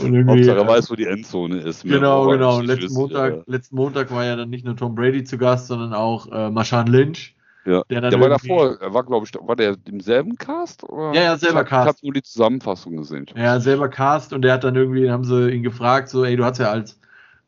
und 0.02 0.26
Hauptsache 0.28 0.56
er 0.56 0.66
weiß, 0.66 0.90
wo 0.90 0.94
die 0.94 1.06
Endzone 1.06 1.58
ist. 1.58 1.82
Genau, 1.82 2.26
genau. 2.28 2.58
Und 2.58 2.66
letzten 2.66 2.94
Montag, 2.94 3.34
ja. 3.34 3.42
letzten 3.46 3.76
Montag 3.76 4.10
war 4.10 4.24
ja 4.24 4.36
dann 4.36 4.50
nicht 4.50 4.64
nur 4.64 4.76
Tom 4.76 4.94
Brady 4.94 5.24
zu 5.24 5.38
Gast, 5.38 5.68
sondern 5.68 5.92
auch 5.92 6.30
äh, 6.30 6.50
Marshawn 6.50 6.86
Lynch. 6.86 7.34
Ja. 7.64 7.82
Der, 7.90 8.00
der 8.00 8.20
war 8.20 8.28
davor, 8.28 8.80
er 8.80 8.94
war, 8.94 9.04
glaube 9.04 9.26
ich, 9.26 9.34
war 9.40 9.56
der 9.56 9.76
im 9.86 10.00
selben 10.00 10.36
Cast? 10.36 10.84
Oder? 10.84 11.14
Ja, 11.14 11.22
ja, 11.22 11.36
selber 11.36 11.62
ich 11.62 11.68
Cast. 11.68 11.82
Ich 11.82 11.88
habe 11.88 11.98
nur 12.02 12.12
die 12.14 12.22
Zusammenfassung 12.22 12.96
gesehen. 12.96 13.26
Ja, 13.34 13.58
selber 13.58 13.88
Cast 13.88 14.32
und 14.32 14.42
der 14.42 14.52
hat 14.54 14.64
dann 14.64 14.76
irgendwie, 14.76 15.10
haben 15.10 15.24
sie 15.24 15.50
ihn 15.50 15.64
gefragt, 15.64 16.08
so, 16.08 16.24
ey, 16.24 16.36
du 16.36 16.44
hast 16.44 16.58
ja 16.58 16.70
als, 16.70 17.00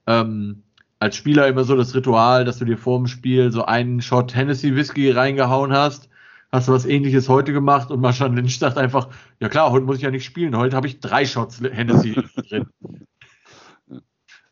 ähm, 0.09 0.65
als 0.99 1.15
Spieler 1.15 1.47
immer 1.47 1.63
so 1.63 1.77
das 1.77 1.95
Ritual, 1.95 2.45
dass 2.45 2.59
du 2.59 2.65
dir 2.65 2.77
vor 2.77 2.99
dem 2.99 3.07
Spiel 3.07 3.53
so 3.53 3.65
einen 3.65 4.03
Shot 4.03 4.35
Hennessy 4.35 4.75
Whisky 4.75 5.13
reingehauen 5.13 5.73
hast 5.73 6.09
hast 6.51 6.69
du 6.69 6.73
was 6.73 6.87
ähnliches 6.87 7.29
heute 7.29 7.53
gemacht 7.53 7.91
und 7.91 8.01
Marshall 8.01 8.35
Lynch 8.35 8.59
sagt 8.59 8.79
einfach, 8.79 9.09
ja 9.41 9.49
klar, 9.49 9.71
heute 9.71 9.85
muss 9.85 9.97
ich 9.97 10.03
ja 10.03 10.11
nicht 10.11 10.25
spielen, 10.25 10.57
heute 10.57 10.77
habe 10.77 10.87
ich 10.87 11.01
drei 11.01 11.25
Shots 11.25 11.61
Hennessy 11.61 12.15
drin. 12.49 12.67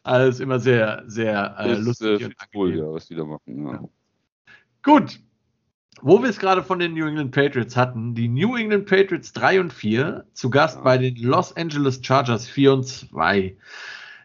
Alles 0.03 0.39
immer 0.39 0.61
sehr, 0.61 1.03
sehr 1.07 1.57
äh, 1.59 1.75
lustig. 1.75 2.23
Äh, 2.23 2.31
cool, 2.55 2.77
ja, 2.77 2.93
was 2.93 3.09
die 3.09 3.17
da 3.17 3.25
machen. 3.25 3.67
Ja. 3.67 3.81
Gut. 4.83 5.21
Wo 6.03 6.23
wir 6.23 6.29
es 6.29 6.39
gerade 6.39 6.63
von 6.63 6.79
den 6.79 6.93
New 6.93 7.07
England 7.07 7.33
Patriots 7.33 7.75
hatten, 7.75 8.15
die 8.15 8.29
New 8.29 8.55
England 8.55 8.87
Patriots 8.87 9.33
3 9.33 9.61
und 9.61 9.73
4, 9.73 10.27
zu 10.35 10.51
Gast 10.51 10.77
ja. 10.77 10.83
bei 10.83 10.99
den 10.99 11.17
Los 11.17 11.57
Angeles 11.57 12.01
Chargers 12.03 12.47
4 12.47 12.75
und 12.75 12.87
2. 12.87 13.57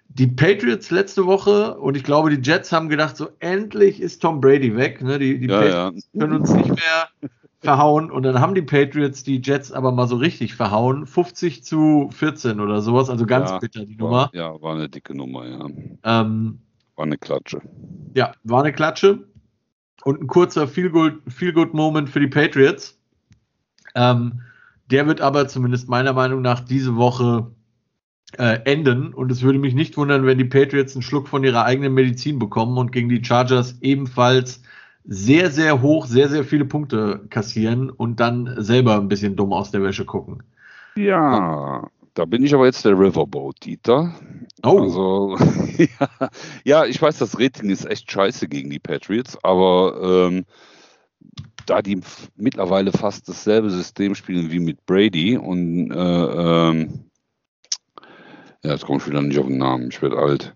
Die 0.10 0.28
Patriots 0.28 0.92
letzte 0.92 1.26
Woche 1.26 1.78
und 1.78 1.96
ich 1.96 2.04
glaube, 2.04 2.30
die 2.30 2.48
Jets 2.48 2.74
haben 2.74 2.90
gedacht, 2.90 3.16
so 3.16 3.30
endlich 3.40 4.02
ist 4.02 4.22
Tom 4.22 4.42
Brady 4.42 4.76
weg. 4.76 5.02
Ne? 5.02 5.18
Die, 5.18 5.40
die 5.40 5.48
ja, 5.48 5.62
Patriots 5.62 6.10
können 6.12 6.34
uns 6.34 6.54
nicht 6.54 6.70
mehr 6.70 7.32
verhauen 7.62 8.10
und 8.10 8.24
dann 8.24 8.39
haben 8.39 8.56
die 8.56 8.63
Patriots 8.63 9.24
die 9.24 9.39
Jets 9.41 9.71
aber 9.71 9.91
mal 9.91 10.08
so 10.08 10.15
richtig 10.15 10.56
verhauen. 10.56 11.06
50 11.06 11.63
zu 11.63 12.10
14 12.12 12.60
oder 12.60 12.82
sowas, 12.82 13.10
also 13.10 13.26
ganz 13.26 13.52
ja, 13.52 13.60
bitter 13.60 13.86
die 13.86 14.00
war, 14.00 14.06
Nummer. 14.06 14.30
Ja, 14.34 14.62
war 14.62 14.74
eine 14.74 14.89
dicke 14.89 15.15
Nummer, 15.15 15.47
ja. 15.47 15.67
Ähm, 16.04 16.60
war 16.95 17.06
eine 17.06 17.17
Klatsche. 17.17 17.62
Ja, 18.15 18.34
war 18.43 18.62
eine 18.63 18.74
Klatsche 18.74 19.28
und 20.04 20.21
ein 20.21 20.28
kurzer 20.28 20.67
Feel-Good-Moment 20.67 22.10
für 22.10 22.19
die 22.19 22.28
Patriots. 22.28 23.00
Ähm, 23.93 24.41
der 24.89 25.06
wird 25.06 25.21
aber 25.21 25.47
zumindest 25.47 25.88
meiner 25.88 26.13
Meinung 26.13 26.41
nach 26.41 26.62
diese 26.62 26.95
Woche 26.95 27.52
äh, 28.38 28.60
enden 28.65 29.13
und 29.13 29.32
es 29.32 29.43
würde 29.43 29.60
mich 29.60 29.76
nicht 29.76 29.97
wundern, 29.97 30.26
wenn 30.26 30.38
die 30.38 30.45
Patriots 30.45 30.95
einen 30.95 31.04
Schluck 31.04 31.28
von 31.28 31.43
ihrer 31.43 31.65
eigenen 31.65 31.93
Medizin 31.93 32.39
bekommen 32.39 32.78
und 32.78 32.91
gegen 32.91 33.10
die 33.10 33.24
Chargers 33.24 33.78
ebenfalls 33.82 34.63
sehr, 35.04 35.52
sehr 35.52 35.82
hoch, 35.82 36.06
sehr, 36.06 36.30
sehr 36.30 36.44
viele 36.44 36.66
Punkte 36.66 37.26
kassieren 37.30 37.90
und 37.90 38.20
dann 38.20 38.56
selber 38.58 38.98
ein 38.98 39.08
bisschen 39.08 39.36
dumm 39.36 39.54
aus 39.54 39.72
der 39.72 39.84
Wäsche 39.84 40.06
gucken. 40.06 40.44
Ja, 40.96 41.88
da 42.14 42.26
bin 42.26 42.44
ich 42.44 42.54
aber 42.54 42.66
jetzt 42.66 42.84
der 42.84 42.98
Riverboat, 43.00 43.64
Dieter. 43.64 44.14
Oh. 44.64 44.80
Also, 44.80 45.38
ja, 45.78 46.30
ja, 46.64 46.86
ich 46.86 47.02
weiß, 47.02 47.18
das 47.18 47.40
Rating 47.40 47.70
ist 47.70 47.86
echt 47.86 48.12
scheiße 48.12 48.48
gegen 48.48 48.70
die 48.70 48.80
Patriots, 48.80 49.38
aber 49.44 50.28
ähm, 50.30 50.46
da 51.66 51.82
die 51.82 52.02
mittlerweile 52.36 52.92
fast 52.92 53.30
dasselbe 53.30 53.70
System 53.70 54.16
spielen 54.16 54.52
wie 54.52 54.60
mit 54.60 54.86
Brady 54.86 55.38
und 55.38 55.92
äh, 55.92 55.96
ähm, 55.96 57.06
ja, 58.64 58.72
jetzt 58.72 58.86
komme 58.86 59.00
ich 59.00 59.08
wieder 59.08 59.22
nicht 59.22 59.40
auf 59.40 59.48
den 59.48 59.58
Namen, 59.58 59.90
ich 59.90 60.02
werde 60.02 60.18
alt. 60.18 60.54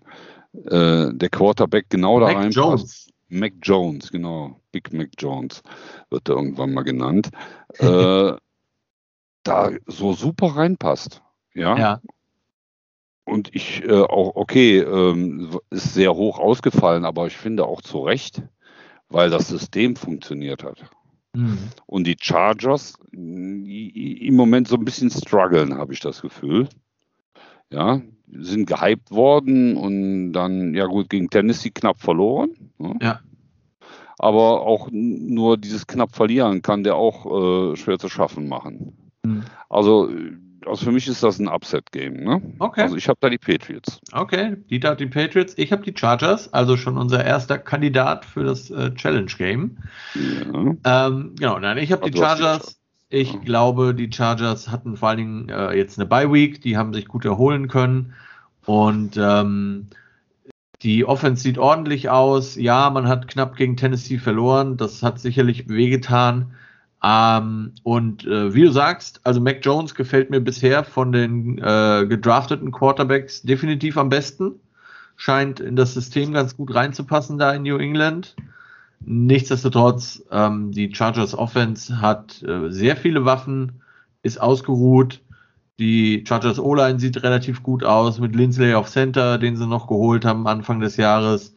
Äh, 0.52 1.12
der 1.12 1.28
Quarterback 1.30 1.86
genau 1.88 2.20
da 2.20 2.26
reinpasst. 2.26 2.56
Jones. 2.56 3.05
Mac 3.28 3.54
Jones, 3.62 4.10
genau. 4.10 4.60
Big 4.72 4.92
Mac 4.92 5.10
Jones 5.18 5.62
wird 6.10 6.28
er 6.28 6.36
irgendwann 6.36 6.72
mal 6.72 6.82
genannt. 6.82 7.30
äh, 7.78 8.32
da 9.42 9.70
so 9.86 10.12
super 10.12 10.56
reinpasst. 10.56 11.22
Ja. 11.54 11.76
ja. 11.76 12.00
Und 13.24 13.54
ich 13.54 13.82
äh, 13.84 14.02
auch, 14.02 14.36
okay, 14.36 14.78
ähm, 14.78 15.58
ist 15.70 15.94
sehr 15.94 16.14
hoch 16.14 16.38
ausgefallen, 16.38 17.04
aber 17.04 17.26
ich 17.26 17.36
finde 17.36 17.64
auch 17.64 17.82
zu 17.82 17.98
Recht, 17.98 18.42
weil 19.08 19.30
das 19.30 19.48
System 19.48 19.96
funktioniert 19.96 20.62
hat. 20.62 20.84
Mhm. 21.34 21.58
Und 21.86 22.06
die 22.06 22.16
Chargers 22.20 22.94
im 23.12 24.36
Moment 24.36 24.68
so 24.68 24.76
ein 24.76 24.84
bisschen 24.84 25.10
strugglen, 25.10 25.76
habe 25.76 25.92
ich 25.92 26.00
das 26.00 26.22
Gefühl. 26.22 26.68
Ja, 27.70 28.00
sind 28.30 28.66
gehypt 28.66 29.10
worden 29.10 29.76
und 29.76 30.32
dann, 30.32 30.74
ja 30.74 30.86
gut, 30.86 31.08
gegen 31.08 31.30
Tennessee 31.30 31.70
knapp 31.70 32.00
verloren. 32.00 32.50
Ne? 32.78 32.96
Ja. 33.00 33.20
Aber 34.18 34.62
auch 34.62 34.88
nur 34.90 35.58
dieses 35.58 35.86
knapp 35.86 36.14
verlieren 36.14 36.62
kann 36.62 36.82
der 36.82 36.96
auch 36.96 37.72
äh, 37.72 37.76
schwer 37.76 37.98
zu 37.98 38.08
schaffen 38.08 38.48
machen. 38.48 39.12
Mhm. 39.24 39.44
Also, 39.68 40.10
also 40.64 40.84
für 40.86 40.92
mich 40.92 41.06
ist 41.06 41.22
das 41.22 41.38
ein 41.38 41.48
Upset-Game. 41.48 42.24
Ne? 42.24 42.40
Okay. 42.58 42.82
Also 42.82 42.96
ich 42.96 43.08
habe 43.08 43.18
da 43.20 43.28
die 43.28 43.38
Patriots. 43.38 44.00
Okay, 44.12 44.56
Dieter 44.70 44.90
hat 44.90 45.00
die 45.00 45.06
Patriots, 45.06 45.54
ich 45.56 45.70
habe 45.70 45.82
die 45.82 45.94
Chargers, 45.96 46.52
also 46.52 46.76
schon 46.76 46.96
unser 46.96 47.24
erster 47.24 47.58
Kandidat 47.58 48.24
für 48.24 48.44
das 48.44 48.70
äh, 48.70 48.94
Challenge-Game. 48.94 49.78
Ja. 50.14 51.06
Ähm, 51.06 51.34
genau, 51.38 51.58
nein, 51.58 51.78
ich 51.78 51.92
habe 51.92 52.10
die 52.10 52.18
Chargers. 52.18 52.80
Ich 53.08 53.40
glaube, 53.42 53.94
die 53.94 54.10
Chargers 54.12 54.68
hatten 54.68 54.96
vor 54.96 55.10
allen 55.10 55.18
Dingen 55.18 55.48
äh, 55.48 55.74
jetzt 55.76 55.98
eine 55.98 56.06
Bye 56.06 56.32
Week, 56.32 56.60
die 56.60 56.76
haben 56.76 56.92
sich 56.92 57.06
gut 57.06 57.24
erholen 57.24 57.68
können 57.68 58.14
und 58.64 59.16
ähm, 59.16 59.86
die 60.82 61.04
Offense 61.04 61.42
sieht 61.42 61.58
ordentlich 61.58 62.10
aus. 62.10 62.56
Ja, 62.56 62.90
man 62.90 63.08
hat 63.08 63.28
knapp 63.28 63.56
gegen 63.56 63.76
Tennessee 63.76 64.18
verloren. 64.18 64.76
Das 64.76 65.02
hat 65.02 65.18
sicherlich 65.18 65.68
wehgetan. 65.68 66.54
Ähm, 67.02 67.72
und 67.82 68.26
äh, 68.26 68.52
wie 68.54 68.62
du 68.62 68.72
sagst, 68.72 69.20
also 69.24 69.40
Mac 69.40 69.64
Jones 69.64 69.94
gefällt 69.94 70.30
mir 70.30 70.40
bisher 70.40 70.84
von 70.84 71.12
den 71.12 71.58
äh, 71.58 72.06
gedrafteten 72.06 72.72
Quarterbacks 72.72 73.42
definitiv 73.42 73.96
am 73.96 74.08
besten. 74.08 74.60
Scheint 75.16 75.60
in 75.60 75.76
das 75.76 75.94
System 75.94 76.32
ganz 76.32 76.56
gut 76.56 76.74
reinzupassen 76.74 77.38
da 77.38 77.52
in 77.52 77.62
New 77.62 77.78
England. 77.78 78.36
Nichtsdestotrotz, 79.00 80.22
ähm, 80.30 80.72
die 80.72 80.92
Chargers 80.94 81.36
Offense 81.36 82.00
hat 82.00 82.42
äh, 82.42 82.70
sehr 82.70 82.96
viele 82.96 83.24
Waffen, 83.24 83.82
ist 84.22 84.40
ausgeruht. 84.40 85.22
Die 85.78 86.24
Chargers 86.26 86.58
O-Line 86.58 86.98
sieht 86.98 87.22
relativ 87.22 87.62
gut 87.62 87.84
aus 87.84 88.18
mit 88.18 88.34
Lindsley 88.34 88.74
auf 88.74 88.88
Center, 88.88 89.38
den 89.38 89.56
sie 89.56 89.66
noch 89.66 89.86
geholt 89.86 90.24
haben 90.24 90.46
Anfang 90.46 90.80
des 90.80 90.96
Jahres. 90.96 91.54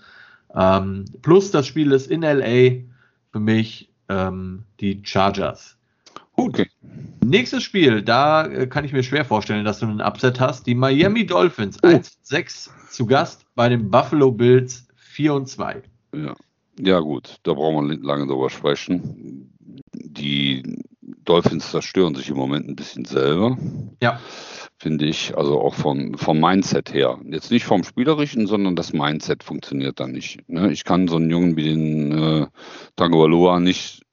Ähm, 0.53 1.05
plus 1.21 1.51
das 1.51 1.67
Spiel 1.67 1.91
ist 1.91 2.11
in 2.11 2.21
LA 2.21 2.83
für 3.31 3.39
mich 3.39 3.89
ähm, 4.09 4.63
die 4.79 5.01
Chargers. 5.03 5.77
Okay. 6.35 6.69
Nächstes 7.23 7.63
Spiel, 7.63 8.01
da 8.01 8.45
äh, 8.45 8.67
kann 8.67 8.85
ich 8.85 8.93
mir 8.93 9.03
schwer 9.03 9.25
vorstellen, 9.25 9.65
dass 9.65 9.79
du 9.79 9.87
einen 9.87 10.01
Upset 10.01 10.39
hast. 10.39 10.67
Die 10.67 10.75
Miami 10.75 11.25
Dolphins 11.25 11.77
oh. 11.83 11.87
1-6 11.87 12.69
zu 12.89 13.05
Gast 13.05 13.45
bei 13.55 13.69
den 13.69 13.89
Buffalo 13.89 14.31
Bills 14.31 14.87
4 14.95 15.33
und 15.33 15.47
2. 15.47 15.81
Ja. 16.15 16.35
Ja, 16.81 16.99
gut, 16.99 17.37
da 17.43 17.53
brauchen 17.53 17.89
wir 17.89 17.97
lange 17.99 18.27
drüber 18.27 18.49
sprechen. 18.49 19.53
Die 19.93 20.63
Dolphins 21.25 21.71
zerstören 21.71 22.15
sich 22.15 22.29
im 22.29 22.37
Moment 22.37 22.67
ein 22.67 22.75
bisschen 22.75 23.05
selber. 23.05 23.57
Ja. 24.01 24.19
Finde 24.77 25.05
ich, 25.05 25.37
also 25.37 25.59
auch 25.59 25.73
von, 25.73 26.17
vom 26.17 26.39
Mindset 26.39 26.93
her. 26.93 27.19
Jetzt 27.29 27.51
nicht 27.51 27.65
vom 27.65 27.83
Spielerischen, 27.83 28.47
sondern 28.47 28.75
das 28.75 28.93
Mindset 28.93 29.43
funktioniert 29.43 29.99
da 29.99 30.07
nicht. 30.07 30.47
Ne? 30.47 30.71
Ich 30.71 30.85
kann 30.85 31.07
so 31.07 31.17
einen 31.17 31.29
Jungen 31.29 31.57
wie 31.57 31.63
den 31.63 32.11
äh, 32.17 32.47
Tagovailoa 32.95 33.59
nicht 33.59 34.03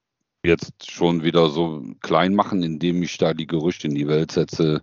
jetzt 0.44 0.90
schon 0.90 1.22
wieder 1.22 1.48
so 1.50 1.82
klein 2.00 2.34
machen, 2.34 2.62
indem 2.62 3.02
ich 3.02 3.18
da 3.18 3.34
die 3.34 3.46
Gerüchte 3.46 3.88
in 3.88 3.94
die 3.94 4.08
Welt 4.08 4.32
setze, 4.32 4.82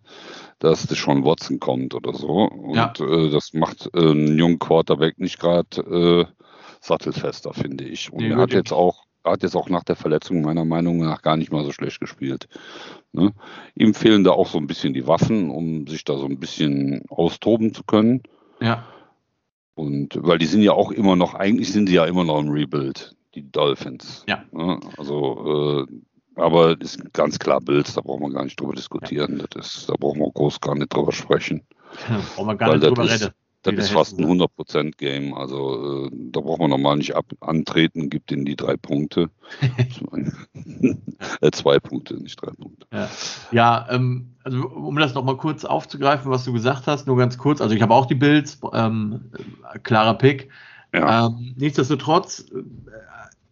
dass 0.59 0.85
das 0.87 0.97
schon 0.97 1.23
Watson 1.23 1.59
kommt 1.59 1.95
oder 1.95 2.13
so. 2.13 2.47
Und 2.49 2.75
ja. 2.75 2.93
äh, 2.99 3.29
das 3.29 3.53
macht 3.53 3.89
äh, 3.93 3.99
einen 3.99 4.37
jungen 4.37 4.59
Quarterback 4.59 5.19
nicht 5.19 5.39
gerade 5.39 6.27
äh, 6.29 6.42
sattelfester, 6.83 7.53
finde 7.53 7.85
ich. 7.85 8.11
Und 8.11 8.23
er 8.23 8.37
hat 8.37 8.53
jetzt 8.53 8.73
auch 8.73 9.05
hat 9.25 9.41
jetzt 9.41 9.55
auch 9.55 9.69
nach 9.69 9.85
der 9.85 9.95
Verletzung 9.95 10.41
meiner 10.41 10.65
Meinung 10.65 10.97
nach 10.97 11.21
gar 11.21 11.37
nicht 11.37 11.51
mal 11.51 11.63
so 11.63 11.71
schlecht 11.71 12.01
gespielt. 12.01 12.47
Ne? 13.13 13.31
Ihm 13.73 13.93
fehlen 13.93 14.25
da 14.25 14.31
auch 14.31 14.47
so 14.47 14.57
ein 14.57 14.67
bisschen 14.67 14.93
die 14.93 15.07
Waffen, 15.07 15.49
um 15.49 15.87
sich 15.87 16.03
da 16.03 16.17
so 16.17 16.25
ein 16.25 16.39
bisschen 16.39 17.03
austoben 17.09 17.73
zu 17.73 17.83
können. 17.83 18.23
Ja. 18.59 18.85
Und 19.75 20.17
weil 20.21 20.37
die 20.37 20.45
sind 20.45 20.61
ja 20.61 20.73
auch 20.73 20.91
immer 20.91 21.15
noch, 21.15 21.35
eigentlich 21.35 21.71
sind 21.71 21.87
sie 21.87 21.95
ja 21.95 22.05
immer 22.05 22.25
noch 22.25 22.39
im 22.39 22.49
Rebuild 22.49 23.15
die 23.33 23.49
Dolphins. 23.49 24.23
Ja. 24.27 24.43
Ne? 24.51 24.79
Also, 24.97 25.85
äh, 25.87 25.93
aber 26.35 26.79
ist 26.79 27.13
ganz 27.13 27.39
klar 27.39 27.61
Bills, 27.61 27.93
da 27.93 28.01
brauchen 28.01 28.23
wir 28.23 28.31
gar 28.31 28.43
nicht 28.43 28.59
drüber 28.59 28.73
diskutieren. 28.73 29.39
Ja. 29.39 29.45
Das 29.51 29.75
ist, 29.75 29.89
da 29.89 29.93
brauchen 29.97 30.19
wir 30.19 30.31
groß 30.31 30.59
gar 30.59 30.75
nicht 30.75 30.93
drüber 30.93 31.11
sprechen. 31.11 31.63
Ja, 32.09 32.21
brauchen 32.35 32.47
wir 32.47 32.55
gar 32.55 32.69
Weil 32.69 32.79
nicht 32.79 32.89
drüber 32.89 33.09
reden. 33.09 33.29
Das 33.63 33.75
ist 33.75 33.91
fast 33.91 34.19
ein 34.19 34.25
100%-Game. 34.25 35.33
Also 35.33 36.05
äh, 36.05 36.09
da 36.11 36.41
braucht 36.41 36.59
man 36.59 36.69
normal 36.69 36.97
nicht 36.97 37.15
ab 37.15 37.25
antreten, 37.39 38.09
gibt 38.09 38.31
ihnen 38.31 38.45
die 38.45 38.55
drei 38.55 38.75
Punkte. 38.75 39.29
äh, 41.41 41.51
zwei 41.51 41.79
Punkte, 41.79 42.15
nicht 42.15 42.41
drei 42.41 42.51
Punkte. 42.51 42.87
Ja, 42.91 43.09
ja 43.51 43.87
ähm, 43.89 44.33
also 44.43 44.67
um 44.67 44.97
das 44.97 45.13
nochmal 45.13 45.37
kurz 45.37 45.63
aufzugreifen, 45.63 46.29
was 46.29 46.43
du 46.43 46.53
gesagt 46.53 46.87
hast, 46.87 47.07
nur 47.07 47.17
ganz 47.17 47.37
kurz. 47.37 47.61
Also 47.61 47.73
ich 47.75 47.81
habe 47.81 47.93
auch 47.93 48.05
die 48.05 48.15
Bills, 48.15 48.59
ähm, 48.73 49.31
klarer 49.83 50.15
Pick. 50.15 50.49
Ja. 50.93 51.27
Ähm, 51.27 51.55
nichtsdestotrotz, 51.57 52.45
äh, 52.51 52.63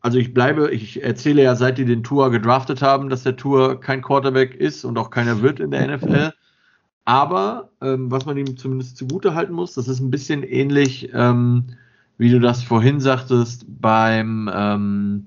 also 0.02 0.18
ich 0.18 0.34
bleibe, 0.34 0.72
ich 0.72 1.04
erzähle 1.04 1.44
ja, 1.44 1.56
seit 1.56 1.78
die 1.78 1.86
den 1.86 2.04
Tour 2.04 2.32
gedraftet 2.32 2.82
haben, 2.82 3.10
dass 3.10 3.24
der 3.24 3.38
Tour 3.38 3.80
kein 3.80 4.02
Quarterback 4.02 4.56
ist 4.56 4.84
und 4.84 4.98
auch 4.98 5.10
keiner 5.10 5.42
wird 5.42 5.60
in 5.60 5.72
der 5.72 5.96
NFL. 5.96 6.34
Aber 7.12 7.72
ähm, 7.82 8.10
was 8.10 8.26
man 8.26 8.38
ihm 8.38 8.56
zumindest 8.56 8.96
zugute 8.96 9.36
halten 9.36 9.52
muss, 9.52 9.74
das 9.74 9.90
ist 9.90 10.00
ein 10.00 10.12
bisschen 10.12 10.44
ähnlich, 10.44 11.10
ähm, 11.14 11.66
wie 12.18 12.32
du 12.32 12.40
das 12.40 12.64
vorhin 12.64 13.02
sagtest, 13.02 13.66
beim, 13.68 14.50
ähm, 14.54 15.26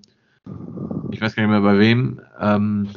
ich 1.11 1.21
weiß 1.21 1.37
gar 1.37 1.43
nicht 1.43 1.51
mehr 1.51 1.61
bei 1.61 1.79
wem, 1.79 2.23
ähm, 2.41 2.89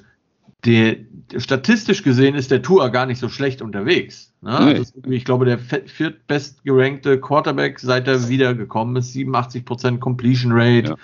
der, 0.63 0.95
statistisch 1.35 2.01
gesehen 2.01 2.33
ist 2.35 2.49
der 2.49 2.61
Tour 2.61 2.89
gar 2.89 3.05
nicht 3.05 3.19
so 3.19 3.27
schlecht 3.27 3.61
unterwegs. 3.61 4.31
Ne? 4.39 4.57
Nee. 4.57 4.75
Also 4.77 4.93
ich 5.09 5.25
glaube, 5.25 5.43
der 5.43 5.59
viertbestgerankte 5.59 7.19
Quarterback, 7.19 7.81
seit 7.81 8.07
er 8.07 8.29
wiedergekommen 8.29 8.95
ist, 8.95 9.13
87% 9.13 9.99
Completion 9.99 10.53
Rate. 10.53 10.95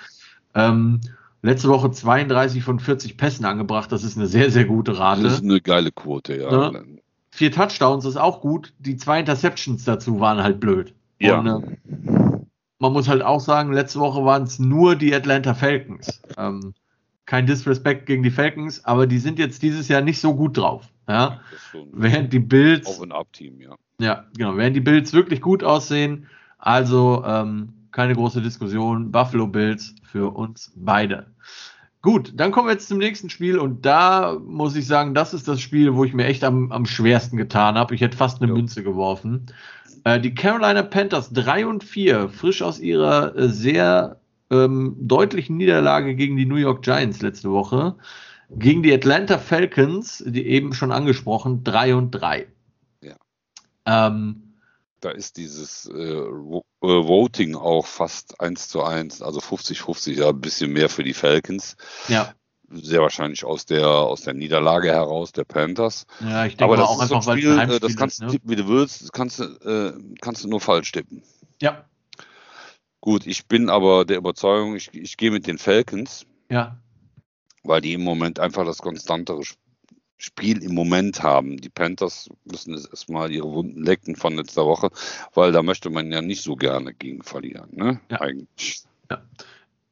Ja. 0.54 0.70
Ähm, 0.70 1.02
letzte 1.42 1.68
Woche 1.68 1.90
32 1.90 2.64
von 2.64 2.80
40 2.80 3.18
Pässen 3.18 3.44
angebracht. 3.44 3.92
Das 3.92 4.04
ist 4.04 4.16
eine 4.16 4.26
sehr, 4.26 4.50
sehr 4.50 4.64
gute 4.64 4.98
Rate. 4.98 5.22
Das 5.22 5.34
ist 5.34 5.44
eine 5.44 5.60
geile 5.60 5.92
Quote, 5.92 6.40
ja. 6.40 6.70
Ne? 6.70 7.02
Vier 7.34 7.50
Touchdowns 7.50 8.04
ist 8.04 8.16
auch 8.16 8.40
gut. 8.40 8.72
Die 8.78 8.96
zwei 8.96 9.18
Interceptions 9.18 9.82
dazu 9.82 10.20
waren 10.20 10.40
halt 10.40 10.60
blöd. 10.60 10.94
Ja. 11.18 11.40
Und, 11.40 11.46
äh, 11.48 12.38
man 12.78 12.92
muss 12.92 13.08
halt 13.08 13.22
auch 13.22 13.40
sagen, 13.40 13.72
letzte 13.72 13.98
Woche 13.98 14.24
waren 14.24 14.44
es 14.44 14.60
nur 14.60 14.94
die 14.94 15.12
Atlanta 15.12 15.52
Falcons. 15.52 16.22
Ähm, 16.38 16.74
kein 17.26 17.44
Disrespect 17.46 18.06
gegen 18.06 18.22
die 18.22 18.30
Falcons, 18.30 18.84
aber 18.84 19.08
die 19.08 19.18
sind 19.18 19.40
jetzt 19.40 19.62
dieses 19.62 19.88
Jahr 19.88 20.00
nicht 20.00 20.20
so 20.20 20.32
gut 20.36 20.56
drauf. 20.56 20.88
Ja? 21.08 21.40
Während 21.92 22.32
die 22.32 22.38
Bills. 22.38 22.86
Auf 22.86 23.02
ein 23.02 23.10
Up-Team, 23.10 23.60
ja. 23.60 23.74
Ja, 23.98 24.26
genau. 24.36 24.56
Während 24.56 24.76
die 24.76 24.80
Bills 24.80 25.12
wirklich 25.12 25.40
gut 25.40 25.64
aussehen. 25.64 26.28
Also, 26.58 27.24
ähm, 27.26 27.72
keine 27.90 28.14
große 28.14 28.42
Diskussion. 28.42 29.10
Buffalo 29.10 29.48
Bills 29.48 29.96
für 30.04 30.30
uns 30.30 30.72
beide. 30.76 31.33
Gut, 32.04 32.34
dann 32.36 32.52
kommen 32.52 32.68
wir 32.68 32.72
jetzt 32.74 32.88
zum 32.88 32.98
nächsten 32.98 33.30
Spiel 33.30 33.58
und 33.58 33.86
da 33.86 34.38
muss 34.38 34.76
ich 34.76 34.86
sagen, 34.86 35.14
das 35.14 35.32
ist 35.32 35.48
das 35.48 35.62
Spiel, 35.62 35.94
wo 35.94 36.04
ich 36.04 36.12
mir 36.12 36.26
echt 36.26 36.44
am, 36.44 36.70
am 36.70 36.84
schwersten 36.84 37.38
getan 37.38 37.76
habe. 37.76 37.94
Ich 37.94 38.02
hätte 38.02 38.18
fast 38.18 38.42
eine 38.42 38.50
jo. 38.50 38.56
Münze 38.56 38.82
geworfen. 38.82 39.46
Äh, 40.04 40.20
die 40.20 40.34
Carolina 40.34 40.82
Panthers 40.82 41.32
3 41.32 41.66
und 41.66 41.82
4, 41.82 42.28
frisch 42.28 42.60
aus 42.60 42.78
ihrer 42.78 43.34
äh, 43.34 43.48
sehr 43.48 44.20
ähm, 44.50 44.96
deutlichen 45.00 45.56
Niederlage 45.56 46.14
gegen 46.14 46.36
die 46.36 46.44
New 46.44 46.56
York 46.56 46.82
Giants 46.82 47.22
letzte 47.22 47.50
Woche, 47.50 47.94
gegen 48.50 48.82
die 48.82 48.92
Atlanta 48.92 49.38
Falcons, 49.38 50.22
die 50.26 50.46
eben 50.46 50.74
schon 50.74 50.92
angesprochen, 50.92 51.64
3 51.64 51.94
und 51.94 52.10
3. 52.10 52.46
Ja. 53.00 53.16
Ähm, 53.86 54.43
da 55.04 55.10
ist 55.10 55.36
dieses 55.36 55.86
äh, 55.86 55.92
äh, 55.92 56.62
Voting 56.80 57.54
auch 57.54 57.86
fast 57.86 58.40
1 58.40 58.68
zu 58.68 58.82
1, 58.82 59.22
also 59.22 59.40
50-50, 59.40 60.12
ja, 60.12 60.30
ein 60.30 60.40
bisschen 60.40 60.72
mehr 60.72 60.88
für 60.88 61.04
die 61.04 61.14
Falcons. 61.14 61.76
Ja. 62.08 62.34
Sehr 62.70 63.02
wahrscheinlich 63.02 63.44
aus 63.44 63.66
der, 63.66 63.86
aus 63.86 64.22
der 64.22 64.34
Niederlage 64.34 64.88
heraus 64.88 65.32
der 65.32 65.44
Panthers. 65.44 66.06
Ja, 66.20 66.46
ich 66.46 66.56
denke 66.56 66.64
Aber 66.64 66.76
das 66.76 66.88
auch 66.88 67.00
einfach, 67.00 67.22
so 67.22 67.30
ein 67.30 67.38
Spiel, 67.38 67.56
weil 67.56 67.78
das 67.78 67.96
kannst 67.96 68.20
du 68.20 68.24
ne? 68.24 68.30
tippen, 68.32 68.50
wie 68.50 68.56
du 68.56 68.66
willst, 68.68 69.02
das 69.02 69.12
kannst 69.12 69.38
du, 69.38 69.44
äh, 69.44 69.92
kannst 70.20 70.44
du 70.44 70.48
nur 70.48 70.60
falsch 70.60 70.90
tippen. 70.92 71.22
Ja. 71.60 71.84
Gut, 73.00 73.26
ich 73.26 73.46
bin 73.46 73.68
aber 73.68 74.06
der 74.06 74.16
Überzeugung, 74.16 74.76
ich, 74.76 74.92
ich 74.94 75.18
gehe 75.18 75.30
mit 75.30 75.46
den 75.46 75.58
Falcons. 75.58 76.26
Ja. 76.50 76.78
Weil 77.62 77.82
die 77.82 77.92
im 77.92 78.02
Moment 78.02 78.40
einfach 78.40 78.64
das 78.64 78.78
konstantere 78.78 79.44
Spiel 79.44 79.63
im 80.40 80.74
Moment 80.74 81.22
haben. 81.22 81.56
Die 81.56 81.68
Panthers 81.68 82.30
müssen 82.44 82.74
jetzt 82.74 82.90
erstmal 82.90 83.30
ihre 83.30 83.50
Wunden 83.52 83.82
lecken 83.82 84.16
von 84.16 84.36
letzter 84.36 84.64
Woche, 84.66 84.90
weil 85.34 85.52
da 85.52 85.62
möchte 85.62 85.90
man 85.90 86.10
ja 86.12 86.22
nicht 86.22 86.42
so 86.42 86.56
gerne 86.56 86.94
gegen 86.94 87.22
verlieren. 87.22 87.70
Ne? 87.72 88.00
Ja. 88.10 88.20
Eigentlich. 88.20 88.82
Ja. 89.10 89.22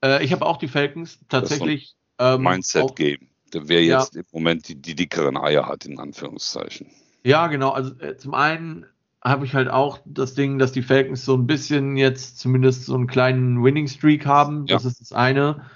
Äh, 0.02 0.24
ich 0.24 0.32
habe 0.32 0.44
auch 0.46 0.58
die 0.58 0.68
Falcons 0.68 1.18
tatsächlich. 1.28 1.94
Ähm, 2.18 2.42
Mindset-Game. 2.42 3.28
Wer 3.54 3.84
jetzt 3.84 4.14
ja. 4.14 4.20
im 4.20 4.26
Moment 4.32 4.68
die, 4.68 4.74
die, 4.74 4.94
dickeren 4.94 5.36
Eier 5.36 5.66
hat, 5.66 5.84
in 5.84 5.98
Anführungszeichen. 5.98 6.86
Ja, 7.22 7.48
genau. 7.48 7.70
Also 7.70 7.98
äh, 8.00 8.16
zum 8.16 8.34
einen 8.34 8.86
habe 9.22 9.44
ich 9.44 9.54
halt 9.54 9.68
auch 9.68 10.00
das 10.04 10.34
Ding, 10.34 10.58
dass 10.58 10.72
die 10.72 10.82
Falcons 10.82 11.24
so 11.24 11.36
ein 11.36 11.46
bisschen 11.46 11.96
jetzt 11.96 12.38
zumindest 12.38 12.86
so 12.86 12.94
einen 12.94 13.06
kleinen 13.06 13.62
Winning 13.62 13.88
Streak 13.88 14.26
haben. 14.26 14.66
Das 14.66 14.84
ja. 14.84 14.90
ist 14.90 15.00
das 15.00 15.12
eine. 15.12 15.66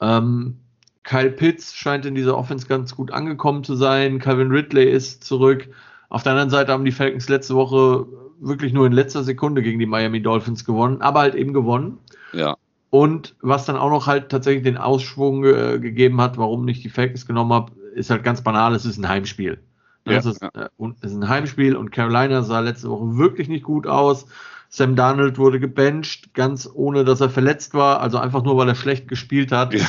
Ähm, 0.00 0.58
Kyle 1.02 1.30
Pitts 1.30 1.74
scheint 1.74 2.06
in 2.06 2.14
dieser 2.14 2.36
Offense 2.36 2.66
ganz 2.66 2.94
gut 2.94 3.10
angekommen 3.10 3.64
zu 3.64 3.74
sein. 3.74 4.18
Calvin 4.18 4.50
Ridley 4.50 4.90
ist 4.90 5.24
zurück. 5.24 5.68
Auf 6.08 6.22
der 6.22 6.32
anderen 6.32 6.50
Seite 6.50 6.72
haben 6.72 6.84
die 6.84 6.92
Falcons 6.92 7.28
letzte 7.28 7.54
Woche 7.54 8.06
wirklich 8.40 8.72
nur 8.72 8.86
in 8.86 8.92
letzter 8.92 9.22
Sekunde 9.22 9.62
gegen 9.62 9.78
die 9.78 9.86
Miami 9.86 10.22
Dolphins 10.22 10.64
gewonnen, 10.64 11.02
aber 11.02 11.20
halt 11.20 11.34
eben 11.34 11.52
gewonnen. 11.52 11.98
Ja. 12.32 12.56
Und 12.90 13.36
was 13.40 13.66
dann 13.66 13.76
auch 13.76 13.90
noch 13.90 14.06
halt 14.06 14.30
tatsächlich 14.30 14.64
den 14.64 14.76
Ausschwung 14.76 15.44
äh, 15.44 15.78
gegeben 15.78 16.20
hat, 16.20 16.38
warum 16.38 16.64
nicht 16.64 16.82
die 16.82 16.88
Falcons 16.88 17.26
genommen 17.26 17.52
habe, 17.52 17.72
ist 17.94 18.10
halt 18.10 18.24
ganz 18.24 18.42
banal, 18.42 18.74
es 18.74 18.84
ist 18.84 18.98
ein 18.98 19.08
Heimspiel. 19.08 19.58
Ja, 20.06 20.16
es, 20.16 20.26
ist, 20.26 20.42
ja. 20.42 20.50
äh, 20.54 20.92
ist 21.02 21.12
ein 21.12 21.28
Heimspiel 21.28 21.76
und 21.76 21.92
Carolina 21.92 22.42
sah 22.42 22.60
letzte 22.60 22.88
Woche 22.88 23.16
wirklich 23.16 23.48
nicht 23.48 23.64
gut 23.64 23.86
aus. 23.86 24.26
Sam 24.68 24.96
Darnold 24.96 25.38
wurde 25.38 25.60
gebencht, 25.60 26.32
ganz 26.32 26.68
ohne 26.72 27.04
dass 27.04 27.20
er 27.20 27.30
verletzt 27.30 27.74
war, 27.74 28.00
also 28.00 28.18
einfach 28.18 28.42
nur, 28.42 28.56
weil 28.56 28.68
er 28.68 28.76
schlecht 28.76 29.08
gespielt 29.08 29.52
hat. 29.52 29.74
Ja. 29.74 29.86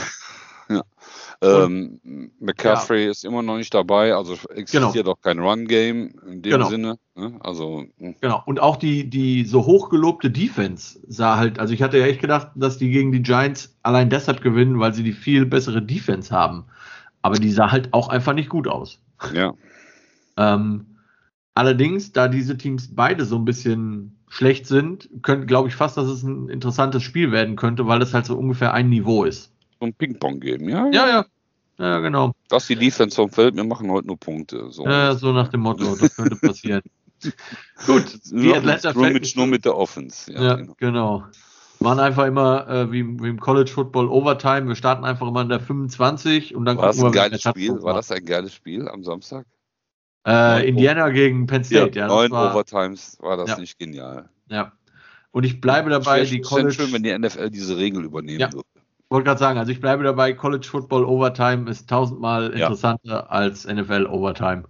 Ähm, 1.42 2.00
McCaffrey 2.40 3.06
ja. 3.06 3.12
ist 3.12 3.26
immer 3.26 3.42
noch 3.42 3.58
nicht 3.58 3.74
dabei, 3.74 4.14
also 4.14 4.34
existiert 4.54 4.94
genau. 4.94 5.12
auch 5.12 5.22
kein 5.22 5.40
Run-Game 5.40 6.14
in 6.28 6.42
dem 6.42 6.52
genau. 6.52 6.70
Sinne. 6.70 6.98
Ne? 7.16 7.38
Also, 7.42 7.86
hm. 7.98 8.16
genau, 8.22 8.44
und 8.46 8.60
auch 8.60 8.78
die, 8.78 9.10
die 9.10 9.46
so 9.46 9.66
hochgelobte 9.66 10.30
Defense 10.30 11.00
sah 11.08 11.38
halt, 11.38 11.60
also 11.60 11.74
ich 11.74 11.82
hatte 11.82 11.98
ja 11.98 12.06
echt 12.06 12.22
gedacht, 12.22 12.50
dass 12.56 12.78
die 12.78 12.92
gegen 12.92 13.12
die 13.12 13.24
Giants 13.24 13.76
allein 13.82 14.10
deshalb 14.10 14.42
gewinnen, 14.42 14.80
weil 14.80 14.94
sie 14.94 15.04
die 15.04 15.14
viel 15.14 15.46
bessere 15.46 15.82
Defense 15.82 16.34
haben. 16.34 16.66
Aber 17.24 17.36
die 17.36 17.52
sah 17.52 17.72
halt 17.72 17.90
auch 17.92 18.10
einfach 18.10 18.34
nicht 18.34 18.50
gut 18.50 18.68
aus. 18.68 19.00
Ja. 19.34 19.54
ähm, 20.38 20.98
allerdings, 21.56 22.12
da 22.12 22.28
diese 22.28 22.58
Teams 22.58 22.94
beide 22.96 23.26
so 23.26 23.38
ein 23.38 23.46
bisschen 23.46 24.18
schlecht 24.28 24.66
sind, 24.66 25.10
glaube 25.22 25.68
ich 25.68 25.76
fast, 25.76 25.98
dass 25.98 26.08
es 26.08 26.24
ein 26.24 26.50
interessantes 26.50 27.04
Spiel 27.04 27.32
werden 27.32 27.58
könnte, 27.58 27.88
weil 27.88 28.00
das 28.00 28.14
halt 28.14 28.26
so 28.26 28.38
ungefähr 28.38 28.74
ein 28.74 28.90
Niveau 28.90 29.26
ist. 29.26 29.52
So 29.82 29.88
ein 29.88 29.94
Ping-Pong 29.96 30.40
geben, 30.40 30.70
ja? 30.70 30.88
Ja, 30.92 31.08
ja. 31.08 31.26
Ja, 31.80 32.00
genau. 32.02 32.34
Das 32.50 32.68
die 32.68 32.76
Defense 32.76 33.16
vom 33.16 33.32
Feld, 33.32 33.56
wir 33.56 33.64
machen 33.64 33.90
heute 33.90 34.06
nur 34.06 34.20
Punkte. 34.20 34.70
So, 34.70 34.86
ja, 34.86 35.16
so 35.16 35.32
nach 35.34 35.48
dem 35.48 35.62
Motto, 35.62 35.96
das 35.96 36.16
könnte 36.16 36.36
passieren. 36.36 36.84
Gut, 37.88 38.20
die 38.26 38.54
Atlanta 38.54 38.94
Falcons. 38.94 39.36
nur 39.36 39.48
mit 39.48 39.66
der 39.66 39.76
Offense. 39.76 40.32
Ja, 40.32 40.44
ja 40.44 40.56
genau. 40.56 40.76
genau. 40.78 41.24
Waren 41.80 42.00
einfach 42.00 42.28
immer 42.28 42.68
äh, 42.70 42.92
wie, 42.92 43.04
wie, 43.20 43.30
im 43.30 43.40
College 43.40 43.72
Football 43.72 44.08
Overtime. 44.10 44.68
Wir 44.68 44.76
starten 44.76 45.04
einfach 45.04 45.28
immer 45.28 45.42
in 45.42 45.50
der 45.50 45.60
25 45.60 46.56
und 46.56 46.66
dann 46.66 46.78
war 46.78 46.88
das 46.88 47.00
ein 47.00 47.06
wir, 47.06 47.12
geiles 47.12 47.42
Spiel. 47.42 47.82
War 47.82 47.96
das 47.96 48.12
ein 48.12 48.24
geiles 48.24 48.54
Spiel 48.54 48.88
am 48.88 49.04
Samstag? 49.04 49.48
Äh, 50.28 50.70
Indiana 50.70 51.10
gegen 51.10 51.48
Penn 51.48 51.64
State, 51.64 51.98
ja. 51.98 52.06
ja 52.06 52.08
neun 52.08 52.30
war, 52.30 52.52
Overtimes 52.52 53.18
war 53.20 53.38
das 53.38 53.50
ja. 53.50 53.58
nicht 53.58 53.80
genial. 53.80 54.30
Ja. 54.50 54.74
Und 55.32 55.46
ich 55.46 55.60
bleibe 55.60 55.90
dabei, 55.90 56.24
die 56.26 56.42
College. 56.42 56.74
schön, 56.74 56.94
wenn 56.94 57.02
die 57.02 57.18
NFL 57.18 57.50
diese 57.50 57.78
Regel 57.78 58.04
übernehmen 58.04 58.42
ja. 58.42 58.54
würde. 58.54 58.68
Wollte 59.12 59.26
gerade 59.26 59.40
sagen, 59.40 59.60
also 59.60 59.74
ich 59.74 59.82
bleibe 59.82 60.06
dabei, 60.06 60.32
College 60.32 60.66
Football 60.66 61.04
Overtime 61.04 61.70
ist 61.70 61.90
tausendmal 61.90 62.52
interessanter 62.52 63.10
ja. 63.10 63.26
als 63.26 63.68
NFL 63.68 64.08
Overtime. 64.10 64.64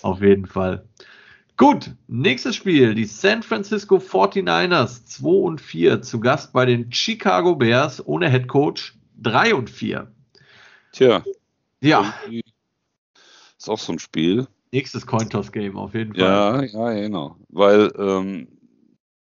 Auf 0.00 0.22
jeden 0.22 0.46
Fall. 0.46 0.88
Gut, 1.58 1.94
nächstes 2.08 2.56
Spiel. 2.56 2.94
Die 2.94 3.04
San 3.04 3.42
Francisco 3.42 3.96
49ers 3.96 5.04
2 5.04 5.28
und 5.28 5.60
4 5.60 6.00
zu 6.00 6.20
Gast 6.20 6.54
bei 6.54 6.64
den 6.64 6.90
Chicago 6.90 7.54
Bears 7.54 8.02
ohne 8.06 8.30
Head 8.30 8.48
Coach 8.48 8.98
3 9.18 9.54
und 9.54 9.68
4. 9.68 10.10
Tja. 10.92 11.22
Ja. 11.82 12.14
Ist 13.58 13.68
auch 13.68 13.78
so 13.78 13.92
ein 13.92 13.98
Spiel. 13.98 14.46
Nächstes 14.72 15.06
Cointoss-Game 15.06 15.76
auf 15.76 15.92
jeden 15.92 16.14
Fall. 16.14 16.22
Ja, 16.24 16.62
ja, 16.62 16.92
genau. 16.98 17.36
Weil 17.50 17.92
ähm, 17.98 18.48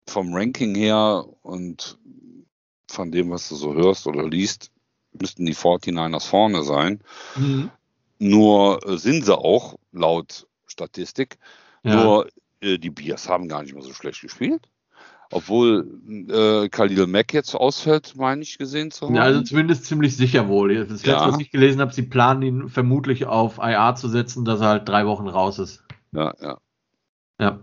vom 0.06 0.32
Ranking 0.32 0.76
her 0.76 1.24
und 1.42 1.98
von 2.90 3.10
dem, 3.12 3.30
was 3.30 3.48
du 3.48 3.56
so 3.56 3.74
hörst 3.74 4.06
oder 4.06 4.28
liest, 4.28 4.70
müssten 5.18 5.46
die 5.46 5.54
49ers 5.54 6.26
vorne 6.26 6.62
sein. 6.62 7.00
Mhm. 7.36 7.70
Nur 8.18 8.86
äh, 8.86 8.98
sind 8.98 9.24
sie 9.24 9.36
auch 9.36 9.76
laut 9.92 10.46
Statistik. 10.66 11.38
Ja. 11.82 12.02
Nur 12.02 12.28
äh, 12.60 12.78
die 12.78 12.90
Biers 12.90 13.28
haben 13.28 13.48
gar 13.48 13.62
nicht 13.62 13.74
mehr 13.74 13.82
so 13.82 13.92
schlecht 13.92 14.20
gespielt. 14.20 14.68
Obwohl 15.32 16.00
äh, 16.28 16.68
Khalil 16.68 17.06
Mack 17.06 17.32
jetzt 17.32 17.54
ausfällt, 17.54 18.14
meine 18.16 18.42
ich 18.42 18.58
gesehen 18.58 18.90
zu 18.90 19.06
haben. 19.06 19.14
Ja, 19.14 19.22
also 19.22 19.42
zumindest 19.42 19.84
ziemlich 19.84 20.16
sicher 20.16 20.48
wohl. 20.48 20.74
Das 20.74 20.88
letzte, 20.90 21.10
ja. 21.10 21.28
was 21.32 21.38
ich 21.38 21.52
gelesen 21.52 21.80
habe, 21.80 21.92
sie 21.92 22.02
planen 22.02 22.42
ihn 22.42 22.68
vermutlich 22.68 23.26
auf 23.26 23.58
IA 23.58 23.94
zu 23.94 24.08
setzen, 24.08 24.44
dass 24.44 24.60
er 24.60 24.68
halt 24.68 24.88
drei 24.88 25.06
Wochen 25.06 25.28
raus 25.28 25.60
ist. 25.60 25.84
Ja, 26.12 26.34
ja. 26.40 26.58
Ja. 27.38 27.60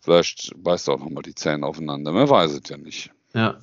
Vielleicht 0.00 0.52
beißt 0.56 0.88
er 0.88 0.94
auch 0.94 1.00
nochmal 1.00 1.24
die 1.24 1.34
Zähne 1.34 1.66
aufeinander. 1.66 2.12
Man 2.12 2.30
weiß 2.30 2.52
es 2.52 2.68
ja 2.68 2.76
nicht. 2.76 3.10
Ja. 3.34 3.58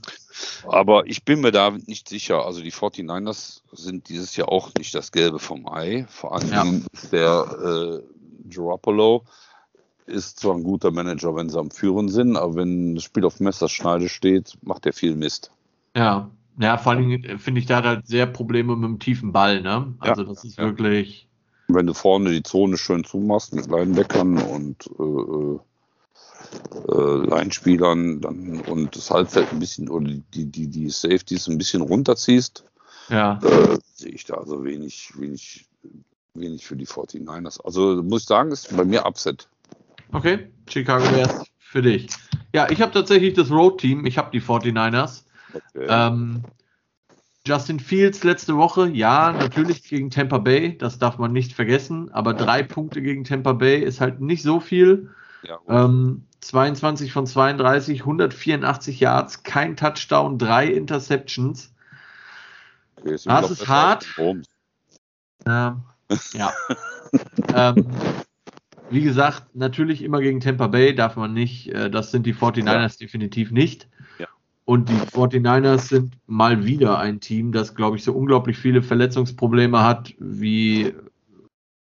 Aber 0.67 1.05
ich 1.07 1.23
bin 1.23 1.41
mir 1.41 1.51
da 1.51 1.71
nicht 1.71 2.09
sicher. 2.09 2.45
Also 2.45 2.61
die 2.61 2.71
49ers 2.71 3.61
sind 3.71 4.09
dieses 4.09 4.35
Jahr 4.35 4.49
auch 4.49 4.71
nicht 4.77 4.93
das 4.95 5.11
Gelbe 5.11 5.39
vom 5.39 5.67
Ei. 5.67 6.05
Vor 6.09 6.35
allem 6.35 6.51
ja. 6.51 7.09
der 7.11 8.01
äh, 8.03 8.53
Garoppolo 8.53 9.23
ist 10.05 10.39
zwar 10.39 10.55
ein 10.55 10.63
guter 10.63 10.91
Manager, 10.91 11.35
wenn 11.35 11.49
sie 11.49 11.59
am 11.59 11.69
Führen 11.69 12.09
sind, 12.09 12.37
aber 12.37 12.55
wenn 12.55 12.95
das 12.95 13.03
Spiel 13.03 13.25
auf 13.25 13.39
Messerschneide 13.39 14.09
steht, 14.09 14.57
macht 14.61 14.85
er 14.85 14.93
viel 14.93 15.15
Mist. 15.15 15.51
Ja, 15.95 16.29
ja, 16.59 16.77
vor 16.77 16.93
allem 16.93 17.11
äh, 17.11 17.37
finde 17.37 17.59
ich, 17.59 17.67
da 17.67 17.83
halt 17.83 18.07
sehr 18.07 18.25
Probleme 18.25 18.75
mit 18.75 18.89
dem 18.89 18.99
tiefen 18.99 19.31
Ball, 19.31 19.61
ne? 19.61 19.93
Also 19.99 20.23
ja, 20.23 20.27
das 20.29 20.43
ist 20.43 20.57
ja. 20.57 20.63
wirklich. 20.63 21.27
Wenn 21.67 21.85
du 21.85 21.93
vorne 21.93 22.31
die 22.31 22.43
Zone 22.43 22.77
schön 22.77 23.03
zumachst 23.03 23.53
mit 23.53 23.67
Linebackern 23.67 24.37
und 24.41 24.87
äh, 24.99 25.59
äh, 26.87 27.27
Line-Spielern 27.27 28.21
dann 28.21 28.61
und 28.61 28.95
das 28.95 29.11
Halbfeld 29.11 29.51
ein 29.51 29.59
bisschen 29.59 29.89
oder 29.89 30.09
die, 30.33 30.45
die, 30.45 30.67
die 30.67 30.89
Safeties 30.89 31.47
ein 31.47 31.57
bisschen 31.57 31.81
runterziehst, 31.81 32.63
ja. 33.09 33.39
äh, 33.43 33.77
sehe 33.93 34.11
ich 34.11 34.25
da 34.25 34.35
also 34.35 34.63
wenig, 34.63 35.11
wenig, 35.17 35.65
wenig 36.33 36.65
für 36.65 36.75
die 36.75 36.87
49ers. 36.87 37.61
Also 37.63 38.01
muss 38.03 38.21
ich 38.21 38.27
sagen, 38.27 38.51
ist 38.51 38.75
bei 38.75 38.85
mir 38.85 39.05
Upset. 39.05 39.47
Okay, 40.11 40.51
Chicago 40.69 41.09
Bears 41.09 41.43
für 41.57 41.81
dich. 41.81 42.07
Ja, 42.53 42.69
ich 42.69 42.81
habe 42.81 42.93
tatsächlich 42.93 43.33
das 43.33 43.51
Road-Team. 43.51 44.05
Ich 44.05 44.17
habe 44.17 44.31
die 44.31 44.41
49ers. 44.41 45.23
Okay. 45.53 45.87
Ähm, 45.89 46.43
Justin 47.45 47.79
Fields 47.79 48.23
letzte 48.23 48.57
Woche, 48.57 48.89
ja, 48.89 49.31
natürlich 49.31 49.83
gegen 49.83 50.09
Tampa 50.09 50.37
Bay, 50.37 50.77
das 50.77 50.99
darf 50.99 51.17
man 51.17 51.31
nicht 51.31 51.53
vergessen, 51.53 52.11
aber 52.11 52.33
drei 52.33 52.61
Punkte 52.61 53.01
gegen 53.01 53.23
Tampa 53.23 53.53
Bay 53.53 53.81
ist 53.81 54.01
halt 54.01 54.19
nicht 54.19 54.43
so 54.43 54.59
viel. 54.59 55.11
Ja, 55.47 55.59
ähm, 55.69 56.23
22 56.41 57.13
von 57.13 57.25
32, 57.25 58.01
184 58.01 58.99
Yards, 58.99 59.43
kein 59.43 59.77
Touchdown, 59.77 60.37
drei 60.37 60.67
Interceptions. 60.67 61.73
Okay, 62.97 63.11
das, 63.11 63.23
das 63.23 63.51
ist 63.51 63.67
hart. 63.67 64.05
Ähm, 64.17 64.43
ja. 66.33 66.51
ähm, 67.55 67.87
wie 68.89 69.01
gesagt, 69.01 69.55
natürlich 69.55 70.01
immer 70.01 70.19
gegen 70.19 70.39
Tampa 70.39 70.67
Bay 70.67 70.93
darf 70.93 71.15
man 71.15 71.33
nicht. 71.33 71.69
Äh, 71.69 71.89
das 71.89 72.11
sind 72.11 72.25
die 72.25 72.33
49ers 72.33 72.65
ja. 72.65 72.87
definitiv 72.99 73.51
nicht. 73.51 73.87
Ja. 74.19 74.27
Und 74.65 74.89
die 74.89 74.95
49ers 74.95 75.87
sind 75.87 76.17
mal 76.27 76.65
wieder 76.65 76.99
ein 76.99 77.19
Team, 77.19 77.51
das, 77.51 77.75
glaube 77.75 77.97
ich, 77.97 78.03
so 78.03 78.13
unglaublich 78.13 78.57
viele 78.57 78.81
Verletzungsprobleme 78.81 79.81
hat, 79.83 80.13
wie 80.19 80.93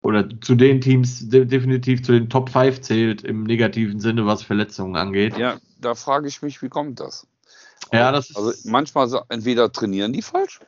oder 0.07 0.29
zu 0.41 0.55
den 0.55 0.81
Teams 0.81 1.29
definitiv 1.29 2.05
zu 2.05 2.13
den 2.13 2.31
Top 2.31 2.49
5 2.51 2.81
zählt 2.81 3.25
im 3.25 3.43
negativen 3.43 3.99
Sinne, 3.99 4.25
was 4.25 4.45
Verletzungen 4.45 4.95
angeht. 4.95 5.37
Ja, 5.37 5.57
da 5.81 5.97
frage 5.97 6.29
ich 6.29 6.43
mich, 6.43 6.63
wie 6.63 6.69
kommt 6.69 7.01
das? 7.01 7.27
Ja, 7.93 8.13
das 8.13 8.35
also 8.37 8.53
manchmal 8.65 9.09
entweder 9.29 9.73
trainieren 9.73 10.13
die 10.13 10.23
falsch. 10.23 10.61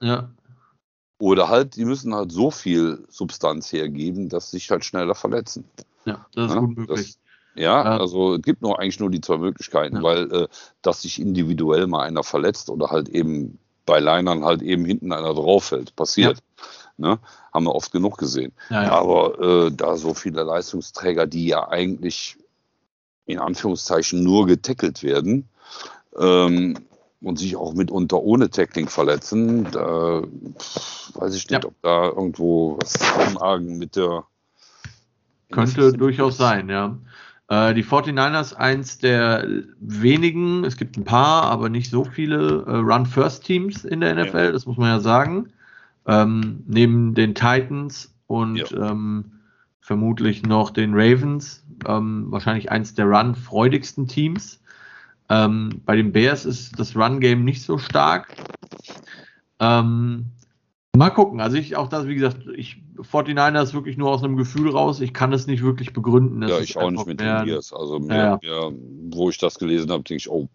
Ja. 0.00 0.30
Oder 1.18 1.50
halt, 1.50 1.76
die 1.76 1.84
müssen 1.84 2.14
halt 2.14 2.32
so 2.32 2.50
viel 2.50 3.04
Substanz 3.10 3.70
hergeben, 3.70 4.30
dass 4.30 4.50
sie 4.50 4.56
sich 4.56 4.70
halt 4.70 4.84
schneller 4.84 5.14
verletzen. 5.14 5.64
Ja, 6.06 6.26
das 6.34 6.46
ist 6.46 6.54
ja, 6.54 6.60
gut 6.60 6.76
möglich. 6.78 6.98
Das, 6.98 7.18
ja, 7.54 7.84
ja, 7.84 7.98
also 7.98 8.36
es 8.36 8.42
gibt 8.42 8.62
nur 8.62 8.80
eigentlich 8.80 9.00
nur 9.00 9.10
die 9.10 9.20
zwei 9.20 9.36
Möglichkeiten, 9.36 9.96
ja. 9.96 10.02
weil 10.02 10.32
äh, 10.32 10.48
dass 10.80 11.02
sich 11.02 11.20
individuell 11.20 11.86
mal 11.86 12.02
einer 12.02 12.22
verletzt 12.22 12.70
oder 12.70 12.88
halt 12.88 13.10
eben 13.10 13.58
bei 13.84 14.00
Linern 14.00 14.44
halt 14.44 14.62
eben 14.62 14.84
hinten 14.86 15.12
einer 15.12 15.34
drauffällt, 15.34 15.94
passiert. 15.96 16.42
Ne? 16.98 17.18
Haben 17.52 17.64
wir 17.64 17.74
oft 17.74 17.92
genug 17.92 18.18
gesehen. 18.18 18.52
Aber 18.70 19.66
äh, 19.66 19.70
da 19.70 19.96
so 19.96 20.14
viele 20.14 20.42
Leistungsträger, 20.42 21.26
die 21.26 21.46
ja 21.46 21.68
eigentlich 21.68 22.36
in 23.26 23.38
Anführungszeichen 23.38 24.22
nur 24.22 24.46
getackelt 24.46 25.02
werden, 25.02 25.48
ähm, 26.18 26.76
und 27.22 27.38
sich 27.38 27.56
auch 27.56 27.74
mitunter 27.74 28.22
ohne 28.22 28.50
Tackling 28.50 28.88
verletzen, 28.88 29.66
da 29.72 30.22
weiß 31.14 31.34
ich 31.34 31.48
nicht, 31.50 31.64
ja. 31.64 31.68
ob 31.68 31.74
da 31.82 32.04
irgendwo 32.06 32.78
was 32.80 32.94
im 33.28 33.38
Argen 33.38 33.78
mit 33.78 33.96
der. 33.96 34.24
Könnte 35.50 35.92
durchaus 35.92 36.36
sein, 36.36 36.68
ja. 36.68 36.98
Äh, 37.48 37.74
die 37.74 37.84
49ers, 37.84 38.54
eins 38.54 38.98
der 38.98 39.46
wenigen, 39.80 40.64
es 40.64 40.76
gibt 40.76 40.96
ein 40.96 41.04
paar, 41.04 41.44
aber 41.44 41.68
nicht 41.68 41.90
so 41.90 42.04
viele 42.04 42.64
äh, 42.66 42.76
Run-First-Teams 42.76 43.84
in 43.84 44.00
der 44.00 44.14
NFL, 44.14 44.36
ja. 44.36 44.52
das 44.52 44.66
muss 44.66 44.76
man 44.76 44.88
ja 44.88 45.00
sagen. 45.00 45.52
Ähm, 46.06 46.62
neben 46.66 47.14
den 47.14 47.34
Titans 47.34 48.14
und 48.26 48.70
ja. 48.70 48.90
ähm, 48.90 49.32
vermutlich 49.80 50.42
noch 50.42 50.70
den 50.70 50.94
Ravens, 50.94 51.64
ähm, 51.86 52.26
wahrscheinlich 52.30 52.70
eins 52.70 52.94
der 52.94 53.06
run-freudigsten 53.06 54.08
Teams. 54.08 54.60
Ähm, 55.28 55.80
bei 55.84 55.96
den 55.96 56.12
Bears 56.12 56.44
ist 56.44 56.78
das 56.78 56.96
Run-Game 56.96 57.44
nicht 57.44 57.62
so 57.62 57.78
stark. 57.78 58.34
Ähm, 59.58 60.26
mal 60.96 61.10
gucken. 61.10 61.40
Also 61.40 61.56
ich 61.56 61.76
auch 61.76 61.88
das, 61.88 62.06
wie 62.06 62.14
gesagt, 62.14 62.46
ich 62.54 62.82
49ers 62.96 63.74
wirklich 63.74 63.96
nur 63.96 64.10
aus 64.10 64.22
einem 64.22 64.36
Gefühl 64.36 64.70
raus. 64.70 65.00
Ich 65.00 65.12
kann 65.12 65.32
es 65.32 65.46
nicht 65.46 65.62
wirklich 65.62 65.92
begründen. 65.92 66.40
Das 66.40 66.50
ja, 66.50 66.60
ich 66.60 66.76
auch 66.76 66.90
nicht 66.90 67.06
mit 67.06 67.20
mehr, 67.20 67.42
den 67.42 67.46
Bears. 67.46 67.72
Also 67.72 67.98
mehr, 67.98 68.38
ja. 68.42 68.70
mehr, 68.70 68.72
wo 69.10 69.30
ich 69.30 69.38
das 69.38 69.58
gelesen 69.58 69.90
habe, 69.90 70.02
denke 70.02 70.20
ich, 70.20 70.30
oh, 70.30 70.48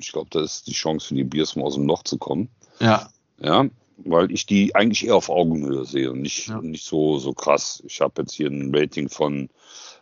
ich 0.00 0.12
glaube, 0.12 0.28
da 0.30 0.40
ist 0.40 0.66
die 0.66 0.72
Chance 0.72 1.08
für 1.08 1.14
die 1.14 1.24
Bears, 1.24 1.56
mal 1.56 1.64
aus 1.64 1.74
dem 1.74 1.86
Loch 1.86 2.02
zu 2.02 2.18
kommen. 2.18 2.48
Ja. 2.80 3.08
Ja, 3.40 3.66
weil 4.04 4.30
ich 4.30 4.46
die 4.46 4.74
eigentlich 4.74 5.06
eher 5.06 5.16
auf 5.16 5.28
Augenhöhe 5.28 5.84
sehe 5.84 6.12
und 6.12 6.22
nicht, 6.22 6.48
ja. 6.48 6.60
nicht 6.60 6.84
so, 6.84 7.18
so 7.18 7.32
krass. 7.32 7.82
Ich 7.86 8.00
habe 8.00 8.22
jetzt 8.22 8.32
hier 8.32 8.48
ein 8.48 8.74
Rating 8.74 9.08
von 9.08 9.48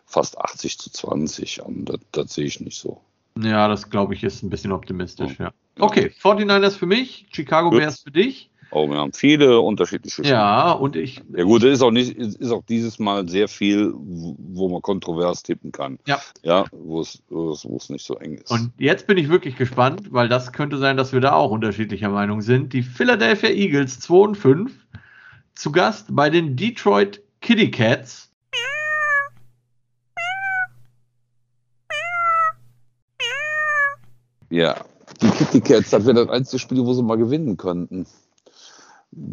fast 0.06 0.38
80 0.38 0.78
zu 0.78 0.90
20 0.90 1.62
und 1.62 1.84
das, 1.86 2.00
das 2.12 2.34
sehe 2.34 2.46
ich 2.46 2.60
nicht 2.60 2.78
so. 2.78 3.00
Ja, 3.38 3.68
das 3.68 3.90
glaube 3.90 4.14
ich 4.14 4.24
ist 4.24 4.42
ein 4.42 4.50
bisschen 4.50 4.72
optimisch, 4.72 5.14
ja. 5.38 5.52
Okay, 5.78 6.12
49ers 6.20 6.72
für 6.72 6.86
mich, 6.86 7.26
Chicago. 7.30 7.70
Bears 7.70 8.00
für 8.00 8.10
dich. 8.10 8.50
Oh, 8.72 8.88
wir 8.88 8.98
haben 8.98 9.12
viele 9.12 9.60
unterschiedliche 9.60 10.22
Spiele. 10.22 10.30
Ja, 10.30 10.72
und 10.72 10.94
ich. 10.94 11.22
Ja, 11.34 11.42
gut, 11.42 11.64
ist 11.64 11.82
auch 11.82 11.90
nicht, 11.90 12.16
ist 12.16 12.52
auch 12.52 12.62
dieses 12.68 13.00
Mal 13.00 13.28
sehr 13.28 13.48
viel, 13.48 13.92
wo 13.96 14.68
man 14.68 14.80
kontrovers 14.80 15.42
tippen 15.42 15.72
kann. 15.72 15.98
Ja. 16.06 16.20
Ja, 16.42 16.66
wo 16.70 17.00
es, 17.00 17.20
wo 17.28 17.50
es, 17.50 17.64
wo 17.68 17.76
es 17.76 17.90
nicht 17.90 18.06
so 18.06 18.14
eng 18.16 18.34
ist. 18.34 18.50
Und 18.50 18.72
jetzt 18.78 19.08
bin 19.08 19.18
ich 19.18 19.28
wirklich 19.28 19.56
gespannt, 19.56 20.12
weil 20.12 20.28
das 20.28 20.52
könnte 20.52 20.78
sein, 20.78 20.96
dass 20.96 21.12
wir 21.12 21.20
da 21.20 21.32
auch 21.32 21.50
unterschiedlicher 21.50 22.10
Meinung 22.10 22.42
sind. 22.42 22.72
Die 22.72 22.82
Philadelphia 22.82 23.50
Eagles 23.50 23.98
2 24.00 24.14
und 24.14 24.34
5 24.36 24.72
zu 25.54 25.72
Gast 25.72 26.06
bei 26.10 26.30
den 26.30 26.54
Detroit 26.54 27.22
Kitty 27.40 27.70
Cats. 27.72 28.28
Ja, 34.48 34.76
die 35.22 35.28
Kitty 35.28 35.60
Cats, 35.60 35.90
das 35.90 36.06
wäre 36.06 36.26
das 36.26 36.28
einzige 36.28 36.58
Spiel, 36.58 36.84
wo 36.84 36.92
sie 36.92 37.02
mal 37.02 37.16
gewinnen 37.16 37.56
könnten. 37.56 38.06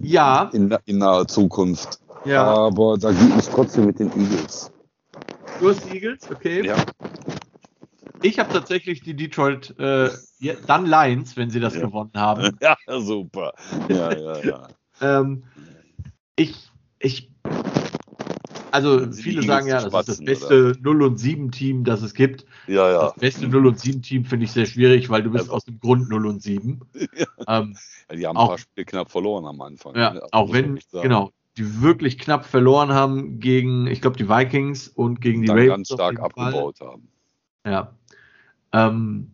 Ja. 0.02 0.50
In, 0.54 0.76
in 0.86 0.98
naher 1.00 1.28
Zukunft. 1.28 2.00
Ja. 2.26 2.44
Aber 2.44 2.98
da 2.98 3.12
geht 3.12 3.38
es 3.38 3.50
trotzdem 3.50 3.86
mit 3.86 4.00
den 4.00 4.10
Eagles. 4.12 4.72
Du 5.60 5.70
hast 5.70 5.86
die 5.86 5.96
Eagles, 5.96 6.30
okay. 6.30 6.66
Ja. 6.66 6.76
Ich 8.22 8.40
habe 8.40 8.52
tatsächlich 8.52 9.02
die 9.02 9.16
Detroit, 9.16 9.76
äh, 9.80 10.10
dann 10.66 10.86
Lions, 10.86 11.38
wenn 11.38 11.50
sie 11.50 11.60
das 11.60 11.76
Ja. 11.76 11.82
gewonnen 11.82 12.12
haben. 12.16 12.58
Ja, 12.62 12.76
super. 13.00 13.54
Ja, 13.90 14.14
ja, 14.16 14.38
ja. 14.44 14.68
ähm, 15.02 15.44
ich, 16.36 16.56
ich, 17.00 17.32
also 18.86 19.06
die 19.06 19.22
viele 19.22 19.42
sagen 19.44 19.68
ja, 19.68 19.76
das 19.76 19.86
ist 19.86 19.94
das 19.94 20.06
spatzen, 20.06 20.26
beste 20.26 20.78
0 20.82 21.02
und 21.04 21.18
7 21.20 21.52
Team, 21.52 21.84
das 21.84 22.02
es 22.02 22.14
gibt. 22.14 22.46
Ja, 22.68 22.90
ja. 22.92 23.02
Das 23.06 23.16
beste 23.16 23.48
0 23.48 23.68
und 23.68 23.80
7 23.80 24.02
Team 24.02 24.26
finde 24.26 24.46
ich 24.46 24.52
sehr 24.52 24.66
schwierig, 24.66 25.10
weil 25.10 25.24
du 25.24 25.32
bist 25.32 25.48
Ja. 25.48 25.54
aus 25.54 25.66
dem 25.66 25.80
Grund 25.80 26.10
0 26.10 26.26
und 26.28 26.42
7. 26.42 26.80
Ähm, 27.48 27.76
Ja, 28.10 28.16
die 28.16 28.28
haben 28.28 28.38
Auch- 28.38 28.44
ein 28.44 28.48
paar 28.50 28.58
Spiele 28.58 28.86
knapp 28.86 29.12
verloren 29.12 29.46
am 29.46 29.62
Anfang. 29.62 29.96
ja, 29.96 30.14
ne? 30.14 30.22
auch 30.32 30.48
Muss 30.48 30.56
man 30.62 30.80
wenn, 30.94 31.02
genau, 31.02 31.32
die 31.58 31.82
wirklich 31.82 32.18
knapp 32.18 32.46
verloren 32.46 32.92
haben 32.94 33.40
gegen, 33.40 33.88
ich 33.88 34.02
glaube, 34.02 34.18
die 34.18 34.28
Vikings 34.30 34.88
und 34.88 35.22
gegen 35.22 35.42
die 35.42 35.48
Dann 35.48 35.58
Ravens. 35.58 35.70
ganz 35.72 35.88
stark 35.90 36.12
jeden 36.20 36.32
Fall. 36.32 36.46
abgebaut 36.48 36.80
haben. 36.82 37.08
Ja. 37.66 37.94
Ähm, 38.74 39.32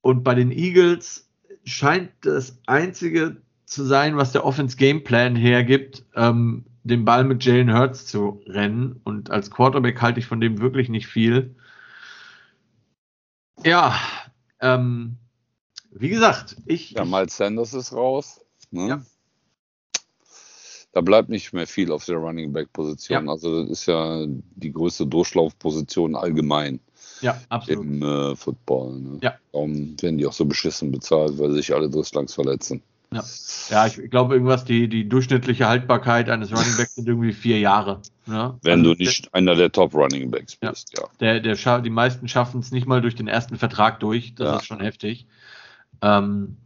und 0.00 0.24
bei 0.24 0.34
den 0.34 0.50
Eagles 0.52 1.28
scheint 1.64 2.10
das 2.22 2.58
einzige 2.66 3.36
zu 3.66 3.84
sein, 3.84 4.16
was 4.16 4.32
der 4.32 4.44
Offense 4.46 4.76
Gameplan 4.76 5.36
hergibt, 5.36 6.04
ähm, 6.14 6.64
den 6.84 7.04
Ball 7.04 7.24
mit 7.24 7.44
Jalen 7.44 7.74
Hurts 7.76 8.06
zu 8.06 8.42
rennen. 8.46 9.00
Und 9.04 9.30
als 9.30 9.50
Quarterback 9.50 10.00
halte 10.00 10.20
ich 10.20 10.26
von 10.26 10.40
dem 10.40 10.60
wirklich 10.60 10.88
nicht 10.88 11.06
viel. 11.06 11.54
Ja, 13.64 13.98
ähm, 14.60 15.16
wie 15.90 16.08
gesagt, 16.08 16.56
ich, 16.66 16.92
Ja, 16.92 17.04
Miles 17.04 17.36
Sanders 17.36 17.74
ist 17.74 17.92
raus. 17.92 18.40
Ne? 18.70 18.88
Ja. 18.88 19.02
Da 20.92 21.00
bleibt 21.00 21.28
nicht 21.28 21.52
mehr 21.52 21.66
viel 21.66 21.92
auf 21.92 22.04
der 22.04 22.16
Running 22.16 22.52
Back 22.52 22.72
Position. 22.72 23.26
Ja. 23.26 23.30
Also 23.32 23.62
das 23.62 23.70
ist 23.70 23.86
ja 23.86 24.24
die 24.26 24.72
größte 24.72 25.06
Durchlaufposition 25.06 26.16
allgemein 26.16 26.80
ja, 27.20 27.40
absolut. 27.48 27.84
im 27.84 28.02
äh, 28.02 28.36
Football. 28.36 28.98
Ne? 28.98 29.18
Ja. 29.22 29.34
Darum 29.52 30.00
werden 30.00 30.18
die 30.18 30.26
auch 30.26 30.32
so 30.32 30.44
beschissen 30.44 30.90
bezahlt, 30.90 31.38
weil 31.38 31.52
sich 31.52 31.74
alle 31.74 31.90
durchlangs 31.90 32.34
verletzen. 32.34 32.82
Ja, 33.10 33.86
ich 33.86 34.10
glaube 34.10 34.34
irgendwas, 34.34 34.64
die, 34.64 34.88
die 34.88 35.08
durchschnittliche 35.08 35.66
Haltbarkeit 35.68 36.28
eines 36.28 36.52
Running 36.52 36.76
Backs 36.76 36.94
sind 36.94 37.08
irgendwie 37.08 37.32
vier 37.32 37.58
Jahre. 37.58 38.02
Ne? 38.26 38.58
Wenn 38.62 38.80
Also 38.80 38.94
du 38.94 38.98
nicht 39.02 39.32
einer 39.34 39.54
der 39.54 39.72
Top 39.72 39.94
Running 39.94 40.30
Backs 40.30 40.58
Ja. 40.62 40.70
bist, 40.70 40.92
ja. 40.92 41.04
Der, 41.20 41.40
der 41.40 41.56
scha 41.56 41.80
die 41.80 41.90
meisten 41.90 42.28
schaffen 42.28 42.60
es 42.60 42.70
nicht 42.70 42.86
mal 42.86 43.00
durch 43.00 43.14
den 43.14 43.28
ersten 43.28 43.56
Vertrag 43.56 44.00
durch. 44.00 44.34
Das 44.34 44.46
Ja. 44.46 44.56
ist 44.56 44.66
schon 44.66 44.80
heftig. 44.80 45.26
Ähm, 46.02 46.56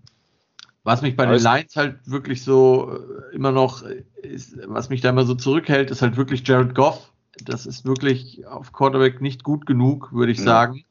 was 0.84 1.03
mich 1.03 1.16
bei 1.16 1.26
den 1.26 1.40
Lions 1.40 1.76
halt 1.76 1.99
wirklich 2.07 2.43
so 2.43 2.93
äh, 3.30 3.34
immer 3.34 3.53
noch, 3.53 3.82
äh, 3.84 4.03
ist, 4.22 4.57
was 4.66 4.88
mich 4.88 5.01
da 5.01 5.11
immer 5.11 5.24
so 5.24 5.34
zurückhält, 5.34 5.90
ist 5.90 6.03
halt 6.03 6.16
wirklich 6.16 6.47
Jared 6.47 6.74
Goff. 6.74 7.12
Das 7.45 7.66
ist 7.66 7.84
wirklich 7.84 8.47
auf 8.47 8.72
Quarterback 8.72 9.20
nicht 9.20 9.43
gut 9.45 9.64
genug, 9.66 10.12
würde 10.12 10.32
ich 10.32 10.38
Ja. 10.38 10.45
sagen. 10.45 10.84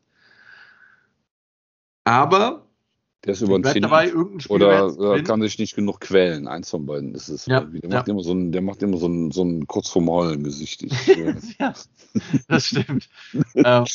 Aber 2.05 2.65
Der 3.25 3.33
ist 3.33 3.41
ich 3.41 3.47
bleib 3.47 3.59
überziehen. 3.59 3.83
dabei, 3.83 4.07
irgendein 4.07 4.39
Spiel 4.39 4.55
Oder 4.55 4.87
äh, 4.87 4.91
gewinnen. 4.93 5.23
kann 5.25 5.41
sich 5.41 5.59
nicht 5.59 5.75
genug 5.75 5.99
quälen. 5.99 6.47
Eins 6.47 6.71
von 6.71 6.87
beiden 6.87 7.13
ist 7.13 7.29
es. 7.29 7.45
Ja. 7.45 7.61
Der, 7.61 7.81
ja. 7.89 7.97
macht 7.97 8.07
immer 8.07 8.23
so 8.23 8.33
ein, 8.33 8.51
der 8.51 8.61
macht 8.63 8.81
immer 8.81 8.97
so 8.97 9.07
ein, 9.07 9.31
so 9.31 9.43
ein 9.43 9.67
kurz 9.67 9.89
vorm 9.89 10.09
Heulen 10.09 10.43
Gesicht. 10.43 10.81
Ich, 10.81 11.07
äh, 11.09 11.35
ja, 11.59 11.73
das 12.47 12.65
stimmt. 12.65 13.09
ähm, 13.55 13.85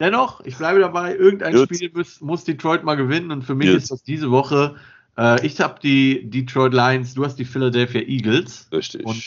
dennoch, 0.00 0.40
ich 0.44 0.56
bleibe 0.56 0.80
dabei, 0.80 1.14
irgendein 1.14 1.54
Gut. 1.54 1.74
Spiel 1.74 1.90
muss, 1.94 2.20
muss 2.22 2.44
Detroit 2.44 2.82
mal 2.82 2.94
gewinnen 2.94 3.30
und 3.30 3.42
für 3.42 3.54
mich 3.54 3.68
Gut. 3.68 3.76
ist 3.76 3.90
das 3.90 4.02
diese 4.02 4.30
Woche. 4.30 4.76
Äh, 5.18 5.46
ich 5.46 5.60
habe 5.60 5.78
die 5.82 6.30
Detroit 6.30 6.72
Lions, 6.72 7.12
du 7.12 7.26
hast 7.26 7.36
die 7.36 7.44
Philadelphia 7.44 8.00
Eagles. 8.00 8.68
richtig. 8.72 9.04
Und 9.04 9.22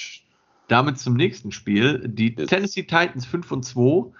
damit 0.68 1.00
zum 1.00 1.16
nächsten 1.16 1.52
Spiel. 1.52 2.02
Die 2.08 2.36
Jetzt. 2.36 2.50
Tennessee 2.50 2.84
Titans 2.84 3.26
5 3.26 3.52
und 3.52 3.64
2. 3.64 4.12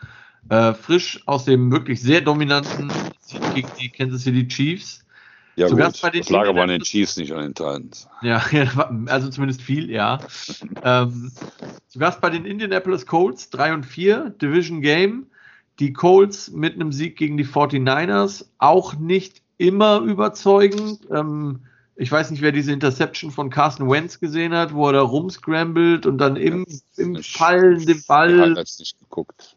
Äh, 0.50 0.74
frisch 0.76 1.24
aus 1.26 1.46
dem 1.46 1.72
wirklich 1.72 2.02
sehr 2.02 2.22
dominanten 2.22 2.92
Sieg 3.20 3.42
gegen 3.56 3.70
die 3.80 3.90
Kansas 3.90 4.22
City 4.22 4.48
Chiefs. 4.48 5.05
Ja, 5.56 5.68
sogar 5.70 5.92
gut. 5.92 6.02
bei 6.02 6.10
den 6.10 6.22
das 6.22 6.30
lag 6.30 6.48
aber 6.48 6.64
an 6.64 6.70
den 6.70 6.82
Chiefs, 6.82 7.18
nicht 7.18 7.32
an 7.34 7.42
den 7.42 7.54
Titans. 7.54 8.08
Ja, 8.22 8.44
also 9.08 9.30
zumindest 9.30 9.62
viel, 9.62 9.90
ja. 9.90 10.20
ähm, 10.84 11.32
zu 11.88 12.00
Gast 12.00 12.22
bei 12.22 12.30
den 12.30 12.46
Indianapolis 12.46 13.06
Colts 13.06 13.50
3 13.52 13.74
und 13.74 13.86
4, 13.86 14.32
Division 14.42 14.82
Game. 14.82 15.28
Die 15.80 15.92
Colts 15.92 16.52
mit 16.52 16.76
einem 16.76 16.92
Sieg 16.94 17.18
gegen 17.18 17.36
die 17.38 17.46
49ers, 17.46 18.46
auch 18.60 18.94
nicht 18.96 19.42
immer 19.58 20.00
überzeugend. 20.00 21.00
Ähm, 21.12 21.60
ich 21.98 22.12
weiß 22.12 22.32
nicht, 22.32 22.42
wer 22.42 22.52
diese 22.52 22.72
Interception 22.74 23.32
von 23.32 23.50
Carson 23.50 23.90
Wentz 23.90 24.20
gesehen 24.20 24.54
hat, 24.54 24.74
wo 24.74 24.88
er 24.88 24.94
da 24.94 25.02
rumscrambled 25.02 26.06
und 26.06 26.18
dann 26.18 26.36
im, 26.38 26.66
im 26.98 27.16
Ich- 27.16 27.34
Fallen 27.34 27.86
den 27.86 27.98
Ich 27.98 28.08
Ball 28.08 28.40
habe 28.42 28.54
jetzt 28.60 28.80
nicht 28.80 28.98
geguckt. 29.00 29.56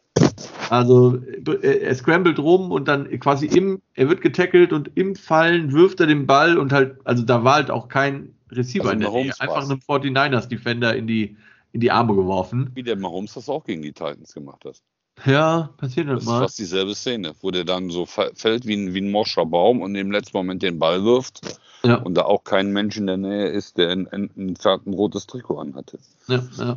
Also 0.70 1.16
äh, 1.16 1.78
er 1.80 1.94
scrambled 1.94 2.38
rum 2.38 2.70
und 2.70 2.88
dann 2.88 3.08
quasi 3.20 3.46
im, 3.46 3.80
er 3.94 4.08
wird 4.08 4.20
getackelt 4.20 4.72
und 4.72 4.90
im 4.94 5.14
Fallen 5.16 5.72
wirft 5.72 6.00
er 6.00 6.06
den 6.06 6.26
Ball 6.26 6.58
und 6.58 6.72
halt, 6.72 6.96
also 7.04 7.22
da 7.22 7.44
war 7.44 7.54
halt 7.54 7.70
auch 7.70 7.88
kein 7.88 8.34
Receiver 8.50 8.84
Also 8.84 8.92
in 8.94 9.00
der 9.00 9.10
Nähe, 9.10 9.32
einfach 9.40 9.62
einem 9.62 9.78
49ers 9.78 10.48
Defender 10.48 10.94
in 10.96 11.06
die, 11.06 11.36
in 11.72 11.80
die 11.80 11.90
Arme 11.90 12.14
geworfen. 12.14 12.70
Wie 12.74 12.82
der 12.82 12.96
Mahomes 12.96 13.34
das 13.34 13.48
auch 13.48 13.64
gegen 13.64 13.82
die 13.82 13.92
Titans 13.92 14.32
gemacht 14.32 14.64
hat. 14.64 14.80
Ja, 15.26 15.70
passiert 15.78 16.06
halt 16.06 16.18
Das 16.18 16.24
ist 16.24 16.30
mal. 16.30 16.40
fast 16.40 16.58
dieselbe 16.58 16.94
Szene, 16.94 17.34
wo 17.40 17.50
der 17.50 17.64
dann 17.64 17.90
so 17.90 18.06
fällt 18.06 18.66
wie 18.66 18.74
ein, 18.76 18.94
wie 18.94 19.00
ein 19.00 19.10
morscher 19.10 19.46
Baum 19.46 19.82
und 19.82 19.94
im 19.96 20.12
letzten 20.12 20.36
Moment 20.36 20.62
den 20.62 20.78
Ball 20.78 21.04
wirft 21.04 21.40
Ja, 21.84 21.96
und 21.96 22.14
da 22.14 22.22
auch 22.22 22.44
kein 22.44 22.72
Mensch 22.72 22.96
in 22.96 23.06
der 23.06 23.16
Nähe 23.16 23.48
ist, 23.48 23.78
der 23.78 23.90
ein, 23.90 24.06
ein, 24.08 24.30
ein, 24.36 24.54
ein 24.64 24.94
rotes 24.94 25.26
Trikot 25.26 25.58
anhatte. 25.58 25.98
ja, 26.28 26.42
ja. 26.56 26.76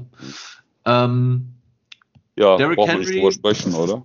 Ähm, 0.86 1.54
Ja, 2.42 2.58
Derrick 2.58 2.78
brauchen 2.78 2.94
wir 2.94 3.00
nicht 3.00 3.14
drüber 3.14 3.32
sprechen, 3.32 3.76
oder? 3.76 4.04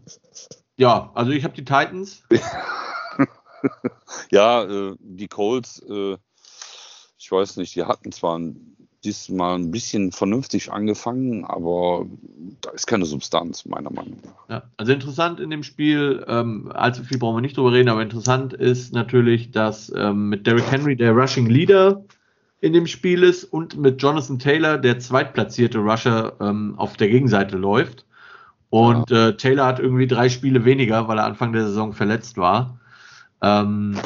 ja, 0.76 1.10
also 1.14 1.30
ich 1.32 1.42
habe 1.42 1.54
die 1.54 1.64
Titans. 1.64 2.22
Ja, 4.30 4.62
äh, 4.62 4.94
die 5.00 5.26
Colts, 5.26 5.82
äh, 5.88 6.16
ich 7.18 7.32
weiß 7.32 7.56
nicht, 7.56 7.74
die 7.74 7.84
hatten 7.84 8.12
zwar 8.12 8.38
ein, 8.38 8.76
diesmal 9.02 9.58
ein 9.58 9.70
bisschen 9.70 10.12
vernünftig 10.12 10.70
angefangen, 10.70 11.44
aber 11.44 12.06
da 12.60 12.70
ist 12.70 12.86
keine 12.86 13.06
Substanz, 13.06 13.64
meiner 13.64 13.90
Meinung 13.90 14.18
nach. 14.24 14.48
Ja, 14.48 14.62
also 14.76 14.92
interessant 14.92 15.40
in 15.40 15.50
dem 15.50 15.62
Spiel, 15.62 16.24
ähm, 16.28 16.70
allzu 16.72 17.02
viel 17.02 17.18
brauchen 17.18 17.36
wir 17.36 17.40
nicht 17.40 17.56
drüber 17.56 17.72
reden, 17.72 17.88
aber 17.88 18.02
interessant 18.02 18.52
ist 18.52 18.92
natürlich, 18.92 19.50
dass 19.50 19.92
ähm, 19.96 20.28
mit 20.28 20.46
Derrick 20.46 20.70
Henry 20.70 20.96
der 20.96 21.12
Rushing 21.12 21.46
Leader 21.46 22.04
in 22.60 22.72
dem 22.72 22.86
Spiel 22.86 23.22
ist 23.22 23.44
und 23.44 23.76
mit 23.76 24.02
Jonathan 24.02 24.38
Taylor 24.38 24.78
der 24.78 24.98
zweitplatzierte 24.98 25.78
Rusher 25.78 26.34
ähm, 26.40 26.74
auf 26.76 26.96
der 26.96 27.08
Gegenseite 27.08 27.56
läuft. 27.56 28.05
Und 28.76 29.10
äh, 29.10 29.36
Taylor 29.36 29.66
hat 29.66 29.78
irgendwie 29.80 30.06
drei 30.06 30.28
Spiele 30.28 30.64
weniger, 30.66 31.08
weil 31.08 31.18
er 31.18 31.24
Anfang 31.24 31.52
der 31.52 31.64
Saison 31.64 31.94
verletzt 31.94 32.36
war. 32.36 32.78
Ähm, 33.42 33.98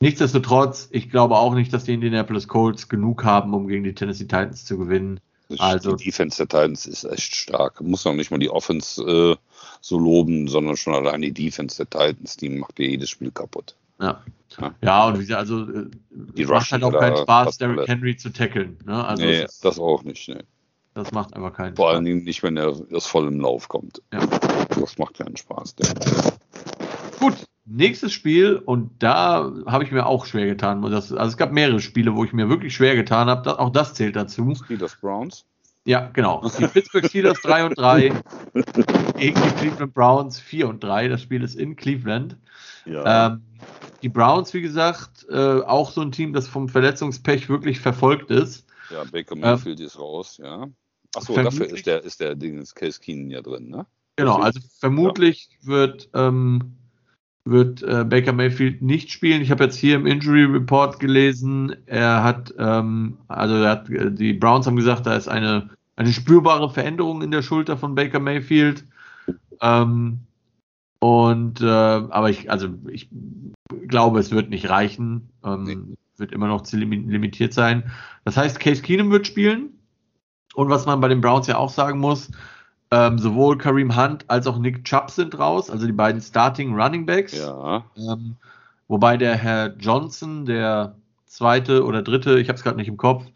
nichtsdestotrotz, 0.00 0.88
ich 0.92 1.10
glaube 1.10 1.36
auch 1.36 1.54
nicht, 1.54 1.72
dass 1.72 1.84
die 1.84 1.94
Indianapolis 1.94 2.46
Colts 2.46 2.88
genug 2.88 3.24
haben, 3.24 3.54
um 3.54 3.66
gegen 3.66 3.82
die 3.82 3.94
Tennessee 3.94 4.24
Titans 4.24 4.64
zu 4.64 4.78
gewinnen. 4.78 5.18
Also- 5.58 5.96
die 5.96 6.04
Defense 6.04 6.36
der 6.38 6.48
Titans 6.48 6.86
ist 6.86 7.04
echt 7.04 7.34
stark. 7.34 7.80
Muss 7.80 8.04
noch 8.04 8.14
nicht 8.14 8.30
mal 8.30 8.38
die 8.38 8.50
Offense 8.50 9.02
äh, 9.02 9.36
so 9.80 9.98
loben, 9.98 10.46
sondern 10.48 10.76
schon 10.76 10.94
allein 10.94 11.22
die 11.22 11.32
Defense 11.32 11.76
der 11.76 11.90
Titans, 11.90 12.36
die 12.36 12.48
macht 12.48 12.78
dir 12.78 12.88
jedes 12.88 13.10
Spiel 13.10 13.30
kaputt. 13.30 13.74
Ja. 14.00 14.22
Ja. 14.60 14.74
Ja, 14.82 15.06
und 15.08 15.16
wie 15.16 15.20
gesagt, 15.20 15.40
also 15.40 15.62
äh, 15.62 15.86
Die 16.10 16.42
es 16.42 16.48
macht 16.48 16.70
halt 16.70 16.84
auch 16.84 16.98
keinen 16.98 17.16
Spaß, 17.16 17.58
Derrick. 17.58 17.88
Henry 17.88 18.16
zu 18.16 18.32
tackeln. 18.32 18.78
Ne? 18.84 19.04
Also 19.04 19.24
nee, 19.24 19.44
das 19.62 19.78
auch 19.78 20.02
nicht. 20.04 20.28
Nee. 20.28 20.42
Das 20.96 21.12
macht 21.12 21.34
einfach 21.34 21.52
keinen 21.52 21.76
Vor 21.76 21.86
Spaß. 21.86 21.94
allen 21.96 22.04
Dingen 22.06 22.24
nicht, 22.24 22.42
wenn 22.42 22.56
er 22.56 22.74
aus 22.92 23.06
vollem 23.06 23.38
Lauf 23.38 23.68
kommt. 23.68 24.02
Ja. 24.12 24.20
Das 24.80 24.96
macht 24.96 25.18
keinen 25.18 25.36
Spaß. 25.36 25.74
Der. 25.76 25.88
Gut, 27.20 27.34
nächstes 27.66 28.12
Spiel 28.12 28.56
und 28.56 28.90
da 29.02 29.52
habe 29.66 29.84
ich 29.84 29.92
mir 29.92 30.06
auch 30.06 30.24
schwer 30.24 30.46
getan. 30.46 30.80
Das, 30.82 31.12
also 31.12 31.30
es 31.30 31.36
gab 31.36 31.52
mehrere 31.52 31.80
Spiele, 31.80 32.16
wo 32.16 32.24
ich 32.24 32.32
mir 32.32 32.48
wirklich 32.48 32.74
schwer 32.74 32.96
getan 32.96 33.28
habe. 33.28 33.58
Auch 33.58 33.70
das 33.70 33.92
zählt 33.92 34.16
dazu. 34.16 34.54
Steelers 34.54 34.96
Browns. 34.96 35.44
Ja, 35.84 36.10
genau. 36.12 36.50
Die 36.58 36.66
Pittsburgh 36.66 37.06
Steelers 37.06 37.40
3 37.42 37.66
und 37.66 37.78
3 37.78 38.12
gegen 39.18 39.40
die 39.40 39.50
Cleveland 39.58 39.92
Browns 39.92 40.40
4 40.40 40.68
und 40.68 40.82
3. 40.82 41.08
Das 41.08 41.20
Spiel 41.20 41.44
ist 41.44 41.54
in 41.56 41.76
Cleveland. 41.76 42.38
Ja. 42.86 43.26
Ähm, 43.26 43.42
die 44.02 44.08
Browns, 44.08 44.54
wie 44.54 44.62
gesagt, 44.62 45.26
äh, 45.28 45.60
auch 45.60 45.90
so 45.90 46.00
ein 46.00 46.10
Team, 46.10 46.32
das 46.32 46.48
vom 46.48 46.68
Verletzungspech 46.70 47.48
wirklich 47.48 47.80
verfolgt 47.80 48.30
ist. 48.30 48.66
Ja, 48.90 49.04
Baker 49.04 49.36
Mayfield 49.36 49.80
ähm, 49.80 49.86
ist 49.86 49.98
raus, 49.98 50.38
ja. 50.42 50.66
Achso, 51.16 51.34
dafür 51.34 51.66
ist 51.66 51.86
der, 51.86 52.04
ist 52.04 52.20
der 52.20 52.34
Ding, 52.34 52.62
Case 52.74 53.00
Keenan 53.00 53.30
ja 53.30 53.42
drin, 53.42 53.68
ne? 53.68 53.86
Genau, 54.16 54.36
also 54.36 54.60
vermutlich 54.78 55.50
ja. 55.60 55.68
wird, 55.68 56.08
ähm, 56.14 56.76
wird 57.44 57.82
äh, 57.82 58.04
Baker 58.04 58.32
Mayfield 58.32 58.80
nicht 58.82 59.10
spielen. 59.10 59.42
Ich 59.42 59.50
habe 59.50 59.64
jetzt 59.64 59.76
hier 59.76 59.96
im 59.96 60.06
Injury 60.06 60.44
Report 60.44 60.98
gelesen, 60.98 61.76
er 61.86 62.24
hat, 62.24 62.54
ähm, 62.58 63.18
also 63.28 63.56
er 63.56 63.70
hat, 63.70 63.90
äh, 63.90 64.10
die 64.10 64.32
Browns 64.32 64.66
haben 64.66 64.76
gesagt, 64.76 65.06
da 65.06 65.16
ist 65.16 65.28
eine, 65.28 65.70
eine 65.96 66.12
spürbare 66.12 66.70
Veränderung 66.70 67.22
in 67.22 67.30
der 67.30 67.42
Schulter 67.42 67.76
von 67.76 67.94
Baker 67.94 68.20
Mayfield. 68.20 68.84
Ähm, 69.60 70.20
und 70.98 71.60
äh, 71.60 71.66
aber 71.66 72.30
ich, 72.30 72.50
also 72.50 72.68
ich 72.88 73.08
glaube, 73.86 74.18
es 74.18 74.30
wird 74.30 74.50
nicht 74.50 74.68
reichen. 74.68 75.28
Ähm, 75.44 75.62
nee. 75.64 75.96
Wird 76.18 76.32
immer 76.32 76.48
noch 76.48 76.64
limitiert 76.72 77.52
sein. 77.52 77.92
Das 78.24 78.38
heißt, 78.38 78.58
Case 78.58 78.80
Keenum 78.80 79.10
wird 79.10 79.26
spielen. 79.26 79.78
Und 80.56 80.70
was 80.70 80.86
man 80.86 81.02
bei 81.02 81.08
den 81.08 81.20
Browns 81.20 81.46
ja 81.48 81.58
auch 81.58 81.68
sagen 81.68 81.98
muss, 81.98 82.30
ähm, 82.90 83.18
sowohl 83.18 83.58
Kareem 83.58 83.94
Hunt 83.94 84.24
als 84.28 84.46
auch 84.46 84.58
Nick 84.58 84.84
Chubb 84.84 85.10
sind 85.10 85.38
raus, 85.38 85.68
also 85.68 85.84
die 85.84 85.92
beiden 85.92 86.22
Starting 86.22 86.74
Running 86.74 87.04
Backs. 87.04 87.36
Ja. 87.36 87.84
Ähm, 87.94 88.36
wobei 88.88 89.18
der 89.18 89.34
Herr 89.34 89.76
Johnson, 89.76 90.46
der 90.46 90.96
zweite 91.26 91.84
oder 91.84 92.02
dritte, 92.02 92.38
ich 92.38 92.48
habe 92.48 92.56
es 92.56 92.62
gerade 92.62 92.78
nicht 92.78 92.88
im 92.88 92.96
Kopf, 92.96 93.26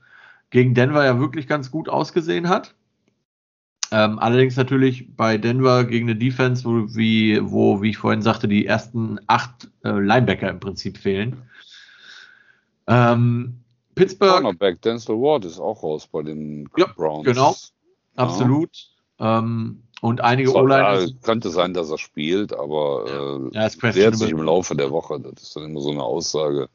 gegen 0.48 0.72
Denver 0.72 1.04
ja 1.04 1.20
wirklich 1.20 1.46
ganz 1.46 1.70
gut 1.70 1.90
ausgesehen 1.90 2.48
hat. 2.48 2.74
Ähm, 3.92 4.18
allerdings 4.18 4.56
natürlich 4.56 5.14
bei 5.14 5.36
Denver 5.36 5.84
gegen 5.84 6.08
eine 6.08 6.18
Defense, 6.18 6.64
wo, 6.64 6.86
wie, 6.96 7.38
wo, 7.42 7.82
wie 7.82 7.90
ich 7.90 7.98
vorhin 7.98 8.22
sagte, 8.22 8.48
die 8.48 8.64
ersten 8.64 9.18
acht 9.26 9.68
äh, 9.84 9.90
Linebacker 9.90 10.48
im 10.48 10.60
Prinzip 10.60 10.96
fehlen. 10.96 11.42
Ähm, 12.86 13.59
Pittsburgh. 14.00 14.32
Cornerback 14.32 14.82
Denzel 14.82 15.16
Ward 15.16 15.44
ist 15.44 15.58
auch 15.58 15.82
raus 15.82 16.06
bei 16.06 16.22
den 16.22 16.68
ja, 16.76 16.86
Browns. 16.96 17.24
Genau, 17.24 17.54
absolut. 18.16 18.70
Ähm, 19.18 19.82
und 20.00 20.22
einige 20.22 20.54
O-Line. 20.54 21.04
Ja, 21.04 21.06
könnte 21.22 21.50
sein, 21.50 21.74
dass 21.74 21.90
er 21.90 21.98
spielt, 21.98 22.54
aber 22.54 23.04
ja. 23.52 23.62
äh, 23.62 23.68
ja, 23.68 23.94
wehrt 23.94 24.16
sich 24.16 24.30
im 24.30 24.42
Laufe 24.42 24.74
der 24.74 24.90
Woche. 24.90 25.20
Das 25.20 25.42
ist 25.42 25.56
dann 25.56 25.64
immer 25.64 25.80
so 25.80 25.90
eine 25.90 26.02
Aussage. 26.02 26.68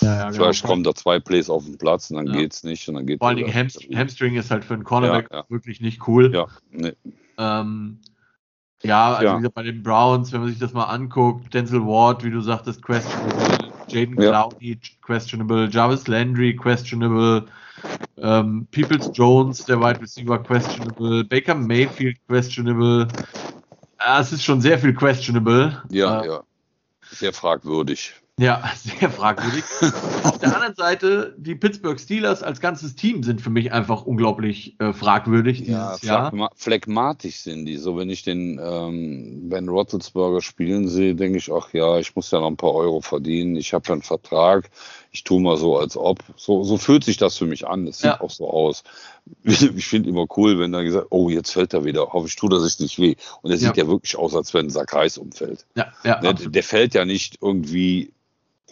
Ja, 0.00 0.06
ja, 0.06 0.30
genau. 0.30 0.44
Vielleicht 0.44 0.64
kommen 0.64 0.82
da 0.82 0.94
zwei 0.94 1.20
Plays 1.20 1.48
auf 1.48 1.64
den 1.64 1.78
Platz 1.78 2.10
und 2.10 2.16
dann 2.16 2.26
ja. 2.26 2.46
es 2.46 2.64
nicht 2.64 2.88
und 2.88 2.94
dann 2.96 3.06
geht 3.06 3.20
Vor 3.20 3.28
allen 3.28 3.36
Dingen 3.36 3.54
Hamstring, 3.54 3.96
Hamstring 3.96 4.34
ist 4.34 4.50
halt 4.50 4.64
für 4.64 4.74
einen 4.74 4.84
Cornerback 4.84 5.30
wirklich 5.48 5.80
nicht 5.80 6.08
cool. 6.08 6.34
Ja, 6.34 6.46
nee. 6.70 6.92
ähm, 7.38 8.00
ja, 8.82 9.14
also 9.14 9.32
wie 9.32 9.36
gesagt, 9.36 9.54
bei 9.54 9.62
den 9.62 9.82
Browns, 9.82 10.32
wenn 10.32 10.40
man 10.40 10.48
sich 10.48 10.58
das 10.58 10.72
mal 10.72 10.84
anguckt, 10.84 11.52
Denzel 11.52 11.84
Ward, 11.84 12.24
wie 12.24 12.30
du 12.30 12.40
sagtest, 12.40 12.82
questionable, 12.82 13.69
Jaden 13.92 14.16
Clowney, 14.16 14.78
questionable, 15.02 15.68
Jarvis 15.70 16.06
Landry, 16.06 16.54
questionable, 16.54 17.46
ähm, 18.18 18.66
Peoples 18.70 19.10
Jones, 19.14 19.64
der 19.64 19.80
Wide 19.80 20.00
Receiver, 20.00 20.38
questionable. 20.38 21.24
Baker 21.24 21.54
Mayfield, 21.54 22.16
questionable. 22.28 23.08
Ah, 23.98 24.20
es 24.20 24.32
ist 24.32 24.44
schon 24.44 24.60
sehr 24.60 24.78
viel 24.78 24.94
questionable. 24.94 25.82
Ja, 25.90 26.22
äh, 26.22 26.26
ja. 26.26 26.42
Sehr 27.10 27.32
fragwürdig. 27.32 28.14
Ja, 28.40 28.62
sehr 28.98 29.10
fragwürdig. 29.10 29.64
Auf 30.24 30.38
der 30.38 30.54
anderen 30.54 30.74
Seite, 30.74 31.34
die 31.36 31.54
Pittsburgh 31.54 32.00
Steelers 32.00 32.42
als 32.42 32.60
ganzes 32.60 32.94
Team 32.94 33.22
sind 33.22 33.42
für 33.42 33.50
mich 33.50 33.70
einfach 33.70 34.06
unglaublich 34.06 34.80
äh, 34.80 34.94
fragwürdig 34.94 35.60
ja, 35.60 35.90
dieses 35.90 36.08
Jahr. 36.08 36.50
Phlegmatisch 36.56 37.40
sind 37.40 37.66
die. 37.66 37.76
So, 37.76 37.98
wenn 37.98 38.08
ich 38.08 38.22
den 38.22 38.58
ähm, 38.58 39.50
Ben 39.50 39.68
Roethlisberger 39.68 40.40
spielen 40.40 40.88
sehe, 40.88 41.14
denke 41.14 41.36
ich, 41.36 41.52
ach 41.52 41.74
ja, 41.74 41.98
ich 41.98 42.16
muss 42.16 42.30
ja 42.30 42.40
noch 42.40 42.46
ein 42.46 42.56
paar 42.56 42.72
Euro 42.72 43.02
verdienen. 43.02 43.56
Ich 43.56 43.74
habe 43.74 43.84
ja 43.86 43.92
einen 43.92 44.02
Vertrag. 44.02 44.70
Ich 45.12 45.22
tue 45.22 45.42
mal 45.42 45.58
so, 45.58 45.76
als 45.76 45.98
ob. 45.98 46.20
So, 46.36 46.62
so 46.62 46.78
fühlt 46.78 47.04
sich 47.04 47.18
das 47.18 47.36
für 47.36 47.46
mich 47.46 47.68
an. 47.68 47.84
Das 47.84 47.98
sieht 47.98 48.06
ja. 48.06 48.20
auch 48.22 48.30
so 48.30 48.48
aus. 48.48 48.84
Ich 49.44 49.86
finde 49.86 50.08
immer 50.08 50.26
cool, 50.36 50.58
wenn 50.58 50.72
da 50.72 50.82
gesagt, 50.82 51.08
oh, 51.10 51.28
jetzt 51.28 51.52
fällt 51.52 51.74
er 51.74 51.84
wieder. 51.84 52.14
Hoffe 52.14 52.26
ich, 52.26 52.42
er 52.42 52.60
sich 52.60 52.80
nicht 52.80 52.98
weh. 52.98 53.16
Und 53.42 53.50
er 53.50 53.58
sieht 53.58 53.76
ja. 53.76 53.84
ja 53.84 53.88
wirklich 53.88 54.16
aus, 54.16 54.34
als 54.34 54.54
wenn 54.54 54.66
ein 54.66 54.70
Sack 54.70 54.94
Reis 54.94 55.18
umfällt. 55.18 55.66
Ja, 55.76 55.92
ja, 56.04 56.20
der, 56.20 56.32
der 56.32 56.62
fällt 56.62 56.94
ja 56.94 57.04
nicht 57.04 57.38
irgendwie 57.42 58.12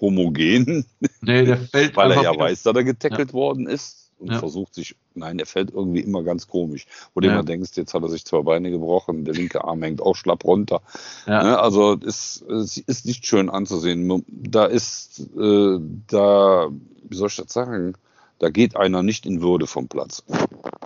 homogen. 0.00 0.86
Nee, 1.20 1.44
der 1.44 1.56
fällt 1.72 1.96
Weil 1.96 2.12
er 2.12 2.22
ja 2.22 2.32
wieder. 2.32 2.44
weiß, 2.44 2.62
dass 2.62 2.76
er 2.76 2.84
getackelt 2.84 3.30
ja. 3.30 3.34
worden 3.34 3.66
ist 3.66 4.10
und 4.18 4.32
ja. 4.32 4.38
versucht 4.38 4.74
sich, 4.74 4.96
nein, 5.14 5.38
der 5.38 5.46
fällt 5.46 5.70
irgendwie 5.70 6.00
immer 6.00 6.22
ganz 6.22 6.48
komisch. 6.48 6.86
Wo 7.14 7.20
du 7.20 7.28
ja. 7.28 7.34
immer 7.34 7.44
denkst, 7.44 7.70
jetzt 7.76 7.94
hat 7.94 8.02
er 8.02 8.08
sich 8.08 8.24
zwei 8.24 8.42
Beine 8.42 8.70
gebrochen, 8.70 9.24
der 9.24 9.34
linke 9.34 9.64
Arm 9.64 9.82
hängt 9.82 10.02
auch 10.02 10.16
schlapp 10.16 10.44
runter. 10.44 10.82
Ja. 11.26 11.42
Ne, 11.42 11.58
also 11.58 11.98
es, 12.04 12.42
es, 12.42 12.78
ist 12.78 13.06
nicht 13.06 13.26
schön 13.26 13.48
anzusehen. 13.48 14.24
Da 14.28 14.66
ist, 14.66 15.20
äh, 15.36 15.78
da, 16.08 16.68
wie 17.04 17.16
soll 17.16 17.28
ich 17.28 17.36
das 17.36 17.52
sagen, 17.52 17.94
da 18.38 18.50
geht 18.50 18.76
einer 18.76 19.02
nicht 19.02 19.26
in 19.26 19.40
Würde 19.40 19.66
vom 19.66 19.88
Platz. 19.88 20.24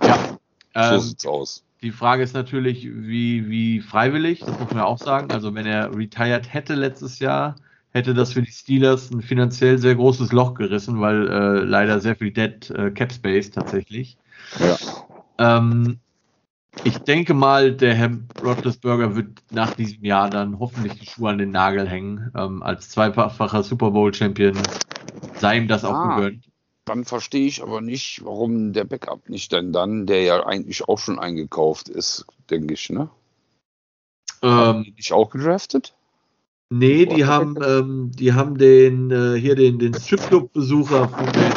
Ja. 0.01 0.37
So 0.75 0.95
ähm, 0.95 0.99
sieht's 0.99 1.25
aus. 1.25 1.63
Die 1.81 1.91
Frage 1.91 2.23
ist 2.23 2.33
natürlich, 2.33 2.85
wie, 2.85 3.49
wie 3.49 3.81
freiwillig, 3.81 4.39
das 4.39 4.57
muss 4.57 4.69
man 4.69 4.77
ja 4.77 4.85
auch 4.85 4.97
sagen. 4.97 5.31
Also 5.31 5.53
wenn 5.53 5.65
er 5.65 5.95
retired 5.95 6.51
hätte 6.51 6.75
letztes 6.75 7.19
Jahr, 7.19 7.55
hätte 7.93 8.13
das 8.13 8.33
für 8.33 8.41
die 8.41 8.51
Steelers 8.51 9.11
ein 9.11 9.21
finanziell 9.21 9.77
sehr 9.77 9.95
großes 9.95 10.31
Loch 10.31 10.55
gerissen, 10.55 10.99
weil 10.99 11.27
äh, 11.29 11.59
leider 11.63 11.99
sehr 11.99 12.15
viel 12.15 12.31
Dead 12.31 12.69
äh, 12.71 12.91
Cap 12.91 13.13
Space 13.13 13.51
tatsächlich. 13.51 14.17
Ja. 14.59 14.77
Ähm, 15.37 15.99
ich 16.83 16.97
denke 16.97 17.35
mal, 17.35 17.71
der 17.71 17.93
Herr 17.93 18.17
Roethlisberger 18.43 19.15
wird 19.15 19.43
nach 19.51 19.75
diesem 19.75 20.03
Jahr 20.03 20.29
dann 20.29 20.59
hoffentlich 20.59 20.99
die 20.99 21.05
Schuhe 21.05 21.29
an 21.29 21.37
den 21.37 21.51
Nagel 21.51 21.87
hängen. 21.87 22.31
Ähm, 22.35 22.63
als 22.63 22.89
zweifacher 22.89 23.63
Super 23.63 23.91
Bowl 23.91 24.11
Champion 24.13 24.57
sei 25.39 25.57
ihm 25.57 25.67
das 25.67 25.85
auch 25.85 25.93
ah, 25.93 26.15
gegönnt. 26.15 26.49
Dann 26.85 27.05
verstehe 27.05 27.45
ich 27.45 27.61
aber 27.61 27.79
nicht, 27.79 28.25
warum 28.25 28.73
der 28.73 28.85
Backup 28.85 29.29
nicht 29.29 29.51
denn 29.51 29.71
dann, 29.71 30.07
der 30.07 30.23
ja 30.23 30.45
eigentlich 30.45 30.87
auch 30.87 30.97
schon 30.97 31.19
eingekauft 31.19 31.89
ist, 31.89 32.25
denke 32.49 32.73
ich, 32.73 32.89
ne? 32.89 33.09
Ähm, 34.41 34.93
nicht 34.97 35.13
auch 35.13 35.29
gedraftet? 35.29 35.93
Nee, 36.69 37.05
die 37.05 37.25
haben, 37.25 37.55
ähm, 37.63 38.11
die 38.13 38.33
haben 38.33 38.57
den, 38.57 39.11
äh, 39.11 39.39
hier 39.39 39.55
den, 39.55 39.79
den 39.79 39.93
Stripclub-Besucher 39.93 41.07
von, 41.09 41.25
den, 41.31 41.53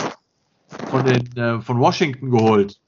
von, 0.90 1.04
den, 1.04 1.36
äh, 1.36 1.60
von 1.60 1.80
Washington 1.80 2.30
geholt. 2.30 2.78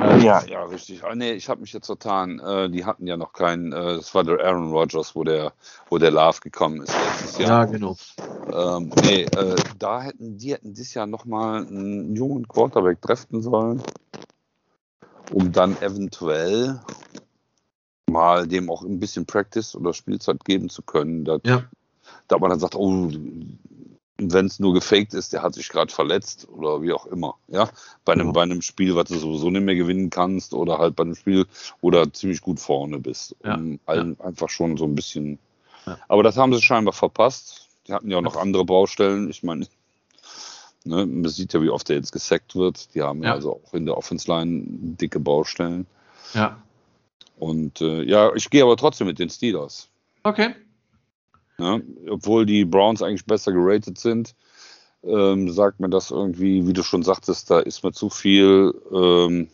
Äh, 0.00 0.24
ja, 0.24 0.44
ja, 0.44 0.64
richtig. 0.64 1.02
Ah, 1.04 1.14
nee, 1.14 1.32
ich 1.32 1.48
habe 1.48 1.60
mich 1.60 1.72
jetzt 1.72 1.86
vertan. 1.86 2.38
Äh, 2.38 2.70
die 2.70 2.84
hatten 2.84 3.06
ja 3.06 3.16
noch 3.16 3.32
keinen, 3.32 3.72
äh, 3.72 3.96
das 3.96 4.14
war 4.14 4.24
der 4.24 4.38
Aaron 4.44 4.70
Rodgers, 4.70 5.14
wo 5.14 5.24
der, 5.24 5.52
wo 5.88 5.98
der 5.98 6.10
Love 6.10 6.40
gekommen 6.40 6.82
ist 6.82 6.94
letztes 6.94 7.38
Jahr. 7.38 7.48
Ja, 7.48 7.64
genau. 7.64 7.96
Ähm, 8.52 8.92
nee, 9.02 9.22
äh, 9.22 9.56
da 9.78 10.02
hätten 10.02 10.38
die 10.38 10.52
hätten 10.52 10.74
dieses 10.74 10.94
Jahr 10.94 11.06
nochmal 11.06 11.66
einen 11.66 12.14
jungen 12.14 12.46
Quarterback 12.46 13.02
treffen 13.02 13.42
sollen, 13.42 13.82
um 15.32 15.52
dann 15.52 15.76
eventuell 15.82 16.80
mal 18.08 18.46
dem 18.46 18.70
auch 18.70 18.82
ein 18.82 19.00
bisschen 19.00 19.26
Practice 19.26 19.74
oder 19.74 19.94
Spielzeit 19.94 20.44
geben 20.44 20.68
zu 20.68 20.82
können. 20.82 21.24
Da, 21.24 21.38
ja. 21.44 21.64
da 22.28 22.38
man 22.38 22.50
dann 22.50 22.60
sagt, 22.60 22.74
oh, 22.74 23.10
wenn 24.18 24.46
es 24.46 24.58
nur 24.58 24.74
gefaked 24.74 25.14
ist, 25.14 25.32
der 25.32 25.42
hat 25.42 25.54
sich 25.54 25.68
gerade 25.68 25.92
verletzt 25.92 26.48
oder 26.48 26.82
wie 26.82 26.92
auch 26.92 27.06
immer. 27.06 27.36
Ja, 27.46 27.70
bei 28.04 28.14
einem, 28.14 28.26
ja. 28.26 28.32
bei 28.32 28.42
einem 28.42 28.62
Spiel, 28.62 28.96
was 28.96 29.08
du 29.08 29.18
sowieso 29.18 29.50
nicht 29.50 29.62
mehr 29.62 29.76
gewinnen 29.76 30.10
kannst 30.10 30.54
oder 30.54 30.78
halt 30.78 30.96
bei 30.96 31.04
einem 31.04 31.14
Spiel, 31.14 31.46
wo 31.80 31.90
du 31.90 32.10
ziemlich 32.12 32.40
gut 32.40 32.58
vorne 32.58 32.98
bist. 32.98 33.36
Ja. 33.44 33.54
Um 33.54 33.78
allen 33.86 34.20
einfach 34.20 34.48
schon 34.48 34.76
so 34.76 34.84
ein 34.84 34.94
bisschen. 34.94 35.38
Aber 36.08 36.22
das 36.22 36.36
haben 36.36 36.52
sie 36.52 36.60
scheinbar 36.60 36.92
verpasst. 36.92 37.68
Die 37.86 37.92
hatten 37.94 38.10
ja 38.10 38.18
auch 38.18 38.22
noch 38.22 38.36
andere 38.36 38.64
Baustellen. 38.64 39.30
Ich 39.30 39.42
meine, 39.42 39.66
ne, 40.84 41.06
man 41.06 41.30
sieht 41.30 41.54
ja, 41.54 41.62
wie 41.62 41.70
oft 41.70 41.88
der 41.88 41.96
jetzt 41.96 42.12
gesackt 42.12 42.56
wird. 42.56 42.94
Die 42.94 43.02
haben 43.02 43.22
ja 43.22 43.32
also 43.32 43.60
auch 43.64 43.72
in 43.72 43.86
der 43.86 43.96
Offense 43.96 44.30
Line 44.30 44.64
dicke 44.66 45.20
Baustellen. 45.20 45.86
Ja. 46.34 46.60
Und 47.38 47.80
äh, 47.80 48.02
ja, 48.02 48.34
ich 48.34 48.50
gehe 48.50 48.62
aber 48.62 48.76
trotzdem 48.76 49.06
mit 49.06 49.18
den 49.18 49.30
Steelers. 49.30 49.88
Okay. 50.22 50.54
Ja, 51.58 51.80
obwohl 52.08 52.46
die 52.46 52.64
Browns 52.64 53.02
eigentlich 53.02 53.24
besser 53.24 53.52
geratet 53.52 53.98
sind, 53.98 54.34
ähm, 55.02 55.50
sagt 55.50 55.80
mir 55.80 55.88
das 55.88 56.10
irgendwie, 56.10 56.66
wie 56.66 56.72
du 56.72 56.82
schon 56.82 57.02
sagtest, 57.02 57.50
da 57.50 57.60
ist 57.60 57.82
mir 57.82 57.92
zu 57.92 58.10
viel, 58.10 58.74
ähm, 58.92 59.48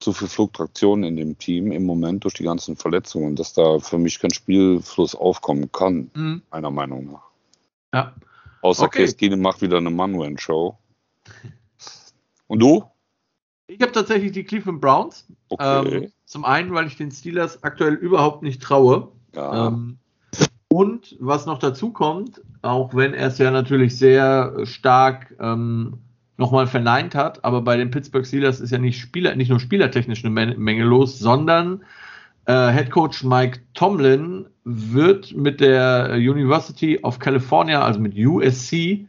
zu 0.00 0.12
viel 0.12 0.28
Flugtraktion 0.28 1.04
in 1.04 1.16
dem 1.16 1.38
Team 1.38 1.72
im 1.72 1.84
Moment 1.84 2.24
durch 2.24 2.34
die 2.34 2.42
ganzen 2.42 2.76
Verletzungen, 2.76 3.36
dass 3.36 3.54
da 3.54 3.78
für 3.78 3.98
mich 3.98 4.18
kein 4.18 4.32
Spielfluss 4.32 5.14
aufkommen 5.14 5.72
kann, 5.72 6.10
mhm. 6.14 6.42
meiner 6.50 6.70
Meinung 6.70 7.12
nach. 7.12 7.22
Ja. 7.94 8.14
Außer 8.60 8.84
okay. 8.84 9.06
Case 9.06 9.36
macht 9.36 9.62
wieder 9.62 9.78
eine 9.78 9.90
Manuel-Show. 9.90 10.76
Und 12.46 12.58
du? 12.58 12.84
Ich 13.66 13.80
habe 13.80 13.92
tatsächlich 13.92 14.32
die 14.32 14.44
Cleveland 14.44 14.80
Browns. 14.80 15.26
Okay. 15.48 16.02
Ähm, 16.04 16.12
zum 16.24 16.44
einen, 16.44 16.72
weil 16.74 16.86
ich 16.86 16.96
den 16.96 17.10
Steelers 17.10 17.62
aktuell 17.62 17.94
überhaupt 17.94 18.42
nicht 18.42 18.62
traue. 18.62 19.08
Ja. 19.34 19.68
Ähm, 19.68 19.98
und 20.68 21.16
was 21.20 21.46
noch 21.46 21.58
dazu 21.58 21.90
kommt, 21.90 22.40
auch 22.62 22.94
wenn 22.94 23.14
er 23.14 23.28
es 23.28 23.38
ja 23.38 23.50
natürlich 23.50 23.96
sehr 23.96 24.54
stark 24.64 25.34
ähm, 25.38 25.98
nochmal 26.36 26.66
verneint 26.66 27.14
hat, 27.14 27.44
aber 27.44 27.62
bei 27.62 27.76
den 27.76 27.90
Pittsburgh 27.90 28.26
Steelers 28.26 28.60
ist 28.60 28.70
ja 28.70 28.78
nicht, 28.78 28.98
Spieler, 29.00 29.36
nicht 29.36 29.50
nur 29.50 29.60
spielertechnisch 29.60 30.24
eine 30.24 30.54
Menge 30.56 30.84
los, 30.84 31.18
sondern 31.18 31.84
Äh, 32.46 32.72
Head 32.72 32.90
Coach 32.90 33.24
Mike 33.24 33.60
Tomlin 33.72 34.46
wird 34.64 35.34
mit 35.34 35.60
der 35.60 36.10
University 36.14 36.98
of 37.02 37.18
California, 37.18 37.82
also 37.82 37.98
mit 38.00 38.14
USC, 38.16 39.06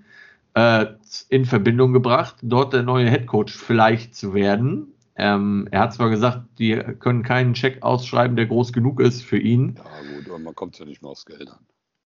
äh, 0.55 0.87
in 1.29 1.45
Verbindung 1.45 1.93
gebracht, 1.93 2.37
dort 2.41 2.73
der 2.73 2.83
neue 2.83 3.09
Head 3.09 3.27
Coach 3.27 3.53
vielleicht 3.53 4.15
zu 4.15 4.33
werden. 4.33 4.93
Ähm, 5.17 5.67
er 5.71 5.81
hat 5.81 5.93
zwar 5.93 6.09
gesagt, 6.09 6.43
die 6.59 6.75
können 6.75 7.23
keinen 7.23 7.53
Check 7.53 7.83
ausschreiben, 7.83 8.35
der 8.35 8.47
groß 8.47 8.73
genug 8.73 8.99
ist 8.99 9.21
für 9.21 9.37
ihn. 9.37 9.75
Ja, 9.77 10.15
gut, 10.15 10.27
aber 10.27 10.39
man 10.39 10.55
kommt 10.55 10.77
ja 10.79 10.85
nicht 10.85 11.01
mehr 11.01 11.11
aufs 11.11 11.25
Geld 11.25 11.49
an. 11.49 11.59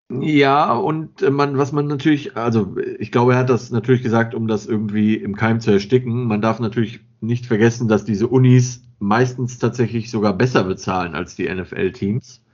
Ja, 0.08 0.72
und 0.74 1.20
man, 1.28 1.58
was 1.58 1.72
man 1.72 1.88
natürlich, 1.88 2.36
also 2.36 2.76
ich 2.98 3.10
glaube, 3.10 3.32
er 3.32 3.38
hat 3.40 3.50
das 3.50 3.70
natürlich 3.70 4.02
gesagt, 4.02 4.34
um 4.34 4.46
das 4.46 4.66
irgendwie 4.66 5.16
im 5.16 5.34
Keim 5.34 5.60
zu 5.60 5.72
ersticken. 5.72 6.26
Man 6.26 6.40
darf 6.40 6.60
natürlich 6.60 7.00
nicht 7.20 7.46
vergessen, 7.46 7.88
dass 7.88 8.04
diese 8.04 8.28
Unis 8.28 8.84
meistens 9.00 9.58
tatsächlich 9.58 10.10
sogar 10.10 10.32
besser 10.32 10.62
bezahlen 10.62 11.16
als 11.16 11.34
die 11.34 11.52
NFL-Teams. 11.52 12.44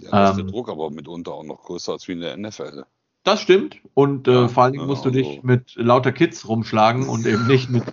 Ja, 0.00 0.10
da 0.10 0.30
ist 0.30 0.36
der 0.36 0.44
ähm, 0.46 0.50
Druck 0.50 0.70
aber 0.70 0.90
mitunter 0.90 1.34
auch 1.34 1.44
noch 1.44 1.64
größer 1.64 1.92
als 1.92 2.08
wie 2.08 2.12
in 2.12 2.20
der 2.20 2.36
NFL. 2.36 2.84
Das 3.26 3.40
stimmt. 3.40 3.78
Und 3.94 4.28
äh, 4.28 4.32
ja, 4.32 4.48
vor 4.48 4.62
allen 4.62 4.74
Dingen 4.74 4.86
musst 4.86 5.04
ja, 5.04 5.10
du 5.10 5.16
dich 5.18 5.26
also. 5.26 5.40
mit 5.42 5.74
lauter 5.74 6.12
Kids 6.12 6.46
rumschlagen 6.46 7.08
und 7.08 7.26
eben 7.26 7.46
nicht 7.46 7.68
mit. 7.68 7.82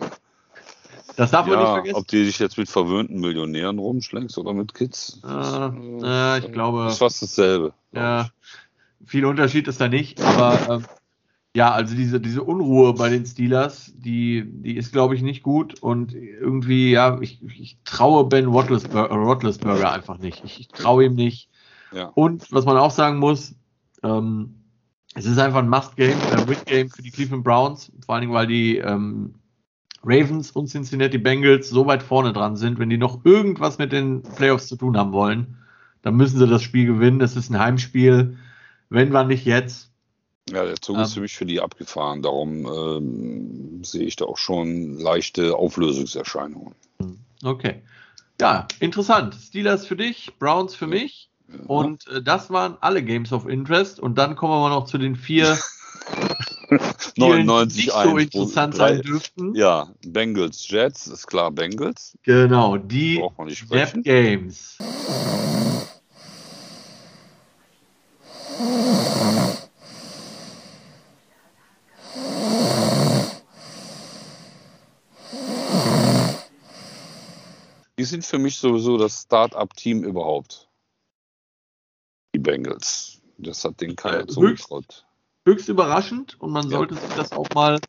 Das 1.16 1.30
darf 1.30 1.46
man 1.46 1.60
nicht 1.60 1.68
vergessen. 1.68 1.96
Ob 1.96 2.08
die 2.08 2.26
dich 2.26 2.40
jetzt 2.40 2.58
mit 2.58 2.68
verwöhnten 2.68 3.20
Millionären 3.20 3.78
rumschlägst 3.78 4.36
oder 4.40 4.52
mit 4.52 4.74
Kids? 4.74 5.22
Äh, 5.24 5.68
äh, 6.04 6.40
ich 6.40 6.52
glaube. 6.52 6.86
Das 6.86 6.94
ist 6.94 7.00
fast 7.00 7.22
dasselbe. 7.22 7.74
Ja. 7.92 8.30
Viel 9.06 9.26
Unterschied 9.26 9.68
ist 9.68 9.80
da 9.80 9.88
nicht, 9.88 10.20
aber 10.20 10.78
ähm, 10.78 10.86
ja, 11.56 11.72
also 11.72 11.94
diese, 11.96 12.20
diese 12.20 12.42
Unruhe 12.42 12.96
bei 12.96 13.10
den 13.10 13.28
Steelers, 13.28 13.94
die, 13.96 14.44
die 14.44 14.76
ist, 14.76 14.92
glaube 14.92 15.14
ich, 15.14 15.22
nicht 15.22 15.44
gut. 15.44 15.84
Und 15.84 16.16
irgendwie, 16.16 16.90
ja, 16.90 17.20
ich, 17.22 17.44
ich 17.44 17.78
traue 17.86 18.24
Ben 18.24 18.48
Roethlisberger 18.48 19.92
einfach 19.92 20.18
nicht. 20.18 20.44
Ich, 20.44 20.62
ich 20.62 20.68
traue 20.70 21.06
ihm 21.06 21.14
nicht. 21.14 21.48
Ja. 21.92 22.08
Und 22.16 22.52
was 22.52 22.66
man 22.66 22.78
auch 22.78 22.90
sagen 22.90 23.20
muss, 23.20 23.54
ähm, 24.02 24.63
es 25.16 25.26
ist 25.26 25.38
einfach 25.38 25.60
ein 25.60 25.70
Must-Game, 25.70 26.18
ein 26.32 26.48
Win-Game 26.48 26.90
für 26.90 27.02
die 27.02 27.12
Cleveland 27.12 27.44
Browns, 27.44 27.92
vor 28.06 28.16
allen 28.16 28.22
Dingen, 28.22 28.34
weil 28.34 28.48
die 28.48 28.78
ähm, 28.78 29.36
Ravens 30.04 30.52
und 30.52 30.68
Cincinnati 30.68 31.18
Bengals 31.18 31.70
so 31.70 31.86
weit 31.86 32.04
vorne 32.04 32.34
dran 32.34 32.56
sind. 32.56 32.80
Wenn 32.80 32.90
die 32.90 32.98
noch 32.98 33.24
irgendwas 33.24 33.78
mit 33.78 33.92
den 33.92 34.22
Playoffs 34.22 34.68
zu 34.68 34.76
tun 34.76 34.98
haben 34.98 35.12
wollen, 35.12 35.58
dann 36.02 36.16
müssen 36.16 36.40
sie 36.40 36.48
das 36.48 36.62
Spiel 36.62 36.86
gewinnen. 36.86 37.22
Es 37.22 37.36
ist 37.36 37.50
ein 37.50 37.60
Heimspiel. 37.60 38.38
Wenn 38.90 39.12
wir 39.12 39.24
nicht 39.24 39.46
jetzt, 39.46 39.92
ja, 40.50 40.66
der 40.66 40.76
Zug 40.76 40.98
ähm, 40.98 41.04
ist 41.04 41.14
für 41.14 41.22
mich 41.22 41.36
für 41.36 41.46
die 41.46 41.62
abgefahren. 41.62 42.22
Darum 42.22 42.66
ähm, 42.66 43.84
sehe 43.84 44.04
ich 44.04 44.16
da 44.16 44.26
auch 44.26 44.38
schon 44.38 45.00
leichte 45.00 45.56
Auflösungserscheinungen. 45.56 46.76
Okay. 47.44 47.82
Ja, 48.42 48.68
interessant. 48.80 49.36
Steelers 49.36 49.86
für 49.86 49.96
dich, 49.96 50.34
Browns 50.40 50.76
für 50.76 50.88
mich. 50.88 51.30
Und 51.68 52.08
äh, 52.08 52.22
das 52.22 52.50
waren 52.50 52.78
alle 52.82 53.04
Games 53.04 53.32
of 53.32 53.48
Interest. 53.48 54.00
Und 54.00 54.18
dann 54.18 54.36
kommen 54.36 54.54
wir 54.54 54.70
noch 54.70 54.86
zu 54.86 54.98
den 54.98 55.16
vier, 55.16 55.58
99 57.18 57.76
die 57.76 57.92
nicht 57.92 58.04
so 58.04 58.18
interessant 58.18 58.76
sein 58.76 59.02
dürften. 59.02 59.56
Ja, 59.56 59.90
Bengals 60.06 60.68
Jets, 60.68 61.08
ist 61.08 61.28
klar 61.28 61.52
Bengals. 61.52 62.18
Genau, 62.24 62.78
die 62.78 63.24
Depp 63.70 64.04
Games. 64.04 64.78
Die 78.00 78.06
sind 78.06 78.26
für 78.26 78.40
mich 78.40 78.58
sowieso 78.58 78.98
das 78.98 79.22
Start-up-Team 79.22 80.04
überhaupt. 80.04 80.68
Die 82.34 82.40
Bengals. 82.40 83.22
Das 83.38 83.64
hat 83.64 83.82
den 83.82 83.96
keiner 83.96 84.22
äh, 84.22 84.28
zugetraut. 84.28 85.06
Höchst 85.46 85.70
überraschend 85.70 86.40
und 86.40 86.52
man 86.52 86.66
ja. 86.66 86.78
sollte 86.78 86.96
sich 86.96 87.14
das 87.16 87.32
auch 87.32 87.48
mal 87.54 87.80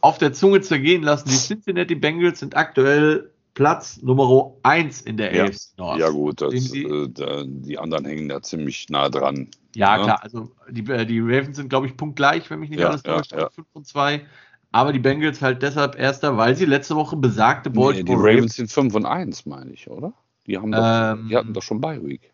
auf 0.00 0.18
der 0.18 0.32
Zunge 0.32 0.60
zergehen 0.60 1.02
lassen. 1.02 1.28
Die 1.28 1.36
Cincinnati 1.36 1.94
Bengals 1.94 2.40
sind 2.40 2.56
aktuell 2.56 3.32
Platz 3.58 4.00
Nummer 4.02 4.52
1 4.62 5.02
in 5.02 5.16
der 5.16 5.34
ja. 5.34 5.44
AFC 5.44 5.76
Nord. 5.76 5.98
Ja 5.98 6.10
gut, 6.10 6.40
das, 6.40 6.54
die, 6.54 6.84
äh, 6.84 7.44
die, 7.44 7.76
anderen 7.76 8.04
hängen 8.04 8.28
da 8.28 8.40
ziemlich 8.40 8.88
nah 8.88 9.08
dran. 9.08 9.48
Ja, 9.74 9.94
ja. 9.94 9.98
Ne? 9.98 10.04
klar, 10.04 10.22
also 10.22 10.50
die, 10.70 10.88
äh, 10.90 11.04
die 11.04 11.20
Ravens 11.20 11.56
sind, 11.56 11.68
glaube 11.68 11.88
ich, 11.88 11.96
punktgleich, 11.96 12.48
wenn 12.50 12.60
mich 12.60 12.70
nicht 12.70 12.78
ja, 12.78 12.90
alles 12.90 13.02
täuscht, 13.02 13.32
ja, 13.32 13.50
5 13.50 13.66
und 13.72 13.86
2. 13.86 14.24
Aber 14.70 14.92
die 14.92 14.98
Bengals 14.98 15.42
halt 15.42 15.62
deshalb 15.62 15.98
erster, 15.98 16.36
weil 16.36 16.54
sie 16.54 16.66
letzte 16.66 16.94
Woche 16.94 17.16
besagte 17.16 17.70
Baltimore 17.70 18.16
nee, 18.16 18.30
die 18.30 18.36
Ravens 18.36 18.54
sind 18.54 18.70
5 18.70 18.94
und 18.94 19.06
1, 19.06 19.46
meine 19.46 19.72
ich, 19.72 19.90
oder? 19.90 20.12
Die, 20.46 20.56
haben 20.56 20.70
doch, 20.70 20.78
ähm, 20.80 21.28
die 21.28 21.36
hatten 21.36 21.52
doch 21.52 21.62
schon 21.62 21.80
Bye 21.80 22.04
Week. 22.06 22.32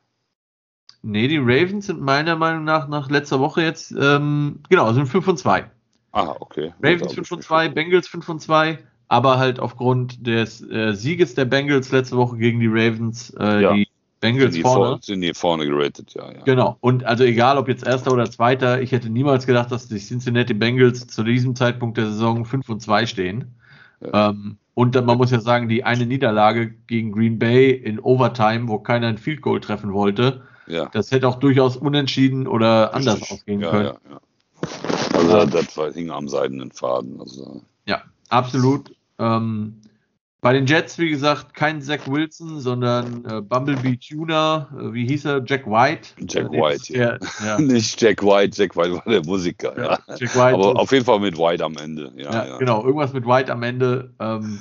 Nee, 1.06 1.28
die 1.28 1.36
Ravens 1.36 1.86
sind 1.86 2.00
meiner 2.00 2.34
Meinung 2.34 2.64
nach 2.64 2.88
nach 2.88 3.10
letzter 3.10 3.38
Woche 3.38 3.62
jetzt, 3.62 3.94
ähm, 4.00 4.60
genau, 4.70 4.90
sind 4.94 5.06
5 5.06 5.28
und 5.28 5.38
2. 5.38 5.70
Ah, 6.12 6.34
okay. 6.40 6.72
Ravens 6.82 7.12
5 7.12 7.30
und 7.30 7.42
2, 7.42 7.68
Bengals 7.68 8.08
5 8.08 8.26
und 8.28 8.40
2, 8.40 8.78
aber 9.08 9.38
halt 9.38 9.60
aufgrund 9.60 10.26
des 10.26 10.62
äh, 10.70 10.94
Sieges 10.94 11.34
der 11.34 11.44
Bengals 11.44 11.92
letzte 11.92 12.16
Woche 12.16 12.38
gegen 12.38 12.58
die 12.58 12.68
Ravens, 12.68 13.34
äh, 13.38 13.62
ja. 13.62 13.74
die 13.74 13.86
Bengals 14.20 14.54
sind 14.54 14.62
vorne. 14.62 14.92
Vor, 14.92 14.98
sind 15.02 15.20
die 15.20 15.34
vorne 15.34 15.66
geratet, 15.66 16.14
ja, 16.14 16.32
ja. 16.32 16.42
Genau. 16.44 16.78
Und 16.80 17.04
also 17.04 17.24
egal, 17.24 17.58
ob 17.58 17.68
jetzt 17.68 17.86
erster 17.86 18.10
oder 18.10 18.30
zweiter, 18.30 18.80
ich 18.80 18.92
hätte 18.92 19.10
niemals 19.10 19.46
gedacht, 19.46 19.70
dass 19.70 19.88
die 19.88 19.98
Cincinnati 19.98 20.54
Bengals 20.54 21.06
zu 21.06 21.22
diesem 21.22 21.54
Zeitpunkt 21.54 21.98
der 21.98 22.06
Saison 22.06 22.46
5 22.46 22.66
und 22.70 22.80
2 22.80 23.04
stehen. 23.04 23.54
Ja. 24.00 24.30
Ähm, 24.30 24.56
und 24.72 24.94
man 24.94 25.18
muss 25.18 25.30
ja 25.30 25.40
sagen, 25.40 25.68
die 25.68 25.84
eine 25.84 26.06
Niederlage 26.06 26.74
gegen 26.86 27.12
Green 27.12 27.38
Bay 27.38 27.72
in 27.72 28.00
Overtime, 28.00 28.68
wo 28.68 28.78
keiner 28.78 29.08
ein 29.08 29.18
Field 29.18 29.42
Goal 29.42 29.60
treffen 29.60 29.92
wollte, 29.92 30.42
ja. 30.66 30.88
das 30.92 31.10
hätte 31.10 31.28
auch 31.28 31.38
durchaus 31.38 31.76
unentschieden 31.76 32.46
oder 32.46 32.94
anders 32.94 33.16
Richtig. 33.16 33.32
ausgehen 33.32 33.60
ja, 33.60 33.70
können. 33.70 33.92
Also 35.12 35.46
das 35.46 35.76
war, 35.76 35.92
hing 35.92 36.10
am 36.10 36.28
seidenen 36.28 36.70
Faden. 36.72 37.20
Also. 37.20 37.62
Ja, 37.86 38.02
absolut. 38.28 38.94
Ähm, 39.18 39.80
bei 40.44 40.52
den 40.52 40.66
Jets, 40.66 40.98
wie 40.98 41.08
gesagt, 41.08 41.54
kein 41.54 41.80
Zach 41.80 42.06
Wilson, 42.06 42.60
sondern 42.60 43.24
äh, 43.24 43.40
Bumblebee 43.40 43.96
Tuner, 43.96 44.68
äh, 44.78 44.92
wie 44.92 45.06
hieß 45.06 45.24
er? 45.24 45.42
Jack 45.46 45.66
White. 45.66 46.10
Jack 46.28 46.52
äh, 46.52 46.58
White, 46.58 46.92
ja. 46.92 47.18
ja. 47.42 47.58
Nicht 47.62 47.98
Jack 48.02 48.22
White, 48.22 48.60
Jack 48.60 48.76
White 48.76 48.92
war 48.92 49.02
der 49.06 49.24
Musiker, 49.24 49.74
ja. 49.74 49.98
ja. 50.06 50.16
Jack 50.16 50.34
White 50.34 50.54
Aber 50.54 50.78
auf 50.78 50.92
jeden 50.92 51.06
Fall 51.06 51.20
mit 51.20 51.38
White 51.38 51.64
am 51.64 51.78
Ende. 51.78 52.12
Ja, 52.16 52.46
ja, 52.46 52.58
genau, 52.58 52.84
irgendwas 52.84 53.14
mit 53.14 53.24
White 53.24 53.50
am 53.50 53.62
Ende. 53.62 54.12
Ähm, 54.20 54.60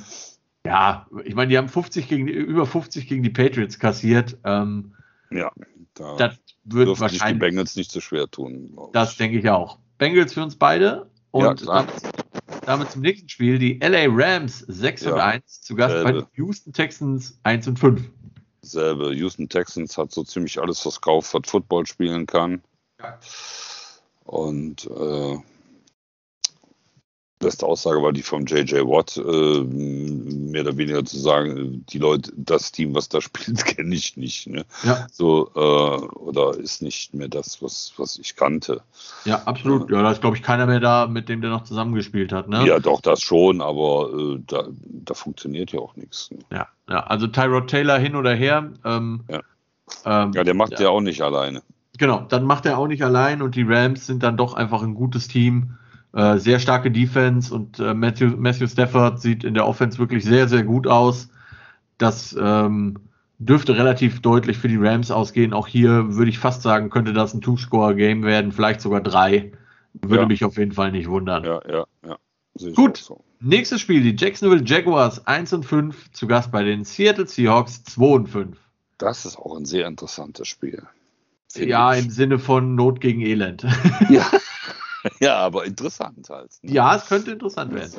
ja, 0.66 1.06
ich 1.22 1.34
meine, 1.34 1.50
die 1.50 1.58
haben 1.58 1.68
50 1.68 2.08
gegen, 2.08 2.28
über 2.28 2.64
50 2.64 3.06
gegen 3.06 3.22
die 3.22 3.28
Patriots 3.28 3.78
kassiert. 3.78 4.38
Ähm, 4.44 4.93
ja, 5.34 5.52
da 5.94 6.16
das 6.16 6.38
wird 6.64 6.88
wahrscheinlich 6.88 7.22
die 7.22 7.34
Bengals 7.34 7.76
nicht 7.76 7.90
so 7.90 8.00
schwer 8.00 8.30
tun. 8.30 8.76
Das 8.92 9.16
denke 9.16 9.38
ich 9.38 9.48
auch. 9.48 9.78
Bengals 9.98 10.34
für 10.34 10.42
uns 10.42 10.56
beide. 10.56 11.10
Und 11.30 11.42
ja, 11.42 11.54
damit, 11.54 11.94
damit, 12.64 12.90
zum 12.92 13.02
nächsten 13.02 13.28
Spiel. 13.28 13.58
Die 13.58 13.78
LA 13.80 14.06
Rams 14.08 14.60
6 14.60 15.02
ja, 15.02 15.12
und 15.12 15.20
1 15.20 15.60
zu 15.62 15.74
Gast 15.74 15.92
selbe. 15.92 16.04
bei 16.04 16.12
den 16.12 16.26
Houston 16.34 16.72
Texans 16.72 17.38
1 17.42 17.68
und 17.68 17.78
5. 17.78 18.10
Selbe. 18.62 19.12
Houston 19.14 19.48
Texans 19.48 19.98
hat 19.98 20.12
so 20.12 20.22
ziemlich 20.22 20.60
alles 20.60 20.80
verkauft, 20.80 21.34
was 21.34 21.50
Football 21.50 21.86
spielen 21.86 22.26
kann. 22.26 22.62
Ja. 23.00 23.18
Und 24.24 24.86
äh, 24.86 25.38
beste 27.38 27.66
Aussage 27.66 28.02
war 28.02 28.12
die 28.12 28.22
vom 28.22 28.46
JJ 28.46 28.80
Watt, 28.82 29.16
äh, 29.16 29.64
mehr 29.64 30.62
oder 30.62 30.76
weniger 30.76 31.04
zu 31.04 31.18
sagen, 31.18 31.84
die 31.88 31.98
Leute, 31.98 32.32
das 32.36 32.72
Team, 32.72 32.94
was 32.94 33.08
da 33.08 33.20
spielt, 33.20 33.64
kenne 33.64 33.94
ich 33.94 34.16
nicht. 34.16 34.46
Ne? 34.46 34.64
Ja. 34.82 35.06
So, 35.10 35.50
äh, 35.54 35.58
oder 35.58 36.56
ist 36.56 36.82
nicht 36.82 37.14
mehr 37.14 37.28
das, 37.28 37.62
was, 37.62 37.92
was 37.96 38.18
ich 38.18 38.36
kannte. 38.36 38.82
Ja, 39.24 39.42
absolut. 39.44 39.90
Ja, 39.90 40.02
da 40.02 40.10
ist, 40.10 40.20
glaube 40.20 40.36
ich, 40.36 40.42
keiner 40.42 40.66
mehr 40.66 40.80
da, 40.80 41.06
mit 41.06 41.28
dem 41.28 41.40
der 41.40 41.50
noch 41.50 41.64
zusammengespielt 41.64 42.32
hat. 42.32 42.48
Ne? 42.48 42.66
Ja, 42.66 42.78
doch, 42.78 43.00
das 43.00 43.20
schon, 43.20 43.60
aber 43.60 44.10
äh, 44.12 44.40
da, 44.46 44.68
da 44.84 45.14
funktioniert 45.14 45.72
ja 45.72 45.80
auch 45.80 45.96
nichts. 45.96 46.30
Ne? 46.30 46.38
Ja, 46.52 46.68
ja, 46.88 47.00
also 47.00 47.26
Tyrod 47.26 47.68
Taylor 47.68 47.98
hin 47.98 48.16
oder 48.16 48.34
her. 48.34 48.70
Ähm, 48.84 49.24
ja. 49.28 49.40
Ähm, 50.04 50.32
ja, 50.32 50.44
der 50.44 50.54
macht 50.54 50.72
ja. 50.72 50.82
ja 50.82 50.88
auch 50.88 51.00
nicht 51.00 51.22
alleine. 51.22 51.62
Genau, 51.98 52.20
dann 52.28 52.44
macht 52.44 52.66
er 52.66 52.78
auch 52.78 52.88
nicht 52.88 53.04
allein 53.04 53.40
und 53.40 53.54
die 53.54 53.62
Rams 53.62 54.06
sind 54.06 54.22
dann 54.22 54.36
doch 54.36 54.54
einfach 54.54 54.82
ein 54.82 54.94
gutes 54.94 55.28
Team. 55.28 55.76
Äh, 56.14 56.38
sehr 56.38 56.60
starke 56.60 56.92
Defense 56.92 57.52
und 57.52 57.80
äh, 57.80 57.92
Matthew, 57.92 58.36
Matthew 58.36 58.68
Stafford 58.68 59.20
sieht 59.20 59.42
in 59.42 59.54
der 59.54 59.66
Offense 59.66 59.98
wirklich 59.98 60.24
sehr, 60.24 60.46
sehr 60.46 60.62
gut 60.62 60.86
aus. 60.86 61.28
Das 61.98 62.36
ähm, 62.40 63.00
dürfte 63.38 63.76
relativ 63.76 64.22
deutlich 64.22 64.58
für 64.58 64.68
die 64.68 64.76
Rams 64.76 65.10
ausgehen. 65.10 65.52
Auch 65.52 65.66
hier 65.66 66.14
würde 66.14 66.30
ich 66.30 66.38
fast 66.38 66.62
sagen, 66.62 66.88
könnte 66.88 67.12
das 67.12 67.34
ein 67.34 67.40
Two-Score-Game 67.40 68.22
werden, 68.22 68.52
vielleicht 68.52 68.80
sogar 68.80 69.00
drei. 69.00 69.50
Würde 69.94 70.22
ja. 70.22 70.28
mich 70.28 70.44
auf 70.44 70.56
jeden 70.56 70.72
Fall 70.72 70.92
nicht 70.92 71.08
wundern. 71.08 71.44
Ja, 71.44 71.60
ja, 71.68 71.84
ja. 72.06 72.16
Gut, 72.74 72.96
so. 72.96 73.24
nächstes 73.40 73.80
Spiel, 73.80 74.00
die 74.00 74.14
Jacksonville 74.16 74.62
Jaguars 74.64 75.26
1 75.26 75.52
und 75.52 75.64
5, 75.64 76.12
zu 76.12 76.28
Gast 76.28 76.52
bei 76.52 76.62
den 76.62 76.84
Seattle 76.84 77.26
Seahawks 77.26 77.82
2 77.82 78.04
und 78.04 78.28
5. 78.28 78.56
Das 78.98 79.24
ist 79.24 79.36
auch 79.36 79.56
ein 79.56 79.64
sehr 79.64 79.88
interessantes 79.88 80.46
Spiel. 80.46 80.84
Ja, 81.56 81.94
ich. 81.94 82.04
im 82.04 82.10
Sinne 82.10 82.38
von 82.38 82.76
Not 82.76 83.00
gegen 83.00 83.20
Elend. 83.20 83.66
Ja. 84.08 84.30
ja, 85.20 85.36
aber 85.36 85.64
interessant 85.64 86.28
halt. 86.30 86.52
Ne? 86.62 86.72
Ja, 86.72 86.96
es 86.96 87.06
könnte 87.06 87.32
interessant 87.32 87.74
werden. 87.74 87.92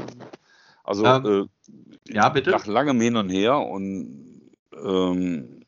Also, 0.83 1.05
ähm, 1.05 1.49
äh, 2.07 2.13
ja, 2.13 2.29
bitte. 2.29 2.51
Nach 2.51 2.65
langem 2.67 3.01
Hin 3.01 3.15
und 3.15 3.29
Her 3.29 3.57
und 3.57 4.51
ähm, 4.83 5.61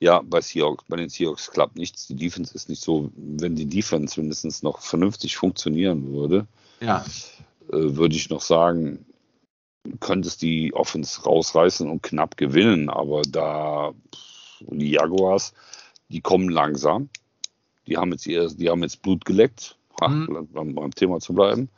Ja, 0.00 0.20
bei, 0.22 0.40
Seahawks, 0.40 0.84
bei 0.88 0.96
den 0.96 1.08
Seahawks 1.08 1.50
klappt 1.50 1.76
nichts. 1.76 2.06
Die 2.06 2.16
Defense 2.16 2.54
ist 2.54 2.68
nicht 2.68 2.82
so, 2.82 3.10
wenn 3.16 3.54
die 3.54 3.66
Defense 3.66 4.20
mindestens 4.20 4.62
noch 4.62 4.80
vernünftig 4.80 5.36
funktionieren 5.36 6.12
würde, 6.12 6.46
ja. 6.80 7.04
äh, 7.68 7.96
würde 7.96 8.16
ich 8.16 8.30
noch 8.30 8.40
sagen, 8.40 9.06
könnte 10.00 10.28
es 10.28 10.36
die 10.36 10.74
Offense 10.74 11.22
rausreißen 11.22 11.88
und 11.88 12.02
knapp 12.02 12.36
gewinnen. 12.36 12.88
Aber 12.88 13.22
da 13.22 13.92
die 14.60 14.90
Jaguars, 14.90 15.52
die 16.08 16.20
kommen 16.20 16.48
langsam. 16.48 17.08
Die 17.86 17.96
haben 17.96 18.12
jetzt, 18.12 18.26
die 18.26 18.70
haben 18.70 18.82
jetzt 18.82 19.02
Blut 19.02 19.24
geleckt, 19.24 19.76
mhm. 20.00 20.48
beim, 20.52 20.74
beim 20.74 20.94
Thema 20.94 21.20
zu 21.20 21.34
bleiben. 21.34 21.68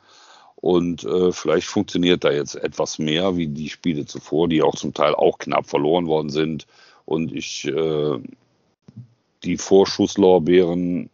Und 0.55 1.03
äh, 1.03 1.31
vielleicht 1.31 1.67
funktioniert 1.67 2.23
da 2.23 2.31
jetzt 2.31 2.55
etwas 2.55 2.97
mehr 2.97 3.37
wie 3.37 3.47
die 3.47 3.69
Spiele 3.69 4.05
zuvor, 4.05 4.49
die 4.49 4.63
auch 4.63 4.75
zum 4.75 4.93
Teil 4.93 5.13
auch 5.13 5.37
knapp 5.37 5.67
verloren 5.67 6.07
worden 6.07 6.29
sind. 6.29 6.65
Und 7.05 7.31
ich 7.31 7.65
äh, 7.67 8.19
die 9.43 9.57
Vorschusslorbeeren 9.57 11.09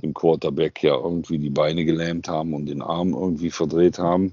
dem 0.00 0.14
Quarterback 0.14 0.84
ja 0.84 0.94
irgendwie 0.94 1.38
die 1.38 1.50
Beine 1.50 1.84
gelähmt 1.84 2.28
haben 2.28 2.54
und 2.54 2.66
den 2.66 2.82
Arm 2.82 3.12
irgendwie 3.12 3.50
verdreht 3.50 3.98
haben. 3.98 4.32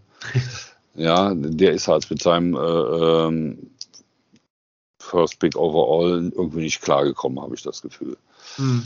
ja, 0.96 1.34
der 1.34 1.74
ist 1.74 1.88
halt 1.88 2.08
mit 2.12 2.22
seinem 2.22 2.54
äh, 2.54 2.60
ähm, 2.60 3.72
First 5.00 5.40
Pick 5.40 5.56
Overall 5.56 6.32
irgendwie 6.36 6.62
nicht 6.62 6.82
klargekommen, 6.82 7.42
habe 7.42 7.56
ich 7.56 7.64
das 7.64 7.82
Gefühl. 7.82 8.18
Mhm 8.60 8.84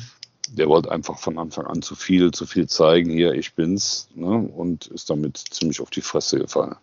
der 0.52 0.68
wollte 0.68 0.92
einfach 0.92 1.18
von 1.20 1.38
Anfang 1.38 1.66
an 1.66 1.82
zu 1.82 1.96
viel, 1.96 2.32
zu 2.32 2.46
viel 2.46 2.68
zeigen, 2.68 3.12
hier, 3.12 3.34
ich 3.34 3.54
bin's, 3.54 4.10
ne? 4.16 4.28
und 4.28 4.88
ist 4.88 5.10
damit 5.10 5.38
ziemlich 5.38 5.82
auf 5.82 5.90
die 5.90 6.02
Fresse 6.02 6.40
gefallen. 6.40 6.76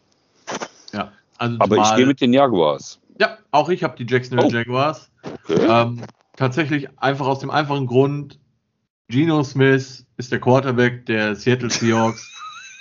Ja, 0.93 1.12
also 1.39 1.57
Aber 1.59 1.77
ich 1.77 1.97
gehe 1.97 2.07
mit 2.07 2.21
den 2.21 2.33
Jaguars. 2.33 3.01
Ja, 3.19 3.39
auch 3.51 3.69
ich 3.69 3.83
habe 3.83 3.97
die 3.97 4.07
Jacksonville 4.11 4.49
oh. 4.49 4.53
Jaguars. 4.53 5.11
Okay. 5.23 5.67
Ähm, 5.69 6.03
tatsächlich 6.37 6.89
einfach 6.99 7.27
aus 7.27 7.41
dem 7.41 7.51
einfachen 7.51 7.87
Grund, 7.87 8.39
Geno 9.09 9.43
Smith 9.45 10.07
ist 10.17 10.33
der 10.33 10.41
Quarterback 10.41 11.07
der 11.07 11.37
Seattle 11.37 11.71
Seahawks. 11.71 12.31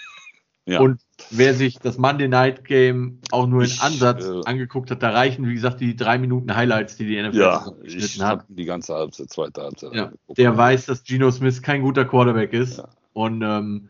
ja. 0.66 0.80
Und 0.80 1.02
wer 1.30 1.54
sich 1.54 1.80
das 1.80 1.98
Monday 1.98 2.28
Night 2.28 2.66
Game 2.66 3.20
auch 3.32 3.48
nur 3.48 3.62
in 3.62 3.68
ich, 3.68 3.82
Ansatz 3.82 4.26
äh, 4.26 4.42
angeguckt 4.46 4.92
hat, 4.92 5.04
da 5.04 5.12
reichen, 5.12 5.48
wie 5.48 5.54
gesagt, 5.54 5.82
die 5.82 5.96
drei 5.96 6.18
Minuten 6.18 6.56
Highlights, 6.56 6.98
die 6.98 7.06
die 7.06 7.22
NFL 7.22 7.38
ja, 7.38 7.66
geschnitten 7.82 8.24
hat. 8.24 8.46
Die 8.48 8.66
ganze 8.66 8.94
Halbzeit, 8.94 9.30
zweite 9.30 9.62
Halbzeit. 9.62 9.94
Ja, 9.94 10.12
der 10.38 10.58
weiß, 10.58 10.86
dass 10.86 11.04
Geno 11.04 11.32
Smith 11.32 11.62
kein 11.62 11.82
guter 11.82 12.06
Quarterback 12.06 12.54
ist. 12.54 12.78
Ja. 12.78 12.90
Und 13.14 13.42
ähm, 13.42 13.90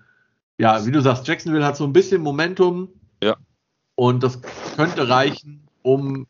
ja, 0.58 0.86
wie 0.86 0.92
du 0.92 1.02
sagst, 1.02 1.28
Jacksonville 1.28 1.66
hat 1.66 1.78
so 1.78 1.84
ein 1.84 1.94
bisschen 1.94 2.22
Momentum. 2.22 2.90
Ja. 3.24 3.36
Und 3.96 4.24
das 4.24 4.42
könnte 4.76 5.10
reichen, 5.10 5.68
um 5.82 6.28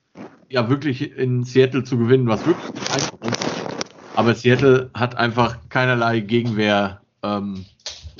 ja 0.49 0.69
wirklich 0.69 1.17
in 1.17 1.43
Seattle 1.43 1.83
zu 1.83 1.97
gewinnen, 1.97 2.27
was 2.27 2.45
wirklich 2.45 2.71
einfach 2.91 3.21
ist. 3.21 3.45
Aber 4.15 4.33
Seattle 4.33 4.89
hat 4.93 5.17
einfach 5.17 5.57
keinerlei 5.69 6.21
Gegenwehr, 6.21 7.01
ähm, 7.21 7.65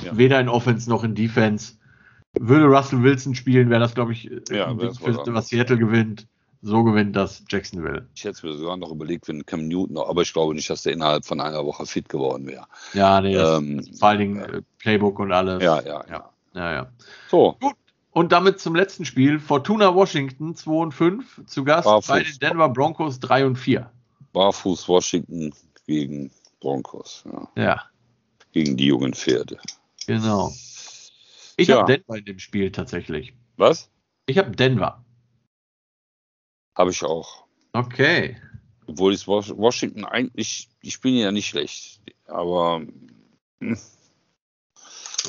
ja. 0.04 0.18
weder 0.18 0.40
in 0.40 0.50
Offense 0.50 0.90
noch 0.90 1.04
in 1.04 1.16
Defense 1.16 1.76
würde 2.40 2.66
Russell 2.66 3.04
Wilson 3.04 3.36
spielen, 3.36 3.70
wäre 3.70 3.80
das, 3.80 3.96
glaube 3.96 4.14
ich, 4.14 4.30
ja, 4.50 4.74
für, 4.76 5.34
was 5.34 5.48
Seattle 5.50 5.78
gewinnt. 5.78 6.28
So 6.62 6.84
gewinnt 6.84 7.16
das 7.16 7.44
Jacksonville. 7.48 8.08
Ich 8.16 8.24
hätte 8.24 8.48
mir 8.48 8.54
sogar 8.54 8.76
noch 8.76 8.92
überlegt, 8.92 9.28
wenn 9.28 9.46
Cam 9.46 9.68
Newton, 9.68 9.98
aber 9.98 10.24
ich 10.24 10.34
glaube 10.34 10.56
nicht, 10.56 10.68
dass 10.68 10.82
der 10.82 10.94
innerhalb 10.94 11.24
von 11.24 11.40
einer 11.40 11.64
Woche 11.64 11.86
fit 11.86 12.10
geworden 12.10 12.48
wäre. 12.48 12.66
Ja, 12.94 13.22
nee, 13.22 13.36
ähm, 13.36 13.84
vor 14.00 14.10
allen 14.10 14.20
Dingen 14.20 14.40
äh, 14.40 14.62
Playbook 14.80 15.20
und 15.20 15.32
alles. 15.32 15.62
Ja, 15.62 15.80
ja, 15.84 16.04
ja. 16.10 16.30
ja, 16.56 16.74
ja. 16.74 16.92
So. 17.30 17.56
Gut. 17.62 17.76
Und 18.10 18.32
damit 18.32 18.60
zum 18.60 18.76
letzten 18.76 19.06
Spiel. 19.06 19.40
Fortuna 19.40 19.94
Washington 19.94 20.56
2 20.56 20.72
und 20.72 20.92
5 20.94 21.46
zu 21.46 21.66
Gast 21.66 21.86
Barfuß. 21.86 22.08
bei 22.08 22.24
den 22.24 22.40
Denver 22.40 22.70
Broncos 22.70 23.20
3 23.20 23.46
und 23.46 23.58
4. 23.58 23.92
Barfuß 24.34 24.88
Washington 24.88 25.54
gegen 25.86 26.32
Broncos. 26.62 27.26
Ja. 27.32 27.62
ja. 27.62 27.82
Gegen 28.54 28.76
die 28.76 28.88
jungen 28.88 29.14
Pferde. 29.14 29.60
Genau. 30.08 30.52
Ich 31.58 31.68
ja. 31.70 31.78
habe 31.78 31.92
Denver 31.92 32.18
in 32.18 32.26
dem 32.26 32.40
Spiel 32.40 32.72
tatsächlich. 32.72 33.34
Was? 33.58 33.90
Ich 34.26 34.38
habe 34.38 34.52
Denver. 34.52 35.04
Habe 36.76 36.92
ich 36.92 37.04
auch. 37.04 37.46
Okay. 37.74 38.38
Obwohl 38.88 39.14
ist 39.14 39.28
Washington 39.28 40.06
eigentlich, 40.06 40.70
die 40.84 40.92
spielen 40.92 41.16
ja 41.16 41.32
nicht 41.32 41.48
schlecht. 41.48 42.02
Aber 42.28 42.86
hm. 43.60 43.78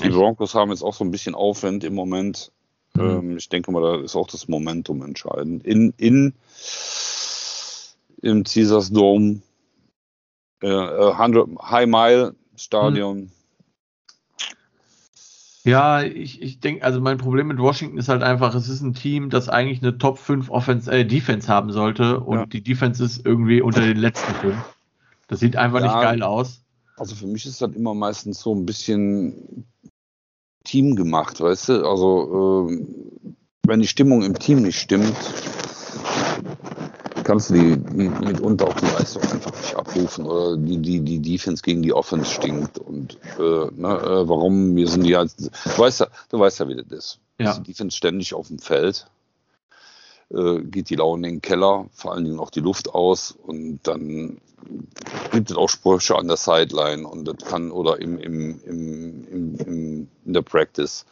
die 0.02 0.08
Broncos 0.08 0.54
haben 0.54 0.70
jetzt 0.70 0.82
auch 0.82 0.94
so 0.94 1.04
ein 1.04 1.10
bisschen 1.10 1.34
Aufwand 1.34 1.84
im 1.84 1.94
Moment. 1.94 2.52
Mhm. 2.94 3.00
Ähm, 3.02 3.36
ich 3.36 3.48
denke 3.48 3.70
mal, 3.70 3.82
da 3.82 4.02
ist 4.02 4.16
auch 4.16 4.28
das 4.28 4.48
Momentum 4.48 5.02
entscheidend. 5.02 5.64
In, 5.64 5.94
in 5.96 6.34
im 8.22 8.44
Caesars 8.44 8.90
Dome, 8.90 9.40
äh, 10.62 10.68
100 10.68 11.48
High 11.62 11.86
Mile 11.86 12.34
Stadion. 12.56 13.18
Mhm. 13.18 13.30
Ja, 15.66 16.00
ich, 16.02 16.40
ich 16.40 16.60
denke, 16.60 16.84
also 16.84 17.00
mein 17.00 17.18
Problem 17.18 17.48
mit 17.48 17.58
Washington 17.58 17.98
ist 17.98 18.08
halt 18.08 18.22
einfach, 18.22 18.54
es 18.54 18.68
ist 18.68 18.82
ein 18.82 18.94
Team, 18.94 19.30
das 19.30 19.48
eigentlich 19.48 19.82
eine 19.82 19.98
Top 19.98 20.18
5 20.18 20.48
Offense, 20.48 20.88
äh, 20.88 21.04
Defense 21.04 21.48
haben 21.48 21.72
sollte 21.72 22.20
und 22.20 22.38
ja. 22.38 22.46
die 22.46 22.62
Defense 22.62 23.04
ist 23.04 23.26
irgendwie 23.26 23.60
unter 23.60 23.80
den 23.80 23.96
letzten 23.96 24.32
fünf. 24.34 24.56
Das 25.26 25.40
sieht 25.40 25.56
einfach 25.56 25.80
ja, 25.80 25.86
nicht 25.86 26.00
geil 26.00 26.22
aus. 26.22 26.62
Also 26.96 27.16
für 27.16 27.26
mich 27.26 27.46
ist 27.46 27.60
das 27.60 27.74
immer 27.74 27.94
meistens 27.94 28.38
so 28.38 28.54
ein 28.54 28.64
bisschen 28.64 29.66
Team 30.62 30.94
gemacht, 30.94 31.40
weißt 31.40 31.70
du? 31.70 31.84
Also 31.84 32.68
äh, 32.70 32.86
wenn 33.66 33.80
die 33.80 33.88
Stimmung 33.88 34.22
im 34.22 34.38
Team 34.38 34.62
nicht 34.62 34.78
stimmt, 34.78 35.16
kannst 37.26 37.50
du 37.50 37.54
die, 37.54 37.76
die 37.76 38.08
mitunter 38.08 38.68
auch 38.68 38.74
die 38.74 38.86
Leistung 38.86 39.22
einfach 39.24 39.50
nicht 39.50 39.74
abrufen 39.74 40.26
oder 40.26 40.56
die, 40.56 40.78
die, 40.78 41.00
die 41.00 41.18
Defense 41.18 41.60
gegen 41.60 41.82
die 41.82 41.92
Offense 41.92 42.30
stinkt 42.30 42.78
und 42.78 43.18
äh, 43.38 43.40
ne, 43.40 43.98
äh, 44.00 44.28
warum 44.28 44.76
wir 44.76 44.86
sind 44.86 45.12
halt, 45.12 45.32
du 45.36 45.50
weißt 45.78 46.00
ja, 46.00 46.06
du 46.30 46.38
weißt 46.38 46.60
ja, 46.60 46.68
wie 46.68 46.76
das 46.76 46.86
ist. 46.86 47.18
Ja. 47.38 47.50
Ist 47.50 47.58
die 47.58 47.72
Defense 47.72 47.96
ständig 47.96 48.32
auf 48.32 48.46
dem 48.46 48.60
Feld, 48.60 49.08
äh, 50.30 50.60
geht 50.60 50.88
die 50.88 50.94
Laune 50.94 51.26
in 51.26 51.34
den 51.34 51.42
Keller, 51.42 51.86
vor 51.92 52.12
allen 52.12 52.24
Dingen 52.24 52.38
auch 52.38 52.50
die 52.50 52.60
Luft 52.60 52.94
aus 52.94 53.32
und 53.32 53.80
dann 53.82 54.40
gibt 55.32 55.50
es 55.50 55.56
auch 55.56 55.68
Sprüche 55.68 56.14
an 56.14 56.28
der 56.28 56.36
Sideline 56.36 57.08
und 57.08 57.24
das 57.24 57.38
kann 57.38 57.72
oder 57.72 58.00
im, 58.00 58.18
im, 58.20 58.60
im, 58.64 59.26
im, 59.26 59.56
im 59.56 60.08
in 60.24 60.32
der 60.32 60.42
Practice, 60.42 61.04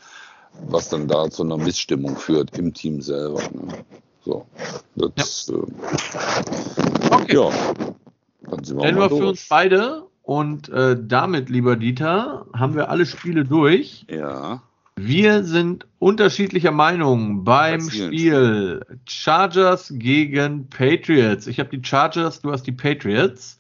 was 0.69 0.91
dann 0.91 1.09
da 1.09 1.29
zu 1.29 1.43
einer 1.43 1.59
Missstimmung 1.59 2.17
führt 2.17 2.57
im 2.57 2.73
Team 2.73 3.03
selber. 3.03 3.43
Ne? 3.53 3.85
So, 4.25 4.47
das, 4.97 5.49
ja. 5.49 5.57
Äh, 5.57 7.15
okay. 7.15 7.35
ja. 7.35 7.51
Dann 8.43 8.65
sind 8.65 8.79
wir 8.79 8.85
Denver 8.85 9.09
für 9.11 9.27
uns 9.27 9.47
beide. 9.49 10.05
Und 10.23 10.71
äh, 10.71 10.97
damit, 10.99 11.51
lieber 11.51 11.77
Dieter, 11.77 12.47
haben 12.55 12.75
wir 12.75 12.89
alle 12.89 13.05
Spiele 13.05 13.45
durch. 13.45 14.07
Ja. 14.09 14.63
Wir 14.97 15.45
sind 15.45 15.87
unterschiedlicher 15.99 16.71
Meinung 16.71 17.45
beim 17.45 17.91
Spiel 17.91 18.81
Chargers 19.07 19.93
gegen 19.97 20.69
Patriots. 20.71 21.47
Ich 21.47 21.59
habe 21.59 21.77
die 21.77 21.85
Chargers, 21.85 22.41
du 22.41 22.53
hast 22.53 22.63
die 22.63 22.73
Patriots. 22.73 23.59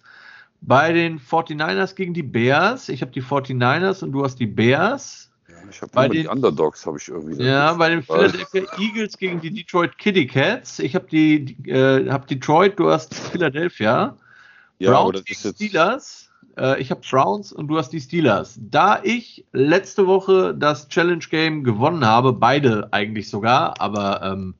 Bei 0.62 0.92
den 0.92 1.20
49ers 1.20 1.94
gegen 1.96 2.14
die 2.14 2.22
Bears. 2.22 2.88
Ich 2.88 3.02
habe 3.02 3.12
die 3.12 3.22
49ers 3.22 4.02
und 4.02 4.12
du 4.12 4.24
hast 4.24 4.36
die 4.36 4.46
Bears. 4.46 5.23
Ich 5.70 5.82
habe 5.82 5.92
bei 5.92 6.08
den, 6.08 6.22
die 6.22 6.28
Underdogs 6.28 6.86
habe 6.86 6.98
ich 6.98 7.08
irgendwie. 7.08 7.42
Ja, 7.42 7.72
bei 7.74 7.90
den 7.90 8.02
Philadelphia 8.02 8.64
Eagles 8.78 9.18
gegen 9.18 9.40
die 9.40 9.50
Detroit 9.50 9.98
Kitty 9.98 10.26
Cats. 10.26 10.78
Ich 10.78 10.94
habe 10.94 11.06
die, 11.10 11.56
äh, 11.68 12.08
hab 12.10 12.26
Detroit, 12.26 12.78
du 12.78 12.90
hast 12.90 13.14
Philadelphia. 13.14 14.16
Ja, 14.78 14.90
Browns 14.90 15.24
gegen 15.24 15.54
Steelers. 15.54 16.30
Äh, 16.58 16.80
ich 16.80 16.90
habe 16.90 17.00
Browns 17.08 17.52
und 17.52 17.68
du 17.68 17.78
hast 17.78 17.90
die 17.90 18.00
Steelers. 18.00 18.58
Da 18.60 19.00
ich 19.02 19.44
letzte 19.52 20.06
Woche 20.06 20.54
das 20.54 20.88
Challenge 20.88 21.24
Game 21.30 21.64
gewonnen 21.64 22.04
habe, 22.04 22.32
beide 22.32 22.88
eigentlich 22.92 23.28
sogar, 23.28 23.80
aber 23.80 24.22
ähm, 24.22 24.54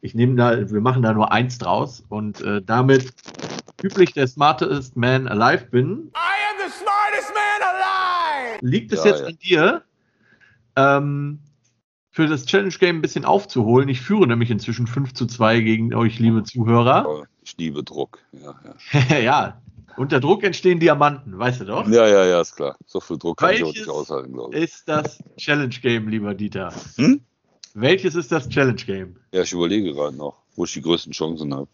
ich 0.00 0.14
nehme 0.14 0.36
da, 0.36 0.70
wir 0.70 0.80
machen 0.80 1.02
da 1.02 1.12
nur 1.12 1.32
eins 1.32 1.58
draus 1.58 2.04
und 2.08 2.40
äh, 2.40 2.62
damit 2.62 3.12
üblich 3.82 4.12
der 4.12 4.26
smartest 4.26 4.96
man 4.96 5.28
alive 5.28 5.66
bin. 5.66 6.10
I 6.14 6.28
am 6.50 6.56
the 6.58 6.72
smartest 6.72 7.32
man 7.34 7.68
alive! 7.68 8.58
Liegt 8.60 8.92
es 8.92 9.04
ja, 9.04 9.10
jetzt 9.10 9.20
ja. 9.20 9.26
an 9.26 9.38
dir? 9.38 9.82
Ähm, 10.78 11.40
für 12.10 12.26
das 12.26 12.46
Challenge 12.46 12.74
Game 12.78 12.96
ein 12.96 13.02
bisschen 13.02 13.24
aufzuholen. 13.24 13.88
Ich 13.88 14.00
führe 14.00 14.26
nämlich 14.26 14.50
inzwischen 14.50 14.86
5 14.86 15.14
zu 15.14 15.26
2 15.26 15.60
gegen 15.60 15.94
euch, 15.94 16.18
liebe 16.18 16.42
Zuhörer. 16.42 17.26
Ich 17.42 17.56
liebe 17.58 17.82
Druck. 17.84 18.20
Ja, 18.32 18.54
ja. 19.10 19.18
ja, 19.20 19.62
unter 19.96 20.20
Druck 20.20 20.44
entstehen 20.44 20.78
Diamanten, 20.78 21.38
weißt 21.38 21.60
du 21.60 21.64
doch? 21.64 21.88
Ja, 21.88 22.06
ja, 22.06 22.24
ja, 22.24 22.40
ist 22.40 22.54
klar. 22.54 22.76
So 22.86 23.00
viel 23.00 23.18
Druck 23.18 23.38
kann 23.38 23.50
Welches 23.50 23.62
ich 23.62 23.68
auch 23.68 23.74
nicht 23.74 23.88
aushalten, 23.88 24.32
glaube 24.32 24.56
ich. 24.56 24.64
ist 24.64 24.88
das 24.88 25.18
Challenge 25.36 25.74
Game, 25.82 26.08
lieber 26.08 26.34
Dieter? 26.34 26.72
Hm? 26.96 27.20
Welches 27.74 28.14
ist 28.14 28.32
das 28.32 28.48
Challenge 28.48 28.82
Game? 28.82 29.16
Ja, 29.32 29.42
ich 29.42 29.52
überlege 29.52 29.92
gerade 29.92 30.16
noch, 30.16 30.36
wo 30.56 30.64
ich 30.64 30.72
die 30.72 30.82
größten 30.82 31.12
Chancen 31.12 31.54
habe. 31.54 31.68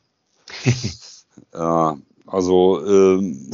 ja, 1.55 1.99
also 2.27 2.85
ähm, 2.87 3.51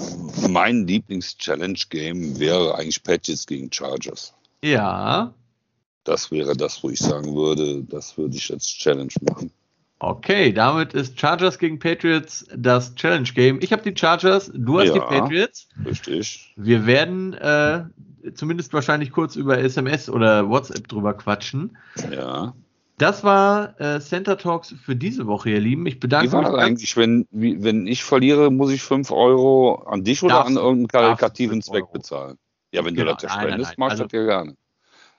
mein 0.48 0.86
Lieblings-Challenge 0.86 1.78
Game 1.88 2.38
wäre 2.38 2.76
eigentlich 2.76 3.02
Patches 3.02 3.46
gegen 3.46 3.72
Chargers. 3.72 4.34
Ja. 4.62 5.34
Das 6.10 6.32
wäre 6.32 6.56
das, 6.56 6.82
wo 6.82 6.90
ich 6.90 6.98
sagen 6.98 7.36
würde, 7.36 7.84
das 7.84 8.18
würde 8.18 8.36
ich 8.36 8.52
als 8.52 8.66
Challenge 8.66 9.12
machen. 9.20 9.52
Okay, 10.00 10.52
damit 10.52 10.92
ist 10.92 11.20
Chargers 11.20 11.56
gegen 11.56 11.78
Patriots 11.78 12.48
das 12.52 12.96
Challenge 12.96 13.28
Game. 13.32 13.60
Ich 13.62 13.72
habe 13.72 13.88
die 13.88 13.96
Chargers, 13.96 14.50
du 14.52 14.80
hast 14.80 14.88
ja, 14.88 14.94
die 14.94 14.98
Patriots. 14.98 15.68
Richtig. 15.86 16.52
Wir 16.56 16.84
werden 16.84 17.34
äh, 17.34 17.84
zumindest 18.34 18.72
wahrscheinlich 18.72 19.12
kurz 19.12 19.36
über 19.36 19.58
SMS 19.58 20.10
oder 20.10 20.48
WhatsApp 20.50 20.88
drüber 20.88 21.14
quatschen. 21.14 21.78
Ja. 22.10 22.54
Das 22.98 23.22
war 23.22 23.80
äh, 23.80 24.00
Center 24.00 24.36
Talks 24.36 24.74
für 24.84 24.96
diese 24.96 25.28
Woche, 25.28 25.50
ihr 25.50 25.60
Lieben. 25.60 25.86
Ich 25.86 26.00
bedanke 26.00 26.24
mich. 26.26 26.32
Wie 26.32 26.44
war 26.44 26.50
das 26.56 26.60
eigentlich, 26.60 26.96
wenn, 26.96 27.28
wie, 27.30 27.62
wenn 27.62 27.86
ich 27.86 28.02
verliere, 28.02 28.50
muss 28.50 28.72
ich 28.72 28.82
5 28.82 29.12
Euro 29.12 29.84
an 29.86 30.02
dich 30.02 30.24
oder 30.24 30.44
an 30.44 30.56
irgendeinen 30.56 30.88
karitativen 30.88 31.62
Zweck 31.62 31.92
bezahlen? 31.92 32.36
Ja, 32.72 32.84
wenn 32.84 32.96
genau, 32.96 33.12
du 33.12 33.18
das 33.22 33.22
ja 33.22 33.40
spendest, 33.40 33.78
machst 33.78 34.00
du 34.00 34.02
das 34.02 34.12
ja 34.12 34.24
gerne. 34.24 34.56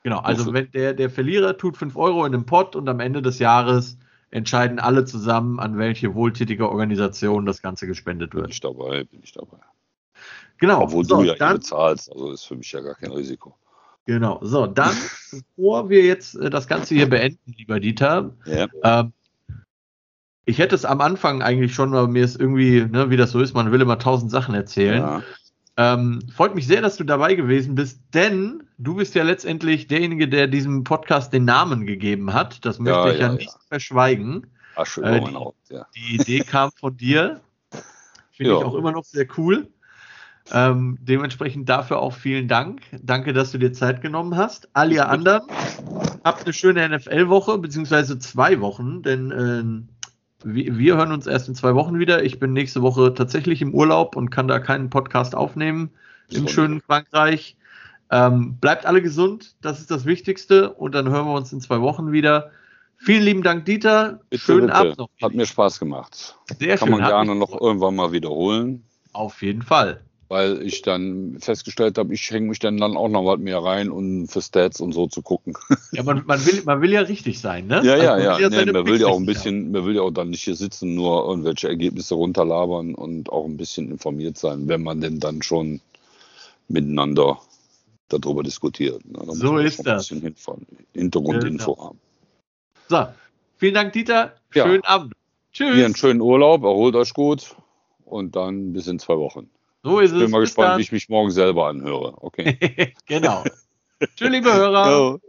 Genau, 0.03 0.19
also 0.19 0.53
wenn 0.53 0.71
der, 0.71 0.93
der 0.93 1.09
Verlierer 1.09 1.57
tut 1.57 1.77
5 1.77 1.95
Euro 1.95 2.25
in 2.25 2.31
den 2.31 2.45
Pott 2.45 2.75
und 2.75 2.89
am 2.89 2.99
Ende 2.99 3.21
des 3.21 3.39
Jahres 3.39 3.97
entscheiden 4.31 4.79
alle 4.79 5.05
zusammen, 5.05 5.59
an 5.59 5.77
welche 5.77 6.15
wohltätige 6.15 6.69
Organisation 6.69 7.45
das 7.45 7.61
Ganze 7.61 7.85
gespendet 7.85 8.33
wird. 8.33 8.45
Bin 8.45 8.51
ich 8.51 8.61
dabei, 8.61 9.03
bin 9.03 9.19
ich 9.23 9.33
dabei. 9.33 9.57
Genau. 10.57 10.81
Obwohl 10.81 11.05
so, 11.05 11.17
du 11.17 11.23
ja 11.23 11.35
dann, 11.35 11.57
bezahlst, 11.57 12.11
also 12.11 12.31
ist 12.31 12.45
für 12.45 12.55
mich 12.55 12.71
ja 12.71 12.81
gar 12.81 12.95
kein 12.95 13.11
Risiko. 13.11 13.55
Genau, 14.05 14.39
so, 14.41 14.65
dann, 14.65 14.95
bevor 15.55 15.89
wir 15.89 16.03
jetzt 16.03 16.35
äh, 16.35 16.49
das 16.49 16.67
Ganze 16.67 16.95
hier 16.95 17.09
beenden, 17.09 17.53
lieber 17.57 17.79
Dieter, 17.79 18.33
ja. 18.45 18.67
ähm, 18.83 19.13
ich 20.45 20.57
hätte 20.57 20.75
es 20.75 20.85
am 20.85 21.01
Anfang 21.01 21.41
eigentlich 21.41 21.73
schon, 21.73 21.93
aber 21.93 22.07
mir 22.07 22.23
ist 22.23 22.39
irgendwie, 22.39 22.83
ne, 22.83 23.09
wie 23.09 23.17
das 23.17 23.31
so 23.31 23.39
ist, 23.39 23.53
man 23.53 23.71
will 23.71 23.81
immer 23.81 23.99
tausend 23.99 24.31
Sachen 24.31 24.55
erzählen. 24.55 25.01
Ja. 25.01 25.23
Ähm, 25.77 26.21
freut 26.33 26.55
mich 26.55 26.67
sehr, 26.67 26.81
dass 26.81 26.97
du 26.97 27.03
dabei 27.03 27.35
gewesen 27.35 27.75
bist, 27.75 28.01
denn 28.13 28.63
du 28.81 28.95
bist 28.95 29.15
ja 29.15 29.23
letztendlich 29.23 29.87
derjenige, 29.87 30.27
der 30.27 30.47
diesem 30.47 30.83
Podcast 30.83 31.31
den 31.33 31.45
Namen 31.45 31.85
gegeben 31.85 32.33
hat. 32.33 32.65
Das 32.65 32.79
möchte 32.79 32.99
ja, 32.99 33.11
ich 33.11 33.19
ja, 33.19 33.27
ja 33.27 33.33
nicht 33.33 33.51
verschweigen. 33.67 34.47
Asche 34.75 35.01
über 35.01 35.11
äh, 35.11 35.21
mein 35.21 35.35
Haupt, 35.35 35.69
ja. 35.69 35.85
Die 35.95 36.15
Idee 36.15 36.39
kam 36.39 36.71
von 36.71 36.95
dir. 36.97 37.41
Finde 38.31 38.53
ich 38.53 38.63
auch 38.63 38.75
immer 38.75 38.91
noch 38.91 39.03
sehr 39.03 39.27
cool. 39.37 39.67
Ähm, 40.51 40.97
dementsprechend 41.01 41.69
dafür 41.69 41.99
auch 41.99 42.13
vielen 42.13 42.47
Dank. 42.47 42.81
Danke, 43.01 43.31
dass 43.33 43.51
du 43.51 43.59
dir 43.59 43.73
Zeit 43.73 44.01
genommen 44.01 44.35
hast. 44.35 44.69
All 44.73 44.91
ihr 44.91 45.07
anderen, 45.07 45.43
habt 46.23 46.43
eine 46.43 46.53
schöne 46.53 46.89
NFL-Woche, 46.89 47.59
beziehungsweise 47.59 48.17
zwei 48.17 48.59
Wochen, 48.59 49.03
denn 49.03 49.31
äh, 49.31 50.43
wir 50.43 50.97
hören 50.97 51.11
uns 51.11 51.27
erst 51.27 51.47
in 51.47 51.55
zwei 51.55 51.75
Wochen 51.75 51.99
wieder. 51.99 52.23
Ich 52.23 52.39
bin 52.39 52.53
nächste 52.53 52.81
Woche 52.81 53.13
tatsächlich 53.13 53.61
im 53.61 53.75
Urlaub 53.75 54.15
und 54.15 54.31
kann 54.31 54.47
da 54.47 54.57
keinen 54.57 54.89
Podcast 54.89 55.35
aufnehmen 55.35 55.91
im 56.31 56.47
schönen 56.47 56.81
Frankreich. 56.81 57.55
Ähm, 58.11 58.57
bleibt 58.59 58.85
alle 58.85 59.01
gesund, 59.01 59.55
das 59.61 59.79
ist 59.79 59.89
das 59.89 60.05
Wichtigste. 60.05 60.73
Und 60.73 60.93
dann 60.93 61.09
hören 61.09 61.25
wir 61.25 61.33
uns 61.33 61.51
in 61.53 61.61
zwei 61.61 61.81
Wochen 61.81 62.11
wieder. 62.11 62.51
Vielen 62.97 63.23
lieben 63.23 63.43
Dank, 63.43 63.65
Dieter. 63.65 64.19
Bitte, 64.29 64.43
Schönen 64.43 64.67
bitte. 64.67 64.75
Abend 64.75 64.97
noch. 64.97 65.09
Hat 65.21 65.33
mir 65.33 65.45
Spaß 65.45 65.79
gemacht. 65.79 66.35
Sehr 66.59 66.77
Kann 66.77 66.89
schön. 66.89 66.99
man 66.99 67.09
gerne 67.09 67.35
noch 67.35 67.59
irgendwann 67.59 67.95
mal 67.95 68.11
wiederholen. 68.11 68.83
Auf 69.13 69.41
jeden 69.41 69.63
Fall 69.63 70.01
weil 70.31 70.61
ich 70.61 70.81
dann 70.81 71.35
festgestellt 71.41 71.97
habe, 71.97 72.13
ich 72.13 72.31
hänge 72.31 72.47
mich 72.47 72.59
dann, 72.59 72.77
dann 72.77 72.95
auch 72.95 73.09
noch 73.09 73.25
was 73.25 73.39
mehr 73.39 73.61
rein, 73.61 73.91
um 73.91 74.29
für 74.29 74.41
Stats 74.41 74.79
und 74.79 74.93
so 74.93 75.07
zu 75.07 75.21
gucken. 75.21 75.55
Ja, 75.91 76.03
man, 76.03 76.23
man, 76.25 76.45
will, 76.45 76.61
man 76.63 76.81
will 76.81 76.91
ja 76.93 77.01
richtig 77.01 77.41
sein, 77.41 77.67
ne? 77.67 77.81
Ja, 77.83 77.97
ja, 77.97 78.13
also 78.13 78.39
ja. 78.39 78.49
Nee, 78.49 78.71
man 78.71 78.85
will 78.85 79.01
ja 79.01 79.07
auch 79.07 79.17
ein 79.17 79.25
bisschen, 79.25 79.73
man 79.73 79.85
will 79.85 79.97
ja 79.97 80.03
auch 80.03 80.11
dann 80.11 80.29
nicht 80.29 80.43
hier 80.43 80.55
sitzen, 80.55 80.95
nur 80.95 81.27
irgendwelche 81.27 81.67
Ergebnisse 81.67 82.15
runterlabern 82.15 82.95
und 82.95 83.29
auch 83.29 83.43
ein 83.43 83.57
bisschen 83.57 83.91
informiert 83.91 84.37
sein, 84.37 84.69
wenn 84.69 84.83
man 84.83 85.01
denn 85.01 85.19
dann 85.19 85.41
schon 85.41 85.81
miteinander 86.69 87.41
darüber 88.19 88.43
diskutiert. 88.43 89.03
Ne? 89.05 89.19
Da 89.25 89.33
so 89.33 89.57
ist 89.57 89.85
das. 89.85 90.11
Ein 90.11 90.21
bisschen 90.21 90.65
Hintergrundinfo 90.93 91.75
genau. 91.75 91.87
haben. 91.87 91.99
So, 92.89 93.07
vielen 93.57 93.73
Dank, 93.73 93.93
Dieter. 93.93 94.35
Schönen 94.51 94.81
ja. 94.83 94.89
Abend. 94.89 95.13
Tschüss. 95.53 95.75
Hier 95.75 95.85
einen 95.85 95.95
schönen 95.95 96.21
Urlaub, 96.21 96.63
erholt 96.63 96.95
euch 96.95 97.13
gut 97.13 97.55
und 98.05 98.35
dann 98.35 98.73
bis 98.73 98.87
in 98.87 98.99
zwei 98.99 99.17
Wochen. 99.17 99.49
So 99.83 99.99
ist 99.99 100.11
ich 100.11 100.17
bin 100.17 100.25
es. 100.25 100.31
mal 100.31 100.41
gespannt, 100.41 100.77
wie 100.77 100.81
ich 100.83 100.91
mich 100.91 101.09
morgen 101.09 101.31
selber 101.31 101.67
anhöre. 101.67 102.13
Okay. 102.21 102.93
genau. 103.05 103.43
Tschüss, 104.15 104.29
liebe 104.29 104.53
Hörer. 104.53 104.83
Ciao. 105.19 105.21